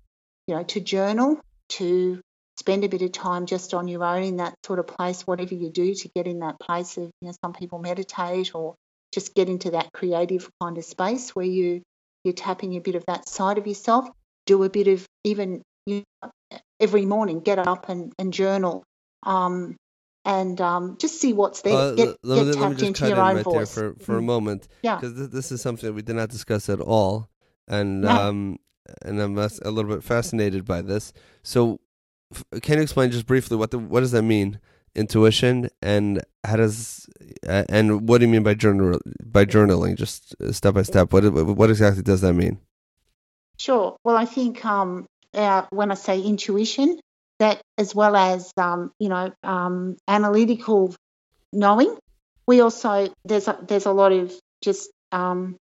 you 0.46 0.54
know, 0.54 0.64
to 0.64 0.80
journal, 0.80 1.40
to 1.70 2.20
spend 2.58 2.84
a 2.84 2.88
bit 2.88 3.02
of 3.02 3.12
time 3.12 3.46
just 3.46 3.72
on 3.72 3.88
your 3.88 4.04
own 4.04 4.24
in 4.24 4.36
that 4.38 4.54
sort 4.66 4.80
of 4.80 4.88
place, 4.88 5.26
whatever 5.26 5.54
you 5.54 5.70
do 5.70 5.94
to 5.94 6.08
get 6.14 6.26
in 6.26 6.40
that 6.40 6.58
place 6.58 6.96
of, 6.96 7.04
you 7.20 7.28
know, 7.28 7.34
some 7.42 7.52
people 7.52 7.78
meditate 7.78 8.54
or 8.54 8.74
just 9.14 9.34
get 9.34 9.48
into 9.48 9.70
that 9.70 9.92
creative 9.92 10.50
kind 10.60 10.76
of 10.76 10.84
space 10.84 11.34
where 11.36 11.46
you 11.46 11.82
you're 12.24 12.34
tapping 12.34 12.74
a 12.74 12.80
bit 12.80 12.94
of 12.94 13.04
that 13.06 13.28
side 13.28 13.58
of 13.58 13.66
yourself. 13.66 14.08
Do 14.46 14.62
a 14.64 14.70
bit 14.70 14.88
of 14.88 15.06
even 15.24 15.62
you 15.86 16.04
know, 16.22 16.30
every 16.80 17.06
morning, 17.06 17.40
get 17.40 17.58
up 17.58 17.88
and, 17.88 18.12
and 18.18 18.32
journal. 18.32 18.84
Um, 19.24 19.76
and 20.24 20.60
um, 20.60 20.96
just 20.98 21.20
see 21.20 21.32
what's 21.32 21.62
there. 21.62 21.74
Uh, 21.74 21.92
get, 21.92 22.16
let, 22.22 22.36
get 22.36 22.44
let 22.46 22.54
tapped 22.54 22.82
into 22.82 23.08
your 23.08 23.20
own 23.20 23.36
right 23.36 23.44
voice. 23.44 23.74
for, 23.74 23.94
for 23.94 24.14
mm. 24.14 24.18
a 24.18 24.22
moment. 24.22 24.68
Yeah. 24.82 24.96
Because 24.96 25.16
th- 25.16 25.30
this 25.30 25.50
is 25.50 25.60
something 25.60 25.88
that 25.88 25.94
we 25.94 26.02
did 26.02 26.16
not 26.16 26.28
discuss 26.28 26.68
at 26.68 26.80
all. 26.80 27.28
And, 27.68 28.04
um, 28.06 28.58
and 29.02 29.20
I'm 29.20 29.36
a 29.38 29.48
little 29.64 29.90
bit 29.90 30.04
fascinated 30.04 30.64
by 30.64 30.82
this. 30.82 31.12
So, 31.42 31.80
f- 32.32 32.44
can 32.62 32.76
you 32.76 32.82
explain 32.82 33.10
just 33.10 33.26
briefly 33.26 33.56
what 33.56 33.70
the, 33.70 33.78
what 33.78 34.00
does 34.00 34.12
that 34.12 34.22
mean? 34.22 34.60
Intuition 34.94 35.70
and 35.80 36.22
how 36.44 36.56
does 36.56 37.08
uh, 37.48 37.64
and 37.68 38.08
what 38.08 38.18
do 38.18 38.26
you 38.26 38.32
mean 38.32 38.42
by 38.42 38.54
journal 38.54 39.00
by 39.24 39.46
journaling? 39.46 39.96
Just 39.96 40.34
step 40.52 40.74
by 40.74 40.82
step. 40.82 41.12
What 41.12 41.24
what 41.32 41.70
exactly 41.70 42.02
does 42.02 42.20
that 42.20 42.34
mean? 42.34 42.58
Sure. 43.58 43.96
Well, 44.04 44.16
I 44.16 44.24
think 44.24 44.64
um, 44.64 45.06
uh, 45.34 45.64
when 45.70 45.90
I 45.90 45.94
say 45.94 46.20
intuition, 46.20 46.98
that 47.38 47.60
as 47.78 47.94
well 47.94 48.16
as 48.16 48.52
um, 48.56 48.92
you 48.98 49.08
know 49.08 49.32
um, 49.42 49.96
analytical 50.08 50.94
knowing. 51.52 51.96
We 52.46 52.60
also 52.60 53.12
there's 53.24 53.48
a, 53.48 53.58
there's 53.66 53.86
a 53.86 53.92
lot 53.92 54.12
of 54.12 54.32
just 54.62 54.90
um, 55.10 55.56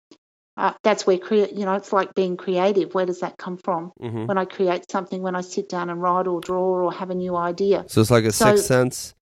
uh, 0.58 0.74
that's 0.84 1.06
where 1.08 1.18
create 1.18 1.54
you 1.54 1.66
know 1.66 1.76
it's 1.76 1.94
like 1.94 2.14
being 2.16 2.38
creative. 2.38 2.94
Where 2.94 3.06
does 3.06 3.22
that 3.22 3.38
come 3.38 3.58
from? 3.58 3.92
Mm-hmm. 4.02 4.26
When 4.26 4.38
I 4.38 4.46
create 4.46 4.90
something, 4.92 5.22
when 5.22 5.36
I 5.36 5.42
sit 5.42 5.70
down 5.70 5.90
and 5.90 6.02
write 6.02 6.28
or 6.28 6.42
draw 6.42 6.62
or 6.62 6.92
have 6.92 7.10
a 7.10 7.16
new 7.16 7.36
idea. 7.36 7.86
So 7.88 8.02
it's 8.02 8.12
like 8.12 8.26
a 8.26 8.32
so, 8.32 8.46
sixth 8.46 8.66
sense. 8.66 9.14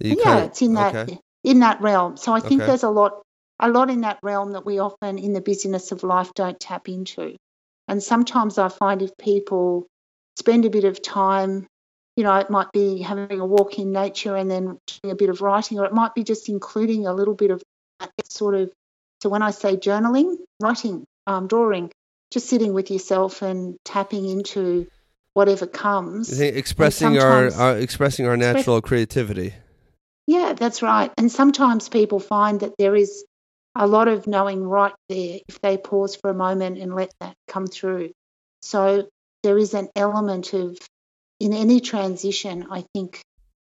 Yeah, 0.00 0.44
it's 0.44 0.62
in 0.62 0.74
that 0.74 0.94
okay. 0.94 1.18
in 1.44 1.60
that 1.60 1.80
realm. 1.80 2.16
So 2.16 2.32
I 2.32 2.40
think 2.40 2.62
okay. 2.62 2.68
there's 2.68 2.82
a 2.82 2.90
lot 2.90 3.22
a 3.60 3.68
lot 3.68 3.90
in 3.90 4.02
that 4.02 4.18
realm 4.22 4.52
that 4.52 4.64
we 4.64 4.78
often 4.78 5.18
in 5.18 5.32
the 5.32 5.40
busyness 5.40 5.92
of 5.92 6.02
life 6.02 6.32
don't 6.34 6.58
tap 6.58 6.88
into. 6.88 7.36
And 7.88 8.02
sometimes 8.02 8.58
I 8.58 8.68
find 8.68 9.02
if 9.02 9.16
people 9.16 9.86
spend 10.36 10.64
a 10.64 10.70
bit 10.70 10.84
of 10.84 11.02
time 11.02 11.66
you 12.18 12.24
know, 12.24 12.34
it 12.34 12.50
might 12.50 12.72
be 12.72 13.00
having 13.00 13.38
a 13.38 13.46
walk 13.46 13.78
in 13.78 13.92
nature 13.92 14.34
and 14.34 14.50
then 14.50 14.76
doing 15.00 15.12
a 15.12 15.14
bit 15.14 15.30
of 15.30 15.40
writing, 15.40 15.78
or 15.78 15.84
it 15.84 15.92
might 15.92 16.16
be 16.16 16.24
just 16.24 16.48
including 16.48 17.06
a 17.06 17.12
little 17.12 17.34
bit 17.34 17.52
of 17.52 17.62
sort 18.28 18.56
of. 18.56 18.72
So 19.22 19.28
when 19.28 19.40
I 19.40 19.52
say 19.52 19.76
journaling, 19.76 20.34
writing, 20.60 21.04
um, 21.28 21.46
drawing, 21.46 21.92
just 22.32 22.48
sitting 22.48 22.72
with 22.72 22.90
yourself 22.90 23.40
and 23.42 23.76
tapping 23.84 24.28
into 24.28 24.88
whatever 25.34 25.68
comes. 25.68 26.40
expressing 26.40 27.20
our, 27.20 27.54
our, 27.54 27.78
expressing 27.78 28.26
our 28.26 28.36
natural 28.36 28.78
express, 28.78 28.88
creativity. 28.88 29.54
Yeah, 30.28 30.52
that's 30.52 30.82
right. 30.82 31.10
And 31.16 31.32
sometimes 31.32 31.88
people 31.88 32.20
find 32.20 32.60
that 32.60 32.74
there 32.78 32.94
is 32.94 33.24
a 33.74 33.86
lot 33.86 34.08
of 34.08 34.26
knowing 34.26 34.62
right 34.62 34.92
there 35.08 35.38
if 35.48 35.58
they 35.62 35.78
pause 35.78 36.16
for 36.16 36.28
a 36.28 36.34
moment 36.34 36.76
and 36.78 36.94
let 36.94 37.10
that 37.20 37.34
come 37.48 37.66
through. 37.66 38.10
So 38.60 39.08
there 39.42 39.56
is 39.56 39.72
an 39.72 39.88
element 39.96 40.52
of 40.52 40.76
in 41.40 41.54
any 41.54 41.80
transition, 41.80 42.66
I 42.70 42.84
think 42.92 43.22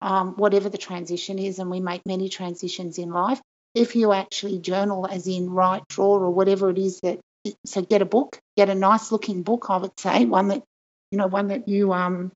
um, 0.02 0.34
whatever 0.34 0.68
the 0.68 0.78
transition 0.78 1.38
is, 1.38 1.60
and 1.60 1.70
we 1.70 1.78
make 1.78 2.02
many 2.04 2.28
transitions 2.28 2.98
in 2.98 3.10
life. 3.10 3.40
If 3.76 3.94
you 3.94 4.12
actually 4.12 4.58
journal, 4.58 5.06
as 5.06 5.28
in 5.28 5.50
write, 5.50 5.84
draw, 5.88 6.18
or 6.18 6.30
whatever 6.30 6.70
it 6.70 6.78
is 6.78 6.98
that, 7.04 7.20
so 7.64 7.82
get 7.82 8.02
a 8.02 8.06
book, 8.06 8.40
get 8.56 8.68
a 8.68 8.74
nice 8.74 9.12
looking 9.12 9.44
book, 9.44 9.66
I 9.68 9.76
would 9.76 10.00
say, 10.00 10.24
one 10.24 10.48
that, 10.48 10.64
you 11.12 11.18
know, 11.18 11.28
one 11.28 11.48
that 11.48 11.68
you 11.68 11.92
um 11.92 12.32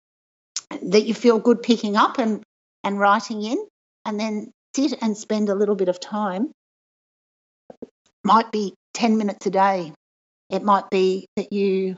that 0.82 1.06
you 1.06 1.14
feel 1.14 1.40
good 1.40 1.62
picking 1.62 1.96
up 1.96 2.18
and 2.18 2.44
and 2.84 3.00
writing 3.00 3.42
in, 3.42 3.58
and 4.04 4.18
then 4.18 4.52
sit 4.74 4.94
and 5.00 5.16
spend 5.16 5.48
a 5.48 5.54
little 5.54 5.74
bit 5.74 5.88
of 5.88 6.00
time. 6.00 6.50
Might 8.24 8.52
be 8.52 8.74
ten 8.94 9.18
minutes 9.18 9.46
a 9.46 9.50
day. 9.50 9.92
It 10.50 10.62
might 10.62 10.90
be 10.90 11.26
that 11.36 11.52
you, 11.52 11.96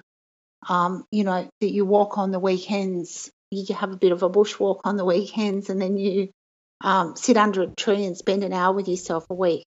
um, 0.69 1.05
you 1.11 1.25
know, 1.25 1.49
that 1.61 1.73
you 1.73 1.85
walk 1.85 2.19
on 2.19 2.31
the 2.31 2.39
weekends 2.39 3.31
you 3.55 3.75
have 3.75 3.93
a 3.93 3.97
bit 3.97 4.13
of 4.13 4.23
a 4.23 4.31
bushwalk 4.31 4.81
on 4.85 4.97
the 4.97 5.05
weekends 5.05 5.71
and 5.71 5.81
then 5.81 5.97
you 5.97 6.31
um, 6.81 7.17
sit 7.17 7.37
under 7.37 7.63
a 7.63 7.67
tree 7.67 8.05
and 8.05 8.17
spend 8.17 8.45
an 8.45 8.53
hour 8.53 8.75
with 8.75 8.89
yourself 8.89 9.27
a 9.31 9.35
week 9.35 9.65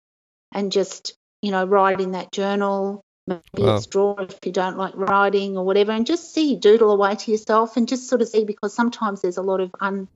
and 0.54 0.72
just, 0.72 1.16
you 1.42 1.52
know, 1.52 1.66
write 1.66 2.02
in 2.02 2.12
that 2.12 2.32
journal. 2.32 3.02
Maybe 3.26 3.42
wow. 3.58 3.76
it's 3.76 3.88
draw 3.88 4.16
if 4.20 4.38
you 4.46 4.52
don't 4.52 4.78
like 4.78 4.96
writing 4.96 5.58
or 5.58 5.66
whatever, 5.66 5.92
and 5.92 6.06
just 6.06 6.34
see, 6.34 6.56
doodle 6.56 6.92
away 6.92 7.16
to 7.16 7.32
yourself 7.32 7.76
and 7.76 7.88
just 7.88 8.08
sort 8.08 8.22
of 8.22 8.30
see 8.30 8.46
because 8.46 8.74
sometimes 8.74 9.22
there's 9.22 9.38
a 9.38 9.42
lot 9.42 9.60
of 9.60 9.72
un, 9.82 10.08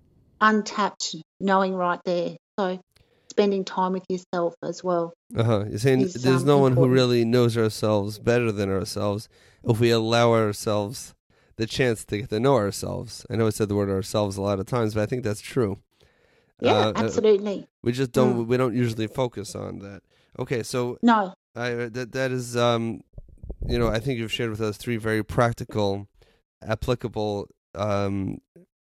untapped 0.42 1.16
knowing 1.40 1.74
right 1.76 2.00
there. 2.04 2.36
So 2.60 2.80
spending 3.30 3.64
time 3.64 3.94
with 3.94 4.04
yourself 4.10 4.56
as 4.64 4.84
well. 4.84 5.14
Uh 5.36 5.44
huh. 5.44 5.66
You're 5.70 5.80
saying 5.80 6.02
is, 6.02 6.14
there's 6.16 6.42
um, 6.42 6.48
no 6.48 6.58
one 6.58 6.74
who 6.74 6.88
really 6.88 7.24
knows 7.24 7.58
ourselves 7.58 8.20
better 8.20 8.52
than 8.52 8.70
ourselves 8.70 9.30
if 9.64 9.80
we 9.80 9.90
allow 9.90 10.34
ourselves 10.34 11.14
the 11.56 11.66
chance 11.66 12.04
to 12.06 12.18
get 12.18 12.30
to 12.30 12.40
know 12.40 12.56
ourselves. 12.56 13.26
I 13.30 13.36
know 13.36 13.48
I 13.48 13.52
said 13.52 13.70
the 13.70 13.76
word 13.76 13.90
ourselves 13.90 14.38
a 14.38 14.42
lot 14.42 14.60
of 14.60 14.66
times, 14.66 14.94
but 14.94 15.02
I 15.02 15.06
think 15.06 15.24
that's 15.24 15.42
true. 15.42 15.80
Yeah, 16.60 16.74
uh, 16.74 16.90
uh 16.90 16.94
absolutely. 16.96 17.68
we 17.82 17.92
just 17.92 18.12
don't. 18.12 18.46
Mm. 18.46 18.48
We 18.48 18.58
don't 18.58 18.76
usually 18.76 19.08
focus 19.08 19.56
on 19.56 19.80
that. 19.80 20.02
Okay, 20.38 20.62
so 20.64 20.98
no, 21.02 21.34
I 21.56 21.70
that 21.70 22.12
that 22.12 22.32
is 22.32 22.56
um, 22.56 23.02
you 23.68 23.80
know, 23.80 23.88
I 23.88 24.00
think 24.00 24.20
you've 24.20 24.32
shared 24.32 24.52
with 24.52 24.62
us 24.62 24.78
three 24.78 24.98
very 24.98 25.24
practical, 25.24 26.08
applicable 26.62 27.48
um 27.74 28.40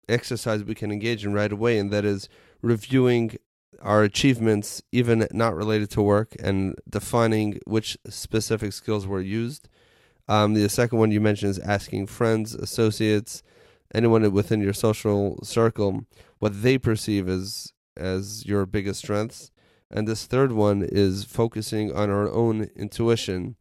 exercise 0.08 0.64
we 0.64 0.74
can 0.74 0.92
engage 0.92 1.24
in 1.24 1.32
right 1.32 1.52
away, 1.52 1.78
and 1.78 1.90
that 1.90 2.04
is 2.04 2.28
reviewing 2.60 3.36
our 3.80 4.02
achievements, 4.02 4.82
even 4.92 5.26
not 5.32 5.56
related 5.56 5.90
to 5.90 6.02
work, 6.02 6.36
and 6.40 6.76
defining 6.88 7.58
which 7.66 7.96
specific 8.08 8.72
skills 8.72 9.06
were 9.06 9.20
used 9.20 9.68
um, 10.28 10.54
the 10.54 10.68
second 10.68 10.98
one 10.98 11.10
you 11.10 11.20
mentioned 11.20 11.50
is 11.50 11.58
asking 11.58 12.06
friends, 12.06 12.54
associates, 12.54 13.42
anyone 13.94 14.30
within 14.32 14.60
your 14.60 14.72
social 14.72 15.38
circle 15.42 16.06
what 16.38 16.62
they 16.62 16.78
perceive 16.78 17.28
as 17.28 17.72
as 17.96 18.46
your 18.46 18.64
biggest 18.64 19.00
strengths. 19.00 19.50
And 19.90 20.08
this 20.08 20.24
third 20.24 20.52
one 20.52 20.82
is 20.82 21.24
focusing 21.24 21.92
on 21.92 22.08
our 22.08 22.30
own 22.30 22.70
intuition 22.74 23.56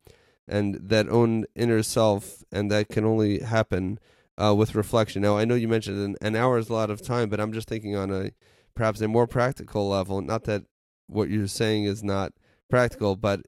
and 0.48 0.76
that 0.76 1.10
own 1.10 1.46
inner 1.56 1.84
self, 1.84 2.44
and 2.52 2.72
that 2.72 2.90
can 2.90 3.04
only 3.04 3.40
happen 3.40 4.00
uh, 4.38 4.54
with 4.56 4.76
reflection. 4.76 5.22
Now, 5.22 5.38
I 5.38 5.46
know 5.46 5.56
you 5.56 5.68
mentioned 5.68 5.98
an, 5.98 6.16
an 6.22 6.36
hour 6.36 6.58
is 6.58 6.70
a 6.70 6.74
lot 6.74 6.90
of 6.90 7.02
time, 7.02 7.30
but 7.30 7.40
I'm 7.40 7.54
just 7.54 7.68
thinking 7.68 7.96
on 7.96 8.12
a 8.12 8.32
perhaps 8.76 9.02
a 9.02 9.08
more 9.08 9.28
practical 9.28 9.90
level. 9.90 10.22
Not 10.22 10.46
that 10.46 10.64
what 11.08 11.30
you're 11.30 11.48
saying 11.48 11.86
is 11.86 12.04
not 12.04 12.34
practical, 12.70 13.16
but 13.16 13.42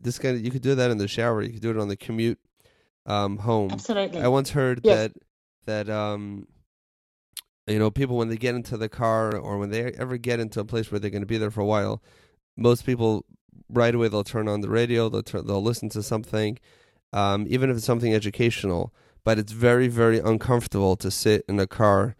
this 0.00 0.18
kind 0.18 0.36
of 0.36 0.44
you 0.44 0.50
could 0.50 0.62
do 0.62 0.74
that 0.74 0.90
in 0.90 0.98
the 0.98 1.08
shower. 1.08 1.42
You 1.42 1.52
could 1.52 1.62
do 1.62 1.70
it 1.70 1.78
on 1.78 1.88
the 1.88 1.96
commute 1.96 2.38
um, 3.06 3.38
home. 3.38 3.70
Absolutely. 3.70 4.20
I 4.20 4.28
once 4.28 4.50
heard 4.50 4.80
yes. 4.82 5.12
that 5.66 5.86
that 5.86 5.94
um, 5.94 6.46
you 7.66 7.78
know 7.78 7.90
people 7.90 8.16
when 8.16 8.28
they 8.28 8.36
get 8.36 8.54
into 8.54 8.76
the 8.76 8.88
car 8.88 9.36
or 9.36 9.58
when 9.58 9.70
they 9.70 9.92
ever 9.92 10.16
get 10.16 10.40
into 10.40 10.60
a 10.60 10.64
place 10.64 10.90
where 10.90 10.98
they're 10.98 11.10
going 11.10 11.22
to 11.22 11.26
be 11.26 11.38
there 11.38 11.50
for 11.50 11.60
a 11.60 11.66
while, 11.66 12.02
most 12.56 12.86
people 12.86 13.24
right 13.68 13.94
away 13.94 14.08
they'll 14.08 14.24
turn 14.24 14.48
on 14.48 14.60
the 14.60 14.68
radio, 14.68 15.08
they'll 15.08 15.22
turn, 15.22 15.46
they'll 15.46 15.62
listen 15.62 15.88
to 15.90 16.02
something, 16.02 16.58
um, 17.12 17.46
even 17.48 17.70
if 17.70 17.76
it's 17.76 17.86
something 17.86 18.14
educational. 18.14 18.92
But 19.24 19.38
it's 19.38 19.52
very 19.52 19.88
very 19.88 20.18
uncomfortable 20.18 20.96
to 20.96 21.10
sit 21.10 21.44
in 21.48 21.58
a 21.60 21.66
car, 21.66 22.16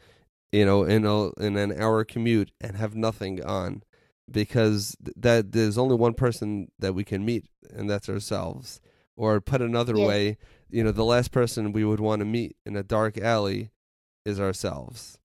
you 0.53 0.65
know, 0.65 0.85
in 0.85 1.05
a 1.07 1.31
in 1.33 1.57
an 1.57 1.81
hour 1.81 2.05
commute 2.05 2.53
and 2.61 2.77
have 2.77 2.95
nothing 2.95 3.45
on 3.45 3.83
because 4.31 4.97
that 5.17 5.53
there's 5.53 5.79
only 5.79 5.97
one 5.97 6.15
person 6.15 6.71
that 6.79 6.95
we 6.95 7.05
can 7.05 7.25
meet 7.25 7.47
and 7.75 7.91
that's 7.91 8.09
ourselves 8.09 8.81
or 9.17 9.41
put 9.41 9.61
another 9.61 9.97
yeah. 9.97 10.07
way 10.07 10.39
you 10.71 10.85
know, 10.85 10.93
the 10.93 11.05
last 11.05 11.33
person 11.33 11.73
we 11.73 11.85
would 11.85 12.01
want 12.01 12.21
to 12.21 12.25
meet 12.25 12.57
in 12.65 12.77
a 12.77 12.83
dark 12.83 13.19
alley 13.19 13.71
is 14.25 14.41
ourselves 14.41 15.19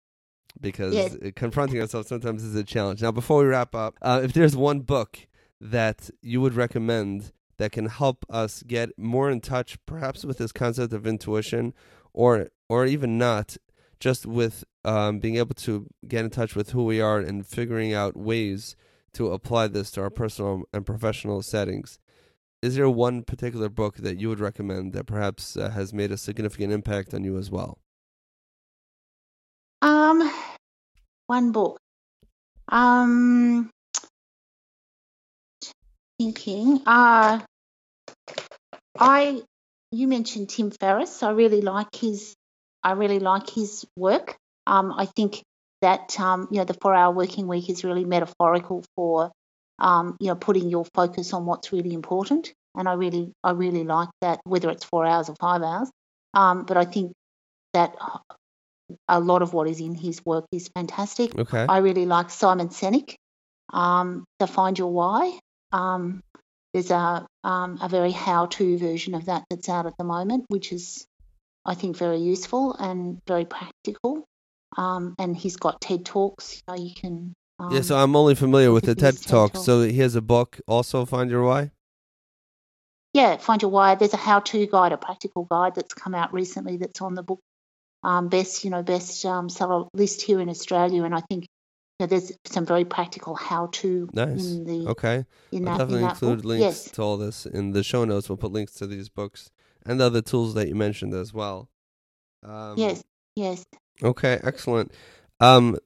because 0.60 0.94
yes. 0.94 1.16
confronting 1.34 1.80
ourselves 1.80 2.08
sometimes 2.08 2.44
is 2.44 2.54
a 2.54 2.64
challenge. 2.64 3.02
Now, 3.02 3.10
before 3.10 3.42
we 3.42 3.46
wrap 3.46 3.74
up, 3.74 3.96
uh, 4.02 4.20
if 4.22 4.32
there's 4.32 4.56
one 4.56 4.80
book 4.80 5.18
that 5.60 6.10
you 6.20 6.40
would 6.40 6.54
recommend 6.54 7.32
that 7.58 7.72
can 7.72 7.86
help 7.86 8.24
us 8.30 8.62
get 8.62 8.90
more 8.98 9.30
in 9.30 9.40
touch, 9.40 9.78
perhaps 9.86 10.24
with 10.24 10.38
this 10.38 10.52
concept 10.52 10.92
of 10.92 11.06
intuition, 11.06 11.74
or 12.12 12.48
or 12.68 12.86
even 12.86 13.18
not, 13.18 13.56
just 14.00 14.26
with 14.26 14.64
um, 14.84 15.18
being 15.18 15.36
able 15.36 15.54
to 15.54 15.86
get 16.08 16.24
in 16.24 16.30
touch 16.30 16.56
with 16.56 16.70
who 16.70 16.84
we 16.84 17.00
are 17.00 17.18
and 17.18 17.46
figuring 17.46 17.92
out 17.92 18.16
ways 18.16 18.76
to 19.14 19.30
apply 19.30 19.68
this 19.68 19.90
to 19.90 20.00
our 20.00 20.10
personal 20.10 20.62
and 20.72 20.86
professional 20.86 21.42
settings 21.42 21.98
is 22.62 22.76
there 22.76 22.88
one 22.88 23.24
particular 23.24 23.68
book 23.68 23.96
that 23.96 24.18
you 24.18 24.28
would 24.28 24.38
recommend 24.38 24.92
that 24.92 25.04
perhaps 25.04 25.56
uh, 25.56 25.70
has 25.70 25.92
made 25.92 26.12
a 26.12 26.16
significant 26.16 26.72
impact 26.72 27.12
on 27.12 27.24
you 27.24 27.36
as 27.36 27.50
well? 27.50 27.78
Um, 29.82 30.32
one 31.26 31.50
book. 31.50 31.80
Um, 32.68 33.68
thinking. 36.18 36.82
Uh, 36.86 37.40
I 38.98 39.42
you 39.90 40.08
mentioned 40.08 40.48
Tim 40.48 40.70
Ferriss. 40.70 41.22
I 41.22 41.30
really 41.30 41.60
like 41.60 41.94
his. 41.94 42.34
I 42.82 42.92
really 42.92 43.20
like 43.20 43.48
his 43.48 43.84
work. 43.96 44.36
Um, 44.66 44.92
I 44.96 45.06
think 45.06 45.42
that 45.82 46.18
um, 46.20 46.48
you 46.50 46.58
know 46.58 46.64
the 46.64 46.76
four-hour 46.80 47.12
working 47.14 47.46
week 47.46 47.68
is 47.68 47.84
really 47.84 48.04
metaphorical 48.04 48.84
for 48.96 49.32
um, 49.82 50.16
you 50.20 50.28
know, 50.28 50.36
putting 50.36 50.70
your 50.70 50.84
focus 50.94 51.32
on 51.32 51.44
what's 51.44 51.72
really 51.72 51.92
important. 51.92 52.52
And 52.74 52.88
I 52.88 52.94
really, 52.94 53.32
I 53.44 53.50
really 53.50 53.84
like 53.84 54.08
that, 54.22 54.40
whether 54.44 54.70
it's 54.70 54.84
four 54.84 55.04
hours 55.04 55.28
or 55.28 55.34
five 55.34 55.62
hours. 55.62 55.90
Um, 56.32 56.64
but 56.64 56.76
I 56.76 56.84
think 56.84 57.12
that 57.74 57.94
a 59.08 59.20
lot 59.20 59.42
of 59.42 59.52
what 59.52 59.68
is 59.68 59.80
in 59.80 59.94
his 59.94 60.24
work 60.24 60.46
is 60.52 60.70
fantastic. 60.74 61.36
Okay. 61.38 61.66
I 61.68 61.78
really 61.78 62.06
like 62.06 62.30
Simon 62.30 62.68
Sinek, 62.68 63.16
um, 63.72 64.24
to 64.38 64.46
Find 64.46 64.78
Your 64.78 64.92
Why. 64.92 65.38
Um, 65.72 66.22
there's 66.72 66.90
a 66.90 67.26
um, 67.44 67.78
a 67.82 67.88
very 67.88 68.12
how-to 68.12 68.78
version 68.78 69.14
of 69.14 69.26
that 69.26 69.44
that's 69.50 69.68
out 69.68 69.86
at 69.86 69.96
the 69.98 70.04
moment, 70.04 70.44
which 70.48 70.72
is, 70.72 71.06
I 71.64 71.74
think, 71.74 71.96
very 71.96 72.18
useful 72.18 72.74
and 72.74 73.20
very 73.26 73.44
practical. 73.44 74.24
Um, 74.76 75.14
and 75.18 75.36
he's 75.36 75.56
got 75.56 75.80
TED 75.82 76.06
talks. 76.06 76.56
You, 76.56 76.62
know, 76.74 76.82
you 76.82 76.94
can 76.94 77.34
um, 77.62 77.72
yeah, 77.72 77.82
so 77.82 77.96
I'm 77.96 78.16
only 78.16 78.34
familiar 78.34 78.72
with 78.72 78.84
the 78.84 78.94
TED 78.94 79.22
Talk. 79.22 79.56
So 79.56 79.82
he 79.82 79.98
has 79.98 80.16
a 80.16 80.22
book, 80.22 80.60
also 80.66 81.04
Find 81.04 81.30
Your 81.30 81.44
Why. 81.44 81.70
Yeah, 83.12 83.36
Find 83.36 83.62
Your 83.62 83.70
Why. 83.70 83.94
There's 83.94 84.14
a 84.14 84.16
how-to 84.18 84.66
guide, 84.66 84.92
a 84.92 84.96
practical 84.96 85.44
guide 85.44 85.74
that's 85.76 85.94
come 85.94 86.14
out 86.14 86.32
recently. 86.32 86.78
That's 86.78 87.00
on 87.00 87.14
the 87.14 87.22
book 87.22 87.40
um, 88.02 88.28
best, 88.28 88.64
you 88.64 88.70
know, 88.70 88.82
best 88.82 89.24
um, 89.24 89.48
seller 89.48 89.86
list 89.94 90.22
here 90.22 90.40
in 90.40 90.48
Australia, 90.48 91.04
and 91.04 91.14
I 91.14 91.20
think 91.30 91.46
know, 92.02 92.06
there's 92.06 92.32
some 92.44 92.66
very 92.66 92.84
practical 92.84 93.34
how-to. 93.34 94.08
Nice. 94.12 94.52
In 94.52 94.64
the, 94.64 94.90
okay. 94.90 95.24
In 95.50 95.66
I'll 95.66 95.78
that, 95.78 95.84
definitely 95.84 96.04
in 96.04 96.10
include 96.10 96.38
book. 96.38 96.44
links 96.44 96.62
yes. 96.62 96.90
to 96.92 97.02
all 97.02 97.16
this 97.16 97.46
in 97.46 97.72
the 97.72 97.82
show 97.82 98.04
notes. 98.04 98.28
We'll 98.28 98.36
put 98.36 98.52
links 98.52 98.74
to 98.74 98.86
these 98.86 99.08
books 99.08 99.50
and 99.84 100.00
the 100.00 100.06
other 100.06 100.22
tools 100.22 100.54
that 100.54 100.68
you 100.68 100.74
mentioned 100.74 101.14
as 101.14 101.32
well. 101.32 101.70
Um, 102.42 102.74
yes. 102.76 103.02
Yes. 103.36 103.64
Okay. 104.02 104.38
Excellent. 104.42 104.92
Um, 105.40 105.76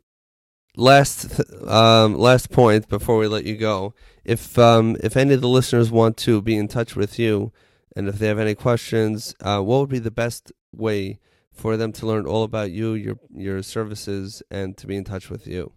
last 0.76 1.40
um, 1.66 2.14
last 2.14 2.50
point 2.50 2.88
before 2.88 3.18
we 3.18 3.26
let 3.26 3.44
you 3.44 3.56
go. 3.56 3.94
If 4.24 4.58
um, 4.58 4.96
if 5.02 5.16
any 5.16 5.34
of 5.34 5.40
the 5.40 5.48
listeners 5.48 5.90
want 5.90 6.16
to 6.18 6.42
be 6.42 6.56
in 6.56 6.68
touch 6.68 6.96
with 6.96 7.18
you, 7.18 7.52
and 7.94 8.08
if 8.08 8.18
they 8.18 8.26
have 8.28 8.38
any 8.38 8.54
questions, 8.54 9.34
uh, 9.40 9.60
what 9.60 9.80
would 9.80 9.90
be 9.90 9.98
the 9.98 10.10
best 10.10 10.52
way 10.72 11.18
for 11.52 11.76
them 11.76 11.92
to 11.92 12.06
learn 12.06 12.26
all 12.26 12.42
about 12.42 12.70
you, 12.70 12.92
your 12.92 13.16
your 13.30 13.62
services, 13.62 14.42
and 14.50 14.76
to 14.76 14.86
be 14.86 14.96
in 14.96 15.04
touch 15.04 15.30
with 15.30 15.46
you? 15.46 15.72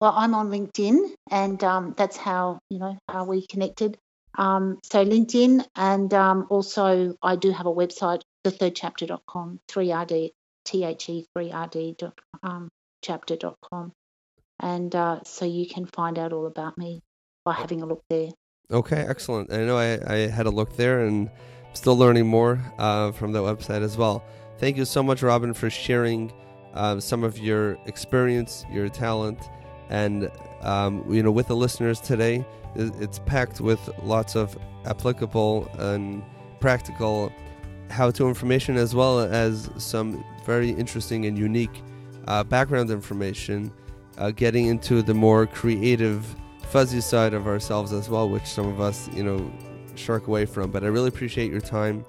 Well, 0.00 0.14
I'm 0.16 0.34
on 0.34 0.50
LinkedIn, 0.50 1.12
and 1.30 1.62
um, 1.62 1.94
that's 1.96 2.16
how 2.16 2.58
you 2.70 2.78
know 2.78 2.98
how 3.08 3.24
we 3.24 3.46
connected. 3.46 3.98
Um, 4.36 4.78
so 4.82 5.04
LinkedIn, 5.04 5.64
and 5.76 6.12
um, 6.14 6.46
also 6.48 7.16
I 7.22 7.36
do 7.36 7.50
have 7.50 7.66
a 7.66 7.72
website, 7.72 8.22
thethirdchapter.com, 8.44 9.60
3rd, 9.68 10.30
T-H-E, 10.64 11.26
3rd.com 11.36 12.68
chapter.com. 13.02 13.92
And 14.60 14.94
uh, 14.94 15.20
so 15.24 15.44
you 15.44 15.66
can 15.66 15.86
find 15.86 16.18
out 16.18 16.32
all 16.32 16.46
about 16.46 16.76
me 16.76 17.00
by 17.44 17.54
having 17.54 17.82
a 17.82 17.86
look 17.86 18.02
there. 18.10 18.28
Okay, 18.70 19.04
excellent. 19.08 19.52
I 19.52 19.64
know 19.64 19.78
I, 19.78 19.98
I 20.06 20.16
had 20.28 20.46
a 20.46 20.50
look 20.50 20.76
there 20.76 21.00
and 21.06 21.30
still 21.72 21.96
learning 21.96 22.26
more 22.26 22.60
uh, 22.78 23.12
from 23.12 23.32
the 23.32 23.40
website 23.40 23.82
as 23.82 23.96
well. 23.96 24.24
Thank 24.58 24.76
you 24.76 24.84
so 24.84 25.02
much, 25.02 25.22
Robin, 25.22 25.54
for 25.54 25.70
sharing 25.70 26.32
uh, 26.74 27.00
some 27.00 27.24
of 27.24 27.38
your 27.38 27.78
experience, 27.86 28.64
your 28.70 28.88
talent, 28.88 29.38
and 29.90 30.30
um, 30.62 31.04
you 31.08 31.22
know, 31.22 31.30
with 31.30 31.48
the 31.48 31.56
listeners 31.56 32.00
today, 32.00 32.44
it's 32.74 33.18
packed 33.18 33.60
with 33.60 33.80
lots 34.02 34.36
of 34.36 34.56
applicable 34.86 35.68
and 35.78 36.22
practical 36.60 37.32
how-to 37.90 38.28
information, 38.28 38.76
as 38.76 38.94
well 38.94 39.20
as 39.20 39.68
some 39.76 40.24
very 40.46 40.70
interesting 40.70 41.26
and 41.26 41.36
unique 41.36 41.82
uh, 42.28 42.44
background 42.44 42.90
information, 42.90 43.72
uh, 44.18 44.30
getting 44.30 44.66
into 44.66 45.02
the 45.02 45.14
more 45.14 45.46
creative, 45.46 46.24
fuzzy 46.62 47.00
side 47.00 47.34
of 47.34 47.46
ourselves 47.48 47.92
as 47.92 48.08
well, 48.08 48.28
which 48.28 48.46
some 48.46 48.68
of 48.68 48.80
us, 48.80 49.08
you 49.12 49.24
know, 49.24 49.50
shark 49.96 50.28
away 50.28 50.46
from. 50.46 50.70
But 50.70 50.84
I 50.84 50.86
really 50.86 51.08
appreciate 51.08 51.50
your 51.50 51.60
time 51.60 52.04